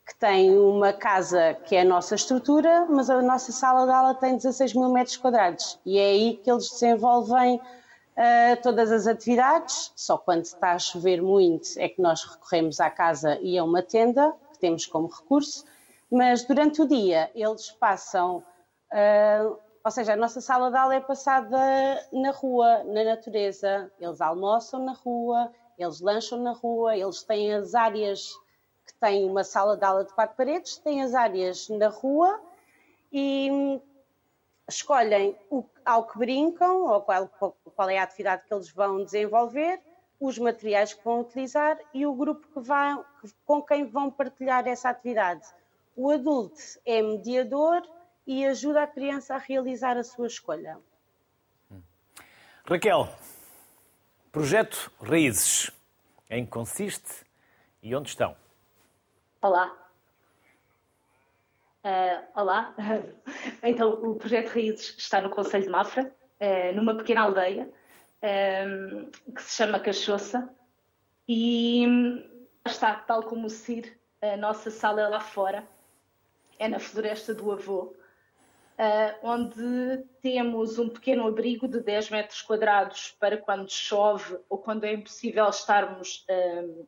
que 0.06 0.16
tem 0.20 0.58
uma 0.58 0.92
casa 0.92 1.54
que 1.66 1.76
é 1.76 1.82
a 1.82 1.86
nossa 1.86 2.16
estrutura, 2.16 2.88
mas 2.90 3.10
a 3.10 3.22
nossa 3.22 3.52
sala 3.52 3.86
de 3.86 3.92
aula 3.92 4.16
tem 4.16 4.36
16 4.36 4.74
mil 4.74 4.90
metros 4.90 5.16
quadrados. 5.16 5.80
E 5.86 5.98
é 5.98 6.06
aí 6.08 6.42
que 6.44 6.52
eles 6.52 6.70
desenvolvem 6.72 7.56
uh, 7.56 8.62
todas 8.62 8.92
as 8.92 9.08
atividades, 9.08 9.94
só 9.96 10.18
quando 10.18 10.44
está 10.44 10.74
a 10.74 10.80
chover 10.80 11.22
muito 11.22 11.70
é 11.78 11.88
que 11.88 12.02
nós 12.02 12.24
recorremos 12.26 12.82
à 12.82 12.90
casa 12.90 13.40
e 13.40 13.58
a 13.58 13.64
uma 13.64 13.82
tenda, 13.82 14.34
que 14.52 14.60
temos 14.60 14.86
como 14.86 15.08
recurso, 15.08 15.64
mas 16.14 16.44
durante 16.44 16.80
o 16.80 16.88
dia 16.88 17.32
eles 17.34 17.72
passam, 17.72 18.44
uh, 18.94 19.58
ou 19.84 19.90
seja, 19.90 20.14
a 20.14 20.16
nossa 20.16 20.40
sala 20.40 20.70
de 20.70 20.78
aula 20.78 20.94
é 20.94 21.00
passada 21.02 21.58
na 22.14 22.30
rua, 22.30 22.84
na 22.84 23.04
natureza. 23.04 23.92
Eles 24.00 24.22
almoçam 24.22 24.86
na 24.86 24.94
rua, 24.94 25.52
eles 25.76 26.00
lancham 26.02 26.40
na 26.40 26.52
rua, 26.52 26.96
eles 26.96 27.24
têm 27.24 27.52
as 27.56 27.74
áreas 27.74 28.32
que 28.86 28.94
têm 29.00 29.28
uma 29.28 29.44
sala 29.44 29.76
de 29.76 29.84
aula 29.84 30.06
de 30.06 30.14
quatro 30.14 30.38
paredes, 30.38 30.78
têm 30.78 31.02
as 31.02 31.16
áreas 31.16 31.68
na 31.70 31.88
rua 31.88 32.40
e 33.12 33.82
escolhem 34.70 35.36
o, 35.50 35.66
ao 35.84 36.06
que 36.06 36.20
brincam, 36.20 36.86
ou 36.86 37.02
qual, 37.02 37.28
qual 37.76 37.90
é 37.90 37.98
a 37.98 38.04
atividade 38.04 38.44
que 38.48 38.54
eles 38.54 38.70
vão 38.70 39.04
desenvolver, 39.04 39.82
os 40.20 40.38
materiais 40.38 40.94
que 40.94 41.04
vão 41.04 41.22
utilizar 41.22 41.80
e 41.92 42.06
o 42.06 42.14
grupo 42.14 42.48
que 42.48 43.34
com 43.48 43.64
quem 43.64 43.86
vão 43.86 44.12
partilhar 44.12 44.68
essa 44.68 44.90
atividade. 44.90 45.44
O 45.96 46.10
adulto 46.10 46.60
é 46.86 47.04
mediador 47.04 47.84
e 48.26 48.44
ajuda 48.46 48.82
a 48.82 48.88
criança 48.88 49.36
a 49.36 49.38
realizar 49.38 49.96
a 49.96 50.04
sua 50.04 50.26
escolha. 50.26 50.80
Raquel, 52.66 53.08
projeto 54.32 54.92
Raízes, 55.00 55.70
em 56.30 56.46
que 56.46 56.52
consiste 56.52 57.24
e 57.82 57.96
onde 57.96 58.10
estão? 58.10 58.36
Olá. 59.42 59.72
Uh, 61.84 62.40
olá. 62.42 62.74
Então, 63.62 63.94
o 63.94 64.16
projeto 64.16 64.50
Raízes 64.50 64.96
está 64.98 65.22
no 65.22 65.30
Conselho 65.30 65.64
de 65.64 65.70
Mafra, 65.70 66.12
uh, 66.42 66.76
numa 66.76 66.98
pequena 66.98 67.22
aldeia 67.22 67.70
uh, 67.70 69.32
que 69.32 69.44
se 69.44 69.58
chama 69.58 69.80
Cachoça 69.80 70.50
e 71.28 71.86
está, 72.66 72.96
tal 72.96 73.24
como 73.24 73.46
o 73.46 73.50
CIR, 73.50 73.96
a 74.22 74.36
nossa 74.38 74.72
sala 74.72 75.02
é 75.02 75.08
lá 75.08 75.20
fora 75.20 75.68
é 76.64 76.68
na 76.68 76.80
Floresta 76.80 77.34
do 77.34 77.52
Avô, 77.52 77.94
Uh, 78.74 79.28
onde 79.28 80.04
temos 80.20 80.80
um 80.80 80.90
pequeno 80.90 81.28
abrigo 81.28 81.68
de 81.68 81.80
10 81.80 82.10
metros 82.10 82.42
quadrados 82.42 83.16
para 83.20 83.38
quando 83.38 83.70
chove 83.72 84.40
ou 84.50 84.58
quando 84.58 84.84
é 84.84 84.94
impossível 84.94 85.48
estarmos 85.48 86.26
uh, 86.28 86.88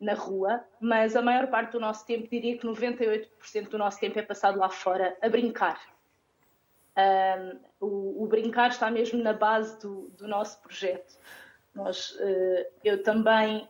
na 0.00 0.14
rua, 0.14 0.64
mas 0.80 1.14
a 1.14 1.22
maior 1.22 1.46
parte 1.46 1.70
do 1.72 1.80
nosso 1.80 2.04
tempo, 2.04 2.28
diria 2.28 2.58
que 2.58 2.66
98% 2.66 3.28
do 3.68 3.78
nosso 3.78 4.00
tempo 4.00 4.18
é 4.18 4.22
passado 4.22 4.58
lá 4.58 4.68
fora 4.68 5.16
a 5.22 5.28
brincar. 5.28 5.80
Uh, 6.96 7.60
o, 7.78 8.24
o, 8.24 8.26
brincar 8.26 8.70
está 8.70 8.90
mesmo 8.90 9.22
na 9.22 9.32
base 9.32 9.80
do, 9.80 10.10
do 10.18 10.26
nosso 10.26 10.60
projeto. 10.60 11.16
Nós, 11.72 12.18
eu 12.84 13.02
também 13.02 13.66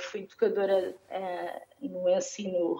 fui 0.00 0.20
educadora 0.20 0.94
no 1.80 2.06
ensino 2.06 2.76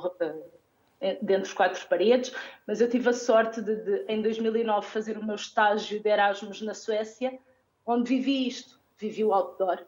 dentro 1.01 1.43
dos 1.43 1.53
quatro 1.53 1.87
paredes, 1.87 2.33
mas 2.67 2.81
eu 2.81 2.89
tive 2.89 3.09
a 3.09 3.13
sorte 3.13 3.63
de, 3.63 3.77
de, 3.77 4.05
em 4.09 4.21
2009, 4.21 4.87
fazer 4.87 5.17
o 5.17 5.25
meu 5.25 5.37
estágio 5.37 6.01
de 6.01 6.09
Erasmus 6.09 6.61
na 6.63 6.75
Suécia, 6.75 7.39
onde 7.87 8.09
vivi 8.09 8.49
isto, 8.49 8.79
vivi 8.97 9.25
o 9.25 9.33
outdoor. 9.33 9.79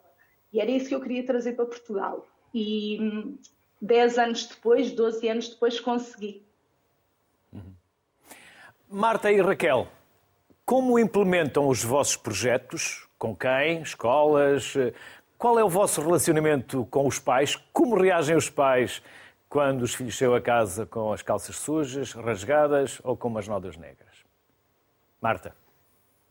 E 0.52 0.60
era 0.60 0.70
isso 0.70 0.88
que 0.88 0.94
eu 0.94 1.00
queria 1.00 1.24
trazer 1.24 1.54
para 1.54 1.66
Portugal. 1.66 2.26
E 2.54 2.98
hum, 3.00 3.38
dez 3.80 4.18
anos 4.18 4.46
depois, 4.46 4.92
12 4.92 5.28
anos 5.28 5.48
depois, 5.48 5.80
consegui. 5.80 6.44
Uhum. 7.52 7.74
Marta 8.88 9.30
e 9.30 9.40
Raquel, 9.40 9.88
como 10.64 10.98
implementam 10.98 11.68
os 11.68 11.82
vossos 11.82 12.16
projetos? 12.16 13.08
Com 13.18 13.34
quem? 13.34 13.82
Escolas? 13.82 14.74
Qual 15.36 15.58
é 15.58 15.64
o 15.64 15.68
vosso 15.68 16.00
relacionamento 16.00 16.86
com 16.86 17.06
os 17.06 17.18
pais? 17.18 17.56
Como 17.72 17.96
reagem 17.96 18.36
os 18.36 18.48
pais 18.48 19.02
quando 19.50 19.82
os 19.82 19.92
filhos 19.92 20.14
chegam 20.14 20.36
a 20.36 20.40
casa 20.40 20.86
com 20.86 21.12
as 21.12 21.22
calças 21.22 21.56
sujas, 21.56 22.12
rasgadas 22.12 23.00
ou 23.02 23.16
com 23.16 23.26
umas 23.26 23.48
nodas 23.48 23.76
negras? 23.76 24.24
Marta. 25.20 25.52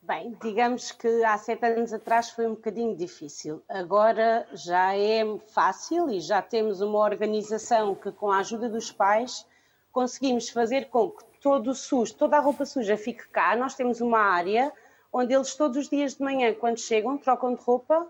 Bem, 0.01 0.35
digamos 0.41 0.93
que 0.93 1.23
há 1.25 1.37
sete 1.37 1.65
anos 1.65 1.93
atrás 1.93 2.29
foi 2.29 2.47
um 2.47 2.55
bocadinho 2.55 2.95
difícil. 2.95 3.61
Agora 3.67 4.47
já 4.53 4.95
é 4.95 5.21
fácil 5.53 6.09
e 6.09 6.21
já 6.21 6.41
temos 6.41 6.79
uma 6.79 6.97
organização 6.97 7.93
que, 7.93 8.09
com 8.09 8.31
a 8.31 8.39
ajuda 8.39 8.69
dos 8.69 8.89
pais, 8.89 9.45
conseguimos 9.91 10.49
fazer 10.49 10.85
com 10.85 11.11
que 11.11 11.25
todo 11.41 11.71
o 11.71 11.75
sujo, 11.75 12.15
toda 12.15 12.37
a 12.37 12.39
roupa 12.39 12.65
suja 12.65 12.95
fique 12.95 13.27
cá. 13.27 13.53
Nós 13.55 13.75
temos 13.75 13.99
uma 13.99 14.19
área 14.19 14.71
onde 15.11 15.33
eles 15.33 15.55
todos 15.55 15.75
os 15.75 15.89
dias 15.89 16.15
de 16.15 16.23
manhã, 16.23 16.53
quando 16.53 16.79
chegam, 16.79 17.17
trocam 17.17 17.53
de 17.53 17.61
roupa, 17.61 18.07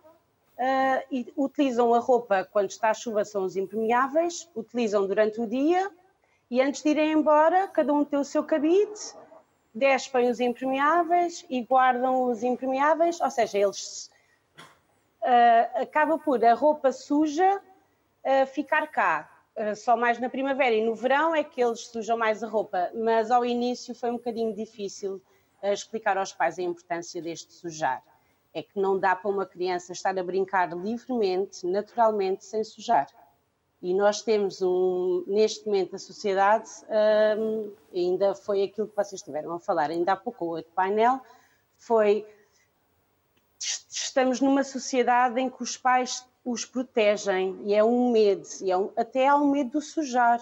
uh, 0.59 1.03
e 1.09 1.31
utilizam 1.37 1.93
a 1.93 1.99
roupa 1.99 2.47
quando 2.51 2.69
está 2.69 2.89
a 2.89 2.93
chuva, 2.93 3.23
são 3.23 3.43
os 3.43 3.55
impermeáveis, 3.55 4.49
utilizam 4.55 5.07
durante 5.07 5.39
o 5.39 5.47
dia 5.47 5.89
e 6.51 6.61
antes 6.61 6.83
de 6.83 6.89
irem 6.89 7.13
embora, 7.13 7.67
cada 7.67 7.93
um 7.93 8.03
tem 8.03 8.19
o 8.19 8.25
seu 8.25 8.43
cabide, 8.43 8.99
despem 9.73 10.29
os 10.29 10.39
impermeáveis 10.39 11.45
e 11.49 11.61
guardam 11.61 12.23
os 12.23 12.43
impermeáveis, 12.43 13.21
ou 13.21 13.29
seja, 13.29 13.57
eles 13.57 14.11
uh, 15.21 15.81
acaba 15.81 16.17
por 16.17 16.43
a 16.43 16.53
roupa 16.53 16.91
suja 16.91 17.57
uh, 17.57 18.45
ficar 18.47 18.87
cá. 18.87 19.35
Só 19.75 19.97
mais 19.97 20.17
na 20.19 20.29
primavera 20.29 20.73
e 20.73 20.81
no 20.81 20.95
verão 20.95 21.35
é 21.35 21.43
que 21.43 21.61
eles 21.61 21.81
sujam 21.87 22.17
mais 22.17 22.41
a 22.41 22.47
roupa, 22.47 22.89
mas 22.95 23.29
ao 23.29 23.45
início 23.45 23.93
foi 23.93 24.09
um 24.09 24.13
bocadinho 24.13 24.55
difícil 24.55 25.21
explicar 25.61 26.17
aos 26.17 26.31
pais 26.31 26.57
a 26.57 26.61
importância 26.61 27.21
deste 27.21 27.51
sujar 27.51 28.01
é 28.53 28.63
que 28.63 28.79
não 28.79 28.97
dá 28.97 29.15
para 29.15 29.29
uma 29.29 29.45
criança 29.45 29.91
estar 29.91 30.17
a 30.17 30.23
brincar 30.23 30.69
livremente, 30.75 31.65
naturalmente, 31.65 32.45
sem 32.45 32.63
sujar. 32.63 33.07
E 33.81 33.93
nós 33.93 34.21
temos 34.21 34.61
um, 34.61 35.23
neste 35.27 35.65
momento 35.65 35.95
a 35.95 35.99
sociedade, 35.99 36.69
um, 37.37 37.71
ainda 37.93 38.35
foi 38.35 38.63
aquilo 38.63 38.87
que 38.87 38.95
vocês 38.95 39.21
estiveram 39.21 39.53
a 39.53 39.59
falar, 39.59 39.89
ainda 39.89 40.13
há 40.13 40.17
pouco 40.17 40.45
o 40.45 40.49
outro 40.49 40.71
painel, 40.73 41.21
foi 41.77 42.25
estamos 43.59 44.41
numa 44.41 44.63
sociedade 44.63 45.39
em 45.39 45.49
que 45.49 45.63
os 45.63 45.77
pais 45.77 46.25
os 46.43 46.65
protegem 46.65 47.57
e 47.63 47.73
é 47.73 47.83
um 47.83 48.11
medo, 48.11 48.47
e 48.61 48.71
é 48.71 48.77
um, 48.77 48.91
até 48.97 49.27
há 49.27 49.35
um 49.35 49.51
medo 49.51 49.71
do 49.71 49.81
sujar. 49.81 50.39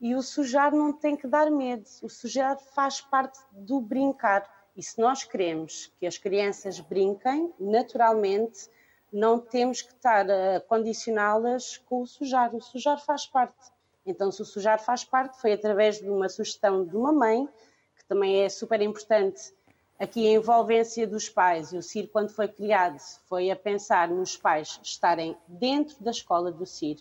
E 0.00 0.14
o 0.14 0.22
sujar 0.22 0.72
não 0.72 0.92
tem 0.92 1.16
que 1.16 1.26
dar 1.26 1.50
medo, 1.50 1.84
o 2.02 2.08
sujar 2.08 2.58
faz 2.74 3.00
parte 3.00 3.38
do 3.52 3.80
brincar. 3.80 4.48
E 4.78 4.82
se 4.84 5.00
nós 5.00 5.24
queremos 5.24 5.92
que 5.98 6.06
as 6.06 6.18
crianças 6.18 6.78
brinquem, 6.78 7.52
naturalmente, 7.58 8.70
não 9.12 9.40
temos 9.40 9.82
que 9.82 9.92
estar 9.92 10.24
a 10.30 10.60
condicioná-las 10.60 11.78
com 11.78 12.02
o 12.02 12.06
sujar. 12.06 12.54
O 12.54 12.60
sujar 12.60 13.04
faz 13.04 13.26
parte. 13.26 13.72
Então, 14.06 14.30
se 14.30 14.40
o 14.40 14.44
sujar 14.44 14.78
faz 14.78 15.02
parte, 15.02 15.40
foi 15.40 15.52
através 15.52 15.98
de 15.98 16.08
uma 16.08 16.28
sugestão 16.28 16.86
de 16.86 16.96
uma 16.96 17.12
mãe, 17.12 17.48
que 17.96 18.04
também 18.04 18.44
é 18.44 18.48
super 18.48 18.80
importante 18.80 19.52
aqui 19.98 20.28
a 20.28 20.38
envolvência 20.38 21.08
dos 21.08 21.28
pais. 21.28 21.72
O 21.72 21.82
CIR, 21.82 22.08
quando 22.12 22.30
foi 22.30 22.46
criado, 22.46 23.00
foi 23.28 23.50
a 23.50 23.56
pensar 23.56 24.08
nos 24.08 24.36
pais 24.36 24.78
estarem 24.80 25.36
dentro 25.48 26.00
da 26.00 26.12
escola 26.12 26.52
do 26.52 26.64
CIR, 26.64 26.98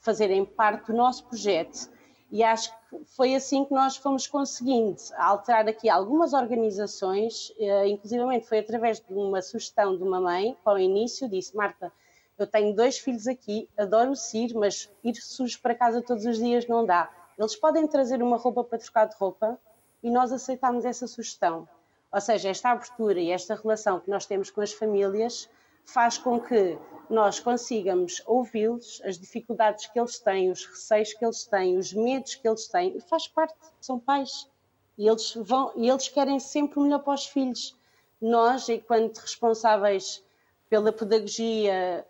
fazerem 0.00 0.44
parte 0.44 0.88
do 0.88 0.94
nosso 0.94 1.24
projeto 1.26 1.88
e 2.30 2.44
acho 2.44 2.72
que 2.88 3.04
foi 3.06 3.34
assim 3.34 3.64
que 3.64 3.74
nós 3.74 3.96
fomos 3.96 4.26
conseguindo 4.26 4.96
alterar 5.16 5.68
aqui 5.68 5.88
algumas 5.88 6.32
organizações, 6.32 7.52
eh, 7.58 7.88
inclusivamente 7.88 8.46
foi 8.46 8.60
através 8.60 9.00
de 9.00 9.12
uma 9.12 9.42
sugestão 9.42 9.96
de 9.96 10.02
uma 10.02 10.20
mãe, 10.20 10.56
para 10.62 10.74
o 10.74 10.78
início, 10.78 11.28
disse, 11.28 11.56
Marta, 11.56 11.92
eu 12.38 12.46
tenho 12.46 12.74
dois 12.74 12.98
filhos 12.98 13.26
aqui, 13.26 13.68
adoro 13.76 14.12
o 14.12 14.16
CIR, 14.16 14.54
mas 14.54 14.88
ir 15.04 15.14
sujos 15.16 15.56
para 15.56 15.74
casa 15.74 16.00
todos 16.00 16.24
os 16.24 16.38
dias 16.38 16.66
não 16.66 16.86
dá. 16.86 17.10
Eles 17.36 17.56
podem 17.56 17.86
trazer 17.86 18.22
uma 18.22 18.36
roupa 18.36 18.62
para 18.64 18.78
trocar 18.78 19.06
de 19.06 19.16
roupa 19.16 19.58
e 20.02 20.10
nós 20.10 20.32
aceitámos 20.32 20.84
essa 20.84 21.06
sugestão. 21.06 21.68
Ou 22.12 22.20
seja, 22.20 22.48
esta 22.48 22.70
abertura 22.70 23.20
e 23.20 23.30
esta 23.30 23.54
relação 23.54 24.00
que 24.00 24.10
nós 24.10 24.24
temos 24.24 24.50
com 24.50 24.60
as 24.60 24.72
famílias 24.72 25.48
faz 25.84 26.18
com 26.18 26.40
que 26.40 26.78
nós 27.08 27.40
consigamos 27.40 28.22
ouvi-los, 28.26 29.02
as 29.04 29.18
dificuldades 29.18 29.86
que 29.86 29.98
eles 29.98 30.18
têm, 30.20 30.50
os 30.50 30.64
receios 30.64 31.12
que 31.12 31.24
eles 31.24 31.44
têm, 31.44 31.76
os 31.76 31.92
medos 31.92 32.36
que 32.36 32.46
eles 32.46 32.68
têm, 32.68 32.96
e 32.96 33.00
faz 33.00 33.26
parte, 33.26 33.54
são 33.80 33.98
pais. 33.98 34.48
E 34.96 35.08
eles, 35.08 35.34
vão, 35.34 35.72
e 35.76 35.88
eles 35.88 36.08
querem 36.08 36.38
sempre 36.38 36.78
o 36.78 36.82
melhor 36.82 37.00
para 37.00 37.14
os 37.14 37.26
filhos. 37.26 37.76
Nós, 38.20 38.68
enquanto 38.68 39.18
responsáveis 39.18 40.22
pela 40.68 40.92
pedagogia, 40.92 42.06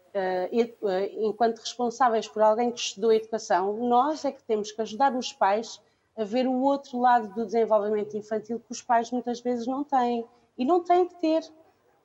enquanto 1.16 1.60
responsáveis 1.60 2.28
por 2.28 2.42
alguém 2.42 2.70
que 2.70 2.80
estudou 2.80 3.12
educação, 3.12 3.72
nós 3.88 4.24
é 4.24 4.32
que 4.32 4.42
temos 4.42 4.70
que 4.70 4.82
ajudar 4.82 5.14
os 5.16 5.32
pais 5.32 5.80
a 6.16 6.24
ver 6.24 6.46
o 6.46 6.60
outro 6.60 6.98
lado 7.00 7.32
do 7.32 7.46
desenvolvimento 7.46 8.16
infantil 8.16 8.60
que 8.60 8.72
os 8.72 8.82
pais 8.82 9.10
muitas 9.10 9.40
vezes 9.40 9.66
não 9.66 9.82
têm. 9.82 10.26
E 10.58 10.64
não 10.64 10.84
têm 10.84 11.06
que 11.06 11.14
ter, 11.20 11.42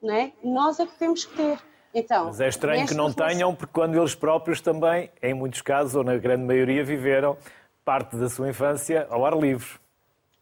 não 0.06 0.14
é? 0.14 0.32
Nós 0.44 0.80
é 0.80 0.86
que 0.86 0.96
temos 0.98 1.26
que 1.26 1.36
ter. 1.36 1.60
Então, 1.94 2.26
Mas 2.26 2.42
é 2.42 2.50
estranho 2.50 2.86
que 2.86 2.94
não 2.94 3.12
tenham, 3.12 3.56
porque 3.56 3.72
quando 3.74 3.98
eles 3.98 4.14
próprios 4.14 4.60
também, 4.60 5.10
em 5.22 5.34
muitos 5.34 5.62
casos, 5.62 5.96
ou 5.96 6.04
na 6.04 6.18
grande 6.18 6.44
maioria, 6.44 6.84
viveram 6.84 7.38
parte 7.86 8.18
da 8.18 8.28
sua 8.28 8.50
infância 8.50 9.08
ao 9.10 9.26
ar 9.26 9.38
livre. 9.38 9.80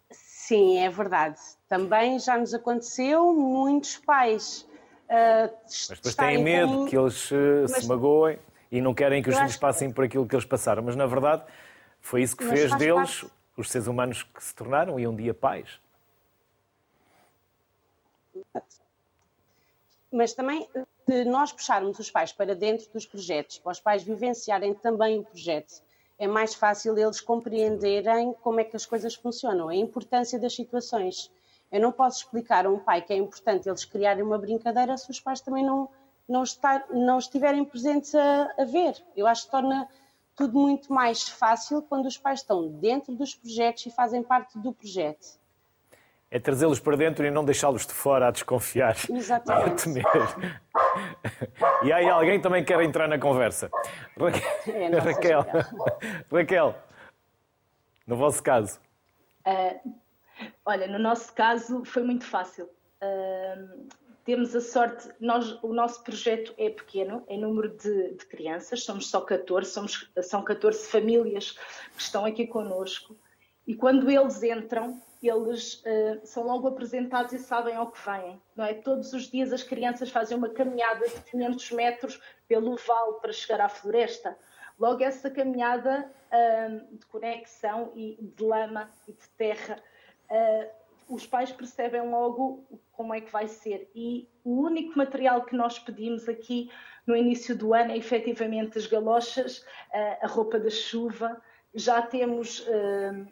Sim, 0.10 0.80
é 0.80 0.90
verdade. 0.90 1.38
Também 1.70 2.18
já 2.18 2.38
nos 2.38 2.54
aconteceu 2.54 3.34
muitos 3.34 3.98
pais. 3.98 4.68
Uh, 5.08 5.54
Mas 5.64 5.90
depois 5.90 6.16
têm 6.16 6.44
medo 6.44 6.74
com... 6.74 6.86
que 6.88 6.98
eles 6.98 7.30
uh, 7.32 7.68
se 7.68 7.88
magoem 7.88 8.40
e 8.72 8.82
não 8.82 8.94
querem 8.94 9.22
que 9.22 9.30
os 9.30 9.38
filhos 9.38 9.58
passem 9.58 9.92
por 9.92 10.06
aquilo 10.06 10.28
que 10.28 10.36
eles 10.36 10.46
passaram. 10.46 10.82
Mas 10.82 10.96
na 10.96 11.06
verdade 11.06 11.44
foi 12.02 12.24
isso 12.24 12.36
que 12.36 12.44
Mas 12.46 12.60
fez 12.60 12.76
deles 12.76 13.22
parte... 13.22 13.34
os 13.56 13.70
seres 13.70 13.88
humanos 13.88 14.24
que 14.24 14.44
se 14.44 14.56
tornaram 14.56 15.00
e 15.00 15.08
um 15.08 15.16
dia 15.16 15.34
pais. 15.34 15.80
Mas 20.14 20.32
também 20.32 20.70
de 21.08 21.26
nós 21.26 21.52
puxarmos 21.52 21.98
os 21.98 22.12
pais 22.12 22.32
para 22.32 22.54
dentro 22.54 22.88
dos 22.94 23.04
projetos, 23.04 23.58
para 23.58 23.72
os 23.72 23.80
pais 23.80 24.04
vivenciarem 24.04 24.76
também 24.76 25.20
o 25.20 25.24
projeto, 25.24 25.82
é 26.20 26.28
mais 26.28 26.54
fácil 26.54 26.96
eles 26.96 27.20
compreenderem 27.20 28.32
como 28.44 28.60
é 28.60 28.64
que 28.64 28.76
as 28.76 28.86
coisas 28.86 29.16
funcionam, 29.16 29.70
a 29.70 29.76
importância 29.76 30.38
das 30.38 30.54
situações. 30.54 31.32
Eu 31.72 31.82
não 31.82 31.92
posso 31.92 32.20
explicar 32.20 32.68
a 32.68 32.70
um 32.70 32.78
pai 32.78 33.02
que 33.02 33.12
é 33.12 33.18
importante 33.18 33.68
eles 33.68 33.86
criarem 33.86 34.22
uma 34.22 34.38
brincadeira 34.38 34.96
se 34.98 35.10
os 35.10 35.20
pais 35.20 35.42
também 35.42 35.66
não, 35.66 35.90
não, 36.30 36.44
estar, 36.44 36.86
não 36.92 37.18
estiverem 37.18 37.66
presentes 37.66 38.14
a, 38.14 38.54
a 38.56 38.66
ver. 38.66 39.04
Eu 39.18 39.26
acho 39.26 39.46
que 39.46 39.52
torna 39.52 39.90
tudo 40.36 40.60
muito 40.60 40.94
mais 40.94 41.28
fácil 41.28 41.82
quando 41.82 42.06
os 42.06 42.20
pais 42.20 42.42
estão 42.42 42.68
dentro 42.68 43.16
dos 43.16 43.34
projetos 43.34 43.88
e 43.88 43.90
fazem 43.90 44.22
parte 44.22 44.60
do 44.60 44.72
projeto 44.72 45.42
é 46.34 46.40
trazê-los 46.40 46.80
para 46.80 46.98
dentro 46.98 47.24
e 47.24 47.30
não 47.30 47.46
deixá-los 47.46 47.86
de 47.86 47.94
fora 47.94 48.28
a 48.28 48.32
desconfiar. 48.32 48.98
Exatamente. 49.08 49.70
A 49.70 49.76
temer. 49.76 50.62
E 51.84 51.94
aí 51.94 52.10
alguém 52.10 52.42
também 52.42 52.66
quer 52.66 52.82
entrar 52.82 53.08
na 53.08 53.20
conversa. 53.20 53.70
Raquel, 54.18 54.42
é, 54.74 54.98
Raquel, 54.98 55.46
Raquel, 56.32 56.76
no 58.08 58.16
vosso 58.16 58.42
caso. 58.42 58.80
Uh, 59.46 59.94
olha, 60.66 60.88
no 60.88 60.98
nosso 60.98 61.32
caso 61.36 61.86
foi 61.86 62.02
muito 62.02 62.26
fácil. 62.26 62.66
Uh, 62.66 63.88
temos 64.26 64.56
a 64.56 64.62
sorte, 64.62 65.10
nós, 65.20 65.62
o 65.62 65.72
nosso 65.72 66.04
projeto 66.04 66.52
é 66.58 66.72
pequeno 66.72 67.24
em 67.28 67.40
número 67.40 67.70
de, 67.78 68.16
de 68.16 68.26
crianças, 68.26 68.84
somos 68.84 69.08
só 69.08 69.22
14, 69.22 69.70
somos, 69.70 70.12
são 70.24 70.44
14 70.44 70.88
famílias 70.88 71.52
que 71.96 72.02
estão 72.02 72.26
aqui 72.26 72.48
conosco. 72.48 73.16
E 73.68 73.76
quando 73.76 74.10
eles 74.10 74.42
entram, 74.42 75.00
eles 75.30 75.76
uh, 75.86 76.20
são 76.24 76.44
logo 76.44 76.68
apresentados 76.68 77.34
e 77.34 77.40
sabem 77.40 77.76
ao 77.76 77.92
que 77.92 78.00
vêm. 78.06 78.42
Não 78.56 78.66
é? 78.66 78.74
Todos 78.74 79.14
os 79.14 79.30
dias 79.30 79.54
as 79.54 79.64
crianças 79.64 80.10
fazem 80.10 80.38
uma 80.38 80.50
caminhada 80.50 81.08
de 81.08 81.20
500 81.32 81.72
metros 81.72 82.22
pelo 82.48 82.76
vale 82.76 83.14
para 83.22 83.32
chegar 83.32 83.62
à 83.62 83.70
floresta. 83.70 84.38
Logo 84.80 85.04
essa 85.04 85.30
caminhada 85.30 86.12
uh, 86.32 86.98
de 86.98 87.06
conexão 87.06 87.92
e 87.96 88.18
de 88.20 88.44
lama 88.44 88.90
e 89.08 89.14
de 89.14 89.30
terra, 89.38 89.82
uh, 90.30 91.14
os 91.14 91.28
pais 91.28 91.52
percebem 91.52 92.10
logo 92.10 92.66
como 92.92 93.14
é 93.14 93.22
que 93.22 93.32
vai 93.32 93.48
ser. 93.48 93.90
E 93.94 94.28
o 94.44 94.62
único 94.62 94.98
material 94.98 95.44
que 95.44 95.56
nós 95.56 95.78
pedimos 95.78 96.28
aqui 96.28 96.72
no 97.06 97.16
início 97.16 97.56
do 97.56 97.74
ano 97.74 97.92
é 97.92 97.98
efetivamente 97.98 98.78
as 98.78 98.88
galochas, 98.88 99.66
a 100.22 100.26
roupa 100.26 100.58
da 100.58 100.70
chuva, 100.70 101.42
já 101.74 102.02
temos 102.02 102.60
uh, 102.60 103.28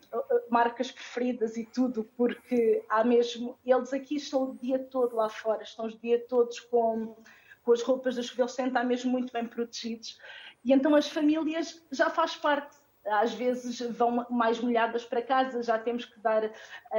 marcas 0.49 0.91
preferidas 0.91 1.57
e 1.57 1.65
tudo, 1.65 2.03
porque 2.17 2.83
há 2.89 3.03
mesmo. 3.03 3.57
Eles 3.63 3.93
aqui 3.93 4.15
estão 4.15 4.51
o 4.51 4.55
dia 4.55 4.79
todo 4.79 5.15
lá 5.15 5.29
fora, 5.29 5.61
estão 5.61 5.85
os 5.85 5.99
dia 5.99 6.19
todos 6.27 6.59
com, 6.59 7.15
com 7.63 7.71
as 7.71 7.81
roupas 7.83 8.15
das 8.15 8.37
eles 8.37 8.51
sentem 8.51 8.85
mesmo 8.85 9.11
muito 9.11 9.31
bem 9.31 9.45
protegidos. 9.45 10.19
E 10.65 10.73
então 10.73 10.95
as 10.95 11.07
famílias 11.07 11.83
já 11.91 12.09
faz 12.09 12.35
parte. 12.35 12.81
Às 13.05 13.33
vezes 13.33 13.79
vão 13.79 14.25
mais 14.29 14.59
molhadas 14.59 15.03
para 15.03 15.23
casa, 15.23 15.63
já 15.63 15.77
temos 15.77 16.05
que 16.05 16.19
dar 16.19 16.45
uh, 16.45 16.51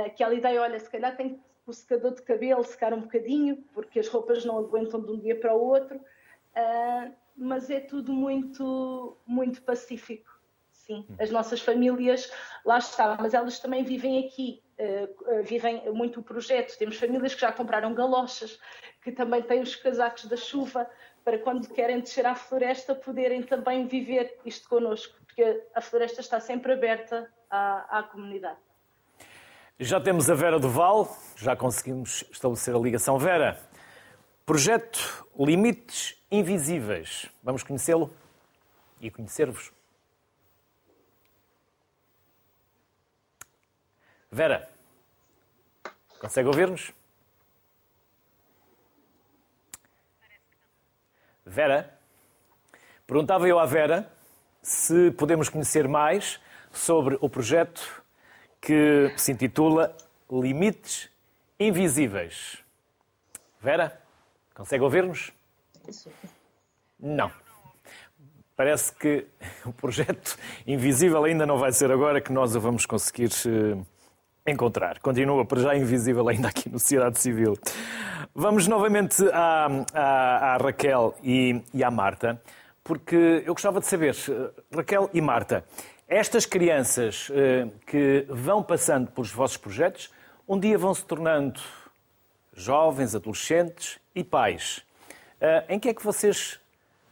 aquela 0.07 0.35
ideia: 0.35 0.63
olha, 0.63 0.79
se 0.79 0.91
calhar 0.91 1.17
tem 1.17 1.41
o 1.67 1.73
secador 1.73 2.15
de 2.15 2.23
cabelo 2.23 2.63
secar 2.63 2.93
um 2.93 3.01
bocadinho, 3.01 3.57
porque 3.73 3.99
as 3.99 4.09
roupas 4.09 4.45
não 4.45 4.59
aguentam 4.59 5.01
de 5.01 5.11
um 5.11 5.19
dia 5.19 5.39
para 5.39 5.55
o 5.55 5.61
outro. 5.61 5.97
Uh, 5.97 7.13
mas 7.35 7.71
é 7.71 7.81
tudo 7.81 8.13
muito, 8.13 9.17
muito 9.27 9.63
pacífico 9.63 10.32
sim. 10.87 11.07
As 11.19 11.31
nossas 11.31 11.61
famílias 11.61 12.31
lá 12.65 12.79
estão, 12.79 13.17
mas 13.21 13.35
elas 13.35 13.59
também 13.59 13.85
vivem 13.85 14.27
aqui, 14.27 14.63
uh, 14.79 15.43
vivem 15.43 15.91
muito 15.93 16.21
o 16.21 16.23
projeto. 16.23 16.77
Temos 16.77 16.97
famílias 16.97 17.35
que 17.35 17.41
já 17.41 17.53
compraram 17.53 17.95
galochas, 17.95 18.59
que 19.03 19.13
também 19.13 19.43
têm 19.43 19.61
os 19.61 19.75
casacos 19.77 20.27
da 20.27 20.37
chuva, 20.37 20.89
para 21.25 21.39
quando 21.39 21.69
querem 21.69 22.01
descer 22.01 22.27
à 22.27 22.35
floresta 22.35 22.95
poderem 22.95 23.43
também 23.43 23.87
viver 23.87 24.39
isto 24.45 24.69
connosco, 24.69 25.15
porque 25.25 25.63
a 25.75 25.81
floresta 25.81 26.21
está 26.21 26.41
sempre 26.41 26.73
aberta 26.73 27.31
à, 27.49 27.99
à 27.99 28.03
comunidade. 28.03 28.59
Já 29.79 30.01
temos 30.01 30.31
a 30.31 30.35
Vera 30.35 30.59
do 30.59 30.69
Val, 30.69 31.17
já 31.37 31.57
conseguimos 31.57 32.25
estabelecer 32.31 32.75
a 32.75 32.79
ligação. 32.79 33.19
Vera, 33.19 33.59
projeto 34.45 35.27
Limites 35.39 36.17
Invisíveis. 36.31 37.29
Vamos 37.43 37.63
conhecê-lo 37.63 38.13
e 39.01 39.11
conhecer-vos. 39.11 39.73
Vera, 44.35 44.67
consegue 46.19 46.49
ouvir-nos? 46.49 46.91
Vera, 51.45 51.99
perguntava 53.07 53.47
eu 53.47 53.59
à 53.59 53.67
Vera 53.67 54.11
se 54.63 55.11
podemos 55.11 55.51
conhecer 55.51 55.87
mais 55.87 56.41
sobre 56.73 57.19
o 57.21 57.29
projeto 57.29 58.03
que 58.59 59.13
se 59.19 59.33
intitula 59.33 59.95
Limites 60.31 61.11
Invisíveis. 61.61 62.65
Vera, 63.61 64.01
consegue 64.55 64.83
ouvir-nos? 64.83 65.31
Não. 66.99 67.31
Parece 68.57 68.95
que 68.95 69.27
o 69.67 69.75
projeto 69.75 70.39
invisível 70.67 71.23
ainda 71.25 71.45
não 71.45 71.59
vai 71.59 71.71
ser 71.71 71.93
agora 71.93 72.19
que 72.19 72.33
nós 72.33 72.57
o 72.57 72.61
vamos 72.61 72.87
conseguir 72.87 73.31
eh, 73.47 73.92
encontrar. 74.47 74.99
Continua 75.01 75.45
para 75.45 75.61
já 75.61 75.77
invisível 75.77 76.29
ainda 76.29 76.49
aqui 76.49 76.69
no 76.69 76.79
Sociedade 76.79 77.19
Civil. 77.19 77.55
Vamos 78.35 78.67
novamente 78.67 79.23
à, 79.33 79.69
à, 79.93 80.55
à 80.55 80.57
Raquel 80.57 81.15
e, 81.23 81.61
e 81.75 81.85
à 81.85 81.91
Marta, 81.91 82.41
porque 82.83 83.43
eu 83.45 83.53
gostava 83.55 83.79
de 83.79 83.87
saber, 83.87 84.17
Raquel 84.75 85.11
e 85.13 85.21
Marta, 85.21 85.65
estas 86.09 86.45
crianças 86.45 87.31
eh, 87.33 87.69
que 87.87 88.27
vão 88.29 88.63
passando 88.63 89.11
pelos 89.11 89.31
vossos 89.31 89.57
projetos, 89.57 90.11
um 90.49 90.59
dia 90.59 90.77
vão 90.77 90.93
se 90.95 91.05
tornando 91.05 91.61
jovens, 92.55 93.15
adolescentes 93.15 93.99
e 94.15 94.23
pais. 94.23 94.83
Eh, 95.41 95.65
em 95.71 95.79
que 95.79 95.89
é 95.89 95.95
que 95.95 96.05
vocês 96.05 96.59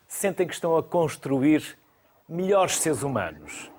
sentem 0.07 0.47
que 0.47 0.53
estão 0.53 0.77
a 0.77 0.83
construir 0.83 1.79
melhores 2.29 2.77
seres 2.77 3.03
humanos? 3.03 3.71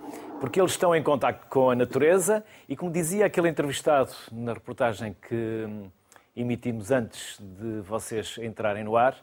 Porque 0.42 0.60
eles 0.60 0.72
estão 0.72 0.96
em 0.96 1.04
contato 1.04 1.48
com 1.50 1.70
a 1.70 1.76
natureza 1.76 2.44
e, 2.68 2.76
como 2.76 2.90
dizia 2.90 3.28
aquele 3.28 3.48
entrevistado 3.48 4.12
na 4.32 4.54
reportagem 4.54 5.14
que 5.14 5.36
hum, 5.36 5.92
emitimos 6.36 6.90
antes 6.90 7.40
de 7.40 7.82
vocês 7.82 8.40
entrarem 8.40 8.84
no 8.84 8.98
ar, 8.98 9.16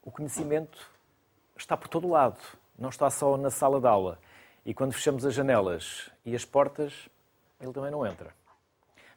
o 0.00 0.12
conhecimento 0.12 0.78
está 1.56 1.76
por 1.76 1.88
todo 1.88 2.08
lado, 2.08 2.38
não 2.78 2.88
está 2.88 3.10
só 3.10 3.36
na 3.36 3.50
sala 3.50 3.80
de 3.80 3.88
aula. 3.88 4.16
E 4.64 4.72
quando 4.72 4.92
fechamos 4.92 5.26
as 5.26 5.34
janelas 5.34 6.08
e 6.24 6.36
as 6.36 6.44
portas, 6.44 7.08
ele 7.60 7.72
também 7.72 7.90
não 7.90 8.06
entra. 8.06 8.32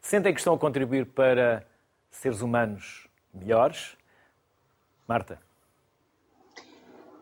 Sentem 0.01 0.33
que 0.33 0.39
estão 0.39 0.55
a 0.55 0.57
contribuir 0.57 1.05
para 1.05 1.63
seres 2.09 2.41
humanos 2.41 3.07
melhores? 3.31 3.95
Marta? 5.07 5.39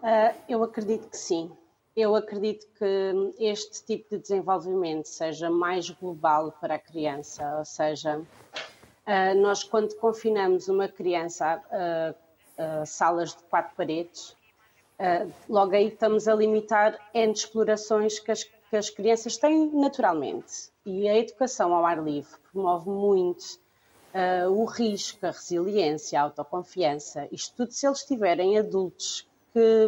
Uh, 0.02 0.34
eu 0.48 0.64
acredito 0.64 1.10
que 1.10 1.18
sim. 1.18 1.52
Eu 1.96 2.14
acredito 2.16 2.68
que 2.78 3.34
este 3.40 3.84
tipo 3.86 4.10
de 4.10 4.22
desenvolvimento 4.22 5.06
seja 5.06 5.50
mais 5.50 5.90
global 5.90 6.52
para 6.60 6.76
a 6.76 6.80
criança, 6.80 7.58
ou 7.58 7.64
seja, 7.64 8.22
eh, 9.06 9.34
nós 9.36 9.64
quando 9.64 9.96
confinamos 9.96 10.68
uma 10.68 10.90
criança 10.90 11.62
a, 11.72 12.86
salas 12.86 13.30
de 13.36 13.44
quatro 13.44 13.76
paredes, 13.78 14.36
eh, 15.00 15.26
logo 15.48 15.74
aí 15.74 15.88
estamos 15.88 16.28
a 16.28 16.36
limitar 16.36 17.00
N 17.14 17.32
explorações 17.32 18.20
que 18.20 18.32
as, 18.32 18.44
que 18.44 18.76
as 18.76 18.90
crianças 18.90 19.38
têm 19.38 19.72
naturalmente. 19.74 20.70
E 20.86 21.08
a 21.08 21.18
educação 21.18 21.74
ao 21.74 21.86
ar 21.86 22.04
livre 22.04 22.38
promove 22.52 22.90
muito 22.90 23.60
uh, 24.14 24.50
o 24.50 24.66
risco, 24.66 25.26
a 25.26 25.32
resiliência, 25.32 26.20
a 26.20 26.24
autoconfiança, 26.24 27.28
isto 27.32 27.56
tudo 27.56 27.72
se 27.72 27.88
eles 27.88 28.04
tiverem 28.04 28.58
adultos 28.58 29.28
que, 29.52 29.88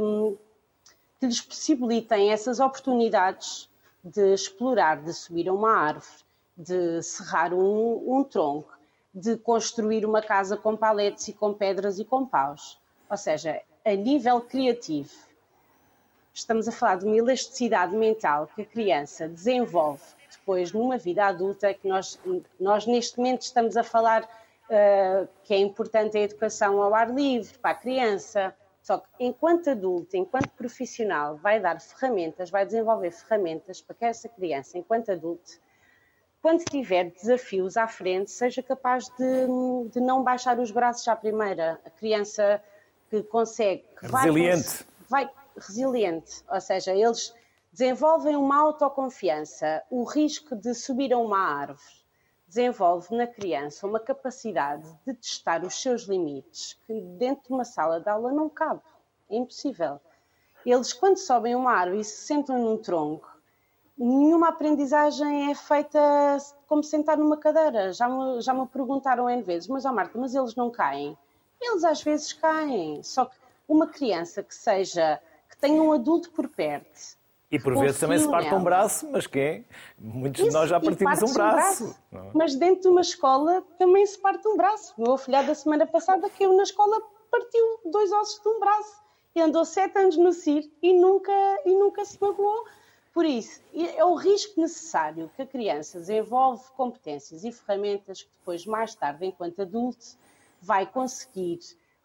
que 1.19 1.25
lhes 1.25 1.41
possibilitem 1.41 2.31
essas 2.31 2.59
oportunidades 2.59 3.69
de 4.03 4.33
explorar, 4.33 5.01
de 5.01 5.13
subir 5.13 5.49
a 5.49 5.53
uma 5.53 5.71
árvore, 5.71 6.23
de 6.55 7.01
serrar 7.01 7.53
um, 7.53 8.17
um 8.17 8.23
tronco, 8.23 8.77
de 9.13 9.37
construir 9.37 10.05
uma 10.05 10.21
casa 10.21 10.55
com 10.55 10.75
paletes 10.75 11.27
e 11.27 11.33
com 11.33 11.53
pedras 11.53 11.99
e 11.99 12.05
com 12.05 12.25
paus. 12.25 12.79
Ou 13.09 13.17
seja, 13.17 13.61
a 13.83 13.91
nível 13.91 14.41
criativo, 14.41 15.11
estamos 16.33 16.67
a 16.67 16.71
falar 16.71 16.97
de 16.97 17.05
uma 17.05 17.17
elasticidade 17.17 17.95
mental 17.95 18.49
que 18.55 18.61
a 18.61 18.65
criança 18.65 19.27
desenvolve 19.27 20.03
depois 20.47 20.71
numa 20.71 20.97
vida 20.97 21.25
adulta, 21.25 21.73
que 21.73 21.87
nós, 21.87 22.19
nós 22.59 22.85
neste 22.85 23.17
momento 23.17 23.41
estamos 23.41 23.75
a 23.75 23.83
falar 23.83 24.23
uh, 24.23 25.27
que 25.43 25.53
é 25.53 25.57
importante 25.57 26.17
a 26.17 26.21
educação 26.21 26.81
ao 26.81 26.93
ar 26.93 27.13
livre 27.13 27.57
para 27.57 27.71
a 27.71 27.75
criança, 27.75 28.55
só 28.87 28.99
que 28.99 29.09
enquanto 29.19 29.69
adulto, 29.69 30.15
enquanto 30.15 30.47
profissional, 30.51 31.35
vai 31.35 31.59
dar 31.59 31.77
ferramentas, 31.81 32.49
vai 32.49 32.65
desenvolver 32.65 33.11
ferramentas 33.11 33.81
para 33.81 33.93
que 33.93 34.05
essa 34.05 34.29
criança, 34.29 34.77
enquanto 34.77 35.11
adulto, 35.11 35.59
quando 36.41 36.63
tiver 36.63 37.11
desafios 37.11 37.75
à 37.75 37.85
frente, 37.85 38.31
seja 38.31 38.63
capaz 38.63 39.09
de, 39.09 39.89
de 39.91 39.99
não 39.99 40.23
baixar 40.23 40.57
os 40.57 40.71
braços 40.71 41.05
à 41.09 41.17
primeira. 41.17 41.77
A 41.83 41.89
criança 41.89 42.63
que 43.09 43.21
consegue. 43.23 43.83
Que 43.99 44.07
resiliente. 44.07 44.85
Vai, 45.09 45.25
vai, 45.25 45.33
resiliente. 45.57 46.41
Ou 46.49 46.61
seja, 46.61 46.93
eles 46.93 47.35
desenvolvem 47.73 48.37
uma 48.37 48.57
autoconfiança. 48.57 49.83
O 49.91 50.05
risco 50.05 50.55
de 50.55 50.73
subir 50.73 51.11
a 51.11 51.17
uma 51.17 51.39
árvore 51.39 52.06
desenvolve 52.57 53.15
na 53.15 53.27
criança 53.27 53.85
uma 53.85 53.99
capacidade 53.99 54.89
de 55.05 55.13
testar 55.13 55.63
os 55.63 55.79
seus 55.79 56.03
limites 56.03 56.75
que 56.87 57.01
dentro 57.19 57.43
de 57.47 57.53
uma 57.53 57.63
sala 57.63 57.99
de 57.99 58.09
aula 58.09 58.31
não 58.31 58.49
cabe. 58.49 58.81
É 59.29 59.37
impossível. 59.37 59.99
Eles, 60.65 60.91
quando 60.91 61.17
sobem 61.17 61.55
uma 61.55 61.71
árvore 61.71 62.01
e 62.01 62.03
se 62.03 62.25
sentam 62.25 62.57
num 62.57 62.77
tronco, 62.77 63.31
nenhuma 63.95 64.49
aprendizagem 64.49 65.51
é 65.51 65.55
feita 65.55 65.99
como 66.67 66.83
sentar 66.83 67.15
numa 67.15 67.37
cadeira. 67.37 67.93
Já 67.93 68.09
me, 68.09 68.41
já 68.41 68.55
me 68.55 68.65
perguntaram 68.67 69.29
N 69.29 69.43
vezes, 69.43 69.69
mas, 69.69 69.85
ó 69.85 69.91
oh 69.91 69.93
Marta, 69.93 70.17
mas 70.17 70.33
eles 70.33 70.55
não 70.55 70.71
caem? 70.71 71.15
Eles 71.61 71.83
às 71.83 72.01
vezes 72.01 72.33
caem. 72.33 73.03
Só 73.03 73.25
que 73.25 73.37
uma 73.67 73.85
criança 73.85 74.41
que 74.41 74.55
seja, 74.55 75.21
que 75.47 75.57
tenha 75.57 75.81
um 75.81 75.93
adulto 75.93 76.31
por 76.31 76.47
perto, 76.47 77.17
e 77.49 77.57
por 77.57 77.77
vezes 77.77 77.99
também 77.99 78.19
se 78.19 78.29
parte 78.29 78.53
um 78.53 78.63
braço, 78.63 79.09
mas 79.09 79.25
quem? 79.25 79.65
Muitos 79.97 80.41
Isso, 80.41 80.49
de 80.49 80.53
nós 80.53 80.69
já 80.69 80.79
partimos 80.79 81.21
um 81.23 81.33
braço. 81.33 81.83
Um 81.83 81.87
braço. 81.87 82.03
É? 82.11 82.31
Mas 82.33 82.55
dentro 82.55 82.81
de 82.81 82.87
uma 82.89 83.01
escola 83.01 83.63
também 83.77 84.05
se 84.05 84.19
parte 84.19 84.45
um 84.47 84.57
braço. 84.57 84.93
O 84.97 85.03
meu 85.03 85.13
afilhado 85.13 85.47
da 85.47 85.55
semana 85.55 85.87
passada 85.87 86.29
caiu 86.29 86.55
na 86.57 86.63
escola, 86.63 87.01
partiu 87.31 87.79
dois 87.85 88.11
ossos 88.11 88.41
de 88.41 88.49
um 88.49 88.59
braço. 88.59 89.01
E 89.33 89.41
andou 89.41 89.63
sete 89.63 89.97
anos 89.97 90.17
no 90.17 90.33
CIR 90.33 90.69
e 90.81 90.93
nunca, 90.93 91.31
e 91.65 91.73
nunca 91.73 92.03
se 92.03 92.17
magoou. 92.19 92.65
Por 93.13 93.25
isso, 93.25 93.61
é 93.73 94.03
o 94.03 94.13
risco 94.13 94.59
necessário 94.59 95.31
que 95.35 95.41
a 95.41 95.45
criança 95.45 95.99
desenvolve 95.99 96.63
competências 96.75 97.43
e 97.43 97.51
ferramentas 97.51 98.23
que 98.23 98.29
depois, 98.39 98.65
mais 98.65 98.93
tarde, 98.93 99.25
enquanto 99.25 99.61
adulto, 99.61 100.05
vai 100.61 100.85
conseguir 100.85 101.59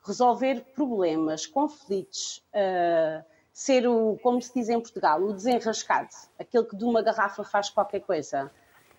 resolver 0.05 0.65
problemas, 0.75 1.47
conflitos, 1.47 2.43
uh, 2.55 3.32
ser 3.53 3.87
o, 3.87 4.19
como 4.23 4.41
se 4.41 4.53
diz 4.55 4.69
em 4.69 4.81
Portugal, 4.81 5.23
o 5.23 5.33
desenrascado, 5.33 6.09
aquele 6.39 6.65
que 6.65 6.77
de 6.77 6.85
uma 6.85 7.03
garrafa 7.03 7.45
faz 7.45 7.69
qualquer 7.69 8.01
coisa. 8.01 8.51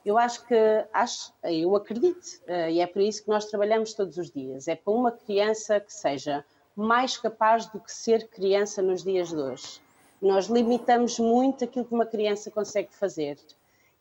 Eu 0.05 0.17
acho 0.17 0.45
que, 0.45 0.55
acho, 0.91 1.33
eu 1.43 1.75
acredito, 1.75 2.25
uh, 2.47 2.69
e 2.69 2.81
é 2.81 2.87
por 2.87 3.01
isso 3.01 3.23
que 3.23 3.29
nós 3.29 3.45
trabalhamos 3.45 3.93
todos 3.93 4.17
os 4.17 4.29
dias, 4.29 4.67
é 4.67 4.75
para 4.75 4.93
uma 4.93 5.11
criança 5.11 5.79
que 5.79 5.93
seja 5.93 6.45
mais 6.75 7.17
capaz 7.17 7.67
do 7.67 7.79
que 7.79 7.91
ser 7.91 8.27
criança 8.27 8.81
nos 8.81 9.03
dias 9.03 9.29
de 9.29 9.37
hoje. 9.37 9.81
Nós 10.21 10.47
limitamos 10.47 11.19
muito 11.19 11.63
aquilo 11.63 11.85
que 11.85 11.93
uma 11.93 12.05
criança 12.05 12.49
consegue 12.49 12.93
fazer. 12.93 13.37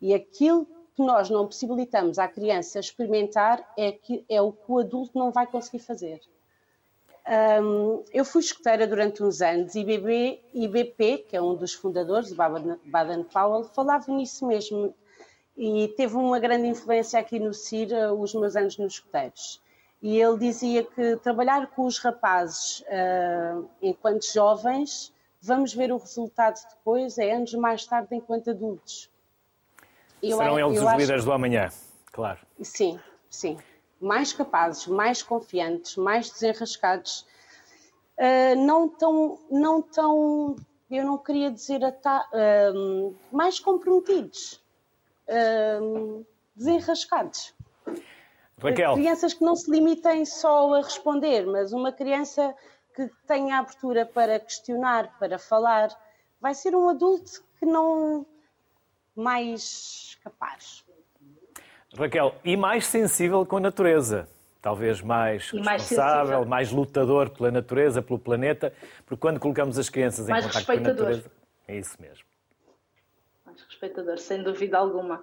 E 0.00 0.14
aquilo 0.14 0.66
que 0.94 1.02
nós 1.02 1.30
não 1.30 1.46
possibilitamos 1.46 2.18
à 2.18 2.28
criança 2.28 2.78
experimentar 2.78 3.66
é, 3.76 3.92
que, 3.92 4.24
é 4.28 4.40
o 4.40 4.52
que 4.52 4.64
o 4.70 4.78
adulto 4.78 5.18
não 5.18 5.30
vai 5.30 5.46
conseguir 5.46 5.80
fazer. 5.80 6.20
Um, 7.24 8.04
eu 8.12 8.24
fui 8.24 8.40
escuteira 8.40 8.86
durante 8.86 9.22
uns 9.22 9.40
anos 9.40 9.74
e 9.76 9.84
BB, 9.84 10.40
IBP, 10.52 11.18
que 11.28 11.36
é 11.36 11.42
um 11.42 11.54
dos 11.54 11.72
fundadores, 11.72 12.32
Baden-Powell, 12.32 13.64
falava 13.64 14.10
nisso 14.10 14.46
mesmo 14.46 14.92
e 15.56 15.88
teve 15.96 16.16
uma 16.16 16.40
grande 16.40 16.66
influência 16.66 17.20
aqui 17.20 17.38
no 17.38 17.54
CIR 17.54 18.12
os 18.18 18.34
meus 18.34 18.56
anos 18.56 18.76
nos 18.76 18.94
escuteiros. 18.94 19.62
E 20.02 20.18
ele 20.20 20.36
dizia 20.36 20.82
que 20.82 21.16
trabalhar 21.16 21.68
com 21.68 21.84
os 21.84 21.98
rapazes 21.98 22.80
uh, 22.80 23.68
enquanto 23.80 24.24
jovens, 24.32 25.12
vamos 25.40 25.72
ver 25.72 25.92
o 25.92 25.98
resultado 25.98 26.58
depois, 26.70 27.18
é 27.18 27.32
anos 27.32 27.54
mais 27.54 27.86
tarde, 27.86 28.08
enquanto 28.16 28.50
adultos. 28.50 29.08
Eu, 30.20 30.38
Serão 30.38 30.58
eles 30.58 30.82
os 30.82 30.90
líderes 30.92 31.10
acho... 31.10 31.24
do 31.24 31.32
amanhã, 31.32 31.70
claro. 32.10 32.40
Sim, 32.60 32.98
sim 33.30 33.56
mais 34.02 34.32
capazes, 34.32 34.86
mais 34.86 35.22
confiantes, 35.22 35.96
mais 35.96 36.30
desenrascados, 36.30 37.26
uh, 38.18 38.56
não 38.56 38.88
tão, 38.88 39.38
não 39.50 39.80
tão, 39.80 40.56
eu 40.90 41.04
não 41.04 41.16
queria 41.16 41.50
dizer 41.50 41.80
uh, 41.82 43.14
mais 43.30 43.60
comprometidos, 43.60 44.60
uh, 45.28 46.26
desenrascados. 46.54 47.54
Raquel. 48.60 48.94
Crianças 48.94 49.34
que 49.34 49.44
não 49.44 49.56
se 49.56 49.70
limitem 49.70 50.24
só 50.24 50.74
a 50.74 50.82
responder, 50.82 51.46
mas 51.46 51.72
uma 51.72 51.92
criança 51.92 52.54
que 52.94 53.10
tenha 53.26 53.58
abertura 53.58 54.04
para 54.04 54.38
questionar, 54.38 55.18
para 55.18 55.38
falar, 55.38 55.88
vai 56.40 56.54
ser 56.54 56.76
um 56.76 56.88
adulto 56.88 57.42
que 57.58 57.66
não 57.66 58.26
mais 59.14 60.18
capaz. 60.22 60.84
Raquel, 61.96 62.34
e 62.44 62.56
mais 62.56 62.86
sensível 62.86 63.44
com 63.44 63.58
a 63.58 63.60
natureza. 63.60 64.28
Talvez 64.60 65.00
mais 65.00 65.52
mais 65.52 65.82
responsável, 65.82 66.26
sensível. 66.26 66.44
mais 66.44 66.70
lutador 66.70 67.30
pela 67.30 67.50
natureza, 67.50 68.00
pelo 68.00 68.18
planeta, 68.18 68.72
porque 69.04 69.20
quando 69.20 69.40
colocamos 69.40 69.76
as 69.76 69.88
crianças 69.88 70.28
em 70.28 70.32
contato 70.32 70.64
com 70.64 70.72
a 70.72 70.76
natureza. 70.76 71.30
É 71.66 71.76
isso 71.76 71.96
mesmo. 72.00 72.24
Mais 73.44 73.60
respeitador, 73.60 74.18
sem 74.18 74.42
dúvida 74.42 74.78
alguma. 74.78 75.22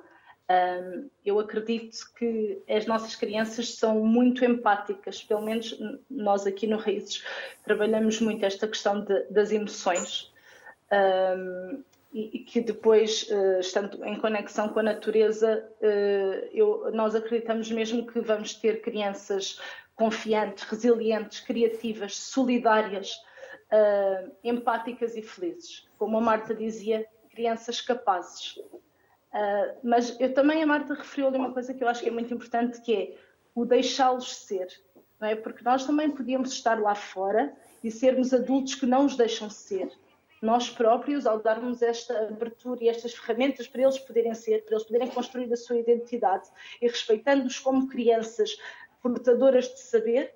eu 1.25 1.39
acredito 1.39 1.97
que 2.17 2.61
as 2.67 2.85
nossas 2.85 3.15
crianças 3.15 3.75
são 3.75 4.03
muito 4.05 4.43
empáticas, 4.43 5.23
pelo 5.23 5.41
menos 5.41 5.79
nós 6.09 6.45
aqui 6.45 6.67
no 6.67 6.77
Raízes 6.77 7.23
trabalhamos 7.63 8.19
muito 8.19 8.43
esta 8.43 8.67
questão 8.67 8.99
de, 8.99 9.23
das 9.29 9.53
emoções 9.53 10.29
e, 12.11 12.39
que 12.39 12.59
depois, 12.59 13.27
uh, 13.29 13.59
estando 13.59 14.03
em 14.03 14.19
conexão 14.19 14.69
com 14.69 14.79
a 14.79 14.83
natureza, 14.83 15.69
uh, 15.79 16.49
eu, 16.51 16.91
nós 16.91 17.13
acreditamos 17.13 17.69
mesmo 17.71 18.05
que 18.07 18.19
vamos 18.19 18.53
ter 18.55 18.81
crianças 18.81 19.59
confiantes, 19.95 20.63
resilientes, 20.63 21.39
criativas, 21.41 22.17
solidárias, 22.17 23.13
uh, 23.71 24.31
empáticas 24.43 25.15
e 25.15 25.21
felizes. 25.21 25.87
Como 25.97 26.17
a 26.17 26.21
Marta 26.21 26.55
dizia, 26.55 27.05
crianças 27.29 27.79
capazes. 27.79 28.59
mas 29.83 30.19
eu 30.19 30.33
também, 30.33 30.63
a 30.63 30.65
Marta 30.65 30.95
referiu 30.95 31.27
ali 31.27 31.37
uma 31.37 31.53
coisa 31.53 31.73
que 31.73 31.83
eu 31.83 31.87
acho 31.87 32.01
que 32.01 32.09
é 32.09 32.11
muito 32.11 32.33
importante, 32.33 32.81
que 32.81 32.93
é 32.93 33.15
o 33.53 33.65
deixá-los 33.65 34.35
ser. 34.35 34.67
Não 35.19 35.27
é? 35.27 35.35
Porque 35.35 35.63
nós 35.63 35.85
também 35.85 36.09
podíamos 36.09 36.51
estar 36.51 36.79
lá 36.79 36.95
fora 36.95 37.53
e 37.83 37.91
sermos 37.91 38.33
adultos 38.33 38.75
que 38.75 38.85
não 38.85 39.05
os 39.05 39.15
deixam 39.15 39.49
ser 39.49 39.91
nós 40.41 40.69
próprios, 40.69 41.25
ao 41.25 41.39
darmos 41.39 41.81
esta 41.81 42.27
abertura 42.27 42.83
e 42.83 42.89
estas 42.89 43.13
ferramentas 43.13 43.67
para 43.67 43.81
eles 43.81 43.99
poderem 43.99 44.33
ser, 44.33 44.63
para 44.63 44.75
eles 44.75 44.85
poderem 44.85 45.07
construir 45.09 45.51
a 45.51 45.57
sua 45.57 45.77
identidade 45.77 46.49
e 46.81 46.87
respeitando-os 46.87 47.59
como 47.59 47.87
crianças 47.87 48.57
portadoras 49.01 49.67
de 49.67 49.79
saber, 49.79 50.33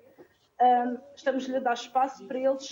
um, 0.60 0.98
estamos-lhe 1.16 1.56
a 1.56 1.60
dar 1.60 1.74
espaço 1.74 2.26
para 2.26 2.38
eles 2.38 2.68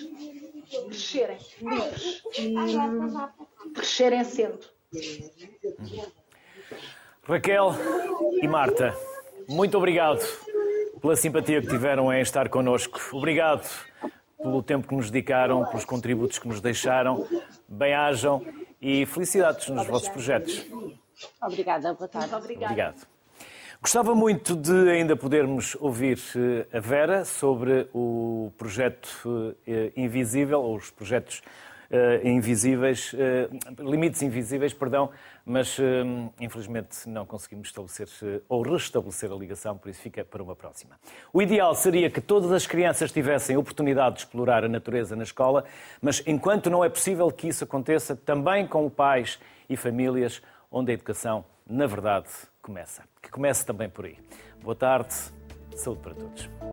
crescerem 0.89 1.39
livres 1.59 2.23
e 2.39 3.71
crescerem 3.71 4.25
sendo. 4.25 4.67
Raquel 7.25 7.73
e 8.41 8.49
Marta, 8.49 8.95
muito 9.49 9.77
obrigado 9.79 10.23
pela 11.01 11.17
simpatia 11.17 11.61
que 11.61 11.69
tiveram 11.69 12.13
em 12.13 12.21
estar 12.21 12.49
connosco. 12.49 13.01
Obrigado 13.13 13.69
pelo 14.43 14.63
tempo 14.63 14.89
que 14.89 14.95
nos 14.95 15.11
dedicaram, 15.11 15.65
pelos 15.67 15.85
contributos 15.85 16.39
que 16.39 16.49
nos 16.49 16.61
deixaram. 16.61 17.27
Bem-ajam 17.69 18.45
e 18.81 19.07
felicidades 19.07 19.69
nos 19.69 19.87
vossos 19.87 20.09
projetos. 20.09 20.67
Obrigada, 21.41 21.95
boa 21.95 22.09
tarde. 22.09 22.35
Obrigado. 22.35 23.07
Gostava 23.81 24.15
muito 24.15 24.55
de 24.55 24.91
ainda 24.91 25.17
podermos 25.17 25.77
ouvir 25.81 26.19
eh, 26.37 26.77
a 26.77 26.79
Vera 26.79 27.25
sobre 27.25 27.89
o 27.93 28.53
projeto 28.57 29.57
eh, 29.67 29.93
Invisível, 29.97 30.63
ou 30.63 30.77
os 30.77 30.91
projetos 30.91 31.43
invisíveis, 32.25 33.13
uh, 33.13 33.91
limites 33.91 34.23
invisíveis, 34.23 34.73
perdão, 34.73 35.11
mas 35.45 35.79
uh, 35.79 35.83
infelizmente 36.41 37.09
não 37.09 37.27
conseguimos 37.27 37.69
estabelecer 37.69 38.43
ou 38.49 38.63
restabelecer 38.63 39.31
a 39.31 39.35
ligação, 39.35 39.77
por 39.77 39.91
isso 39.91 40.01
fica 40.01 40.25
para 40.25 40.43
uma 40.43 40.57
próxima. 40.57 40.99
O 41.33 41.43
ideal 41.43 41.75
seria 41.75 42.11
que 42.11 42.21
todas 42.21 42.51
as 42.53 42.67
crianças 42.67 43.13
tivessem 43.13 43.57
oportunidade 43.57 44.17
de 44.17 44.21
explorar 44.23 44.65
a 44.65 44.69
natureza 44.69 45.15
na 45.15 45.23
escola, 45.23 45.65
mas 46.01 46.23
enquanto 46.27 46.71
não 46.71 46.85
é 46.85 46.89
possível 46.89 47.31
que 47.31 47.49
isso 47.49 47.65
aconteça, 47.65 48.17
também 48.17 48.67
com 48.67 48.89
pais 48.89 49.39
e 49.69 49.77
famílias 49.77 50.43
onde 50.71 50.93
a 50.93 50.95
educação, 50.95 51.45
na 51.67 51.87
verdade, 51.87 52.29
começa. 52.63 53.03
Que 53.21 53.31
comece 53.31 53.67
também 53.67 53.89
por 53.89 54.07
aí. 54.07 54.17
Boa 54.63 54.77
tarde, 54.77 55.13
saúde 55.77 56.01
para 56.01 56.15
todos. 56.15 56.53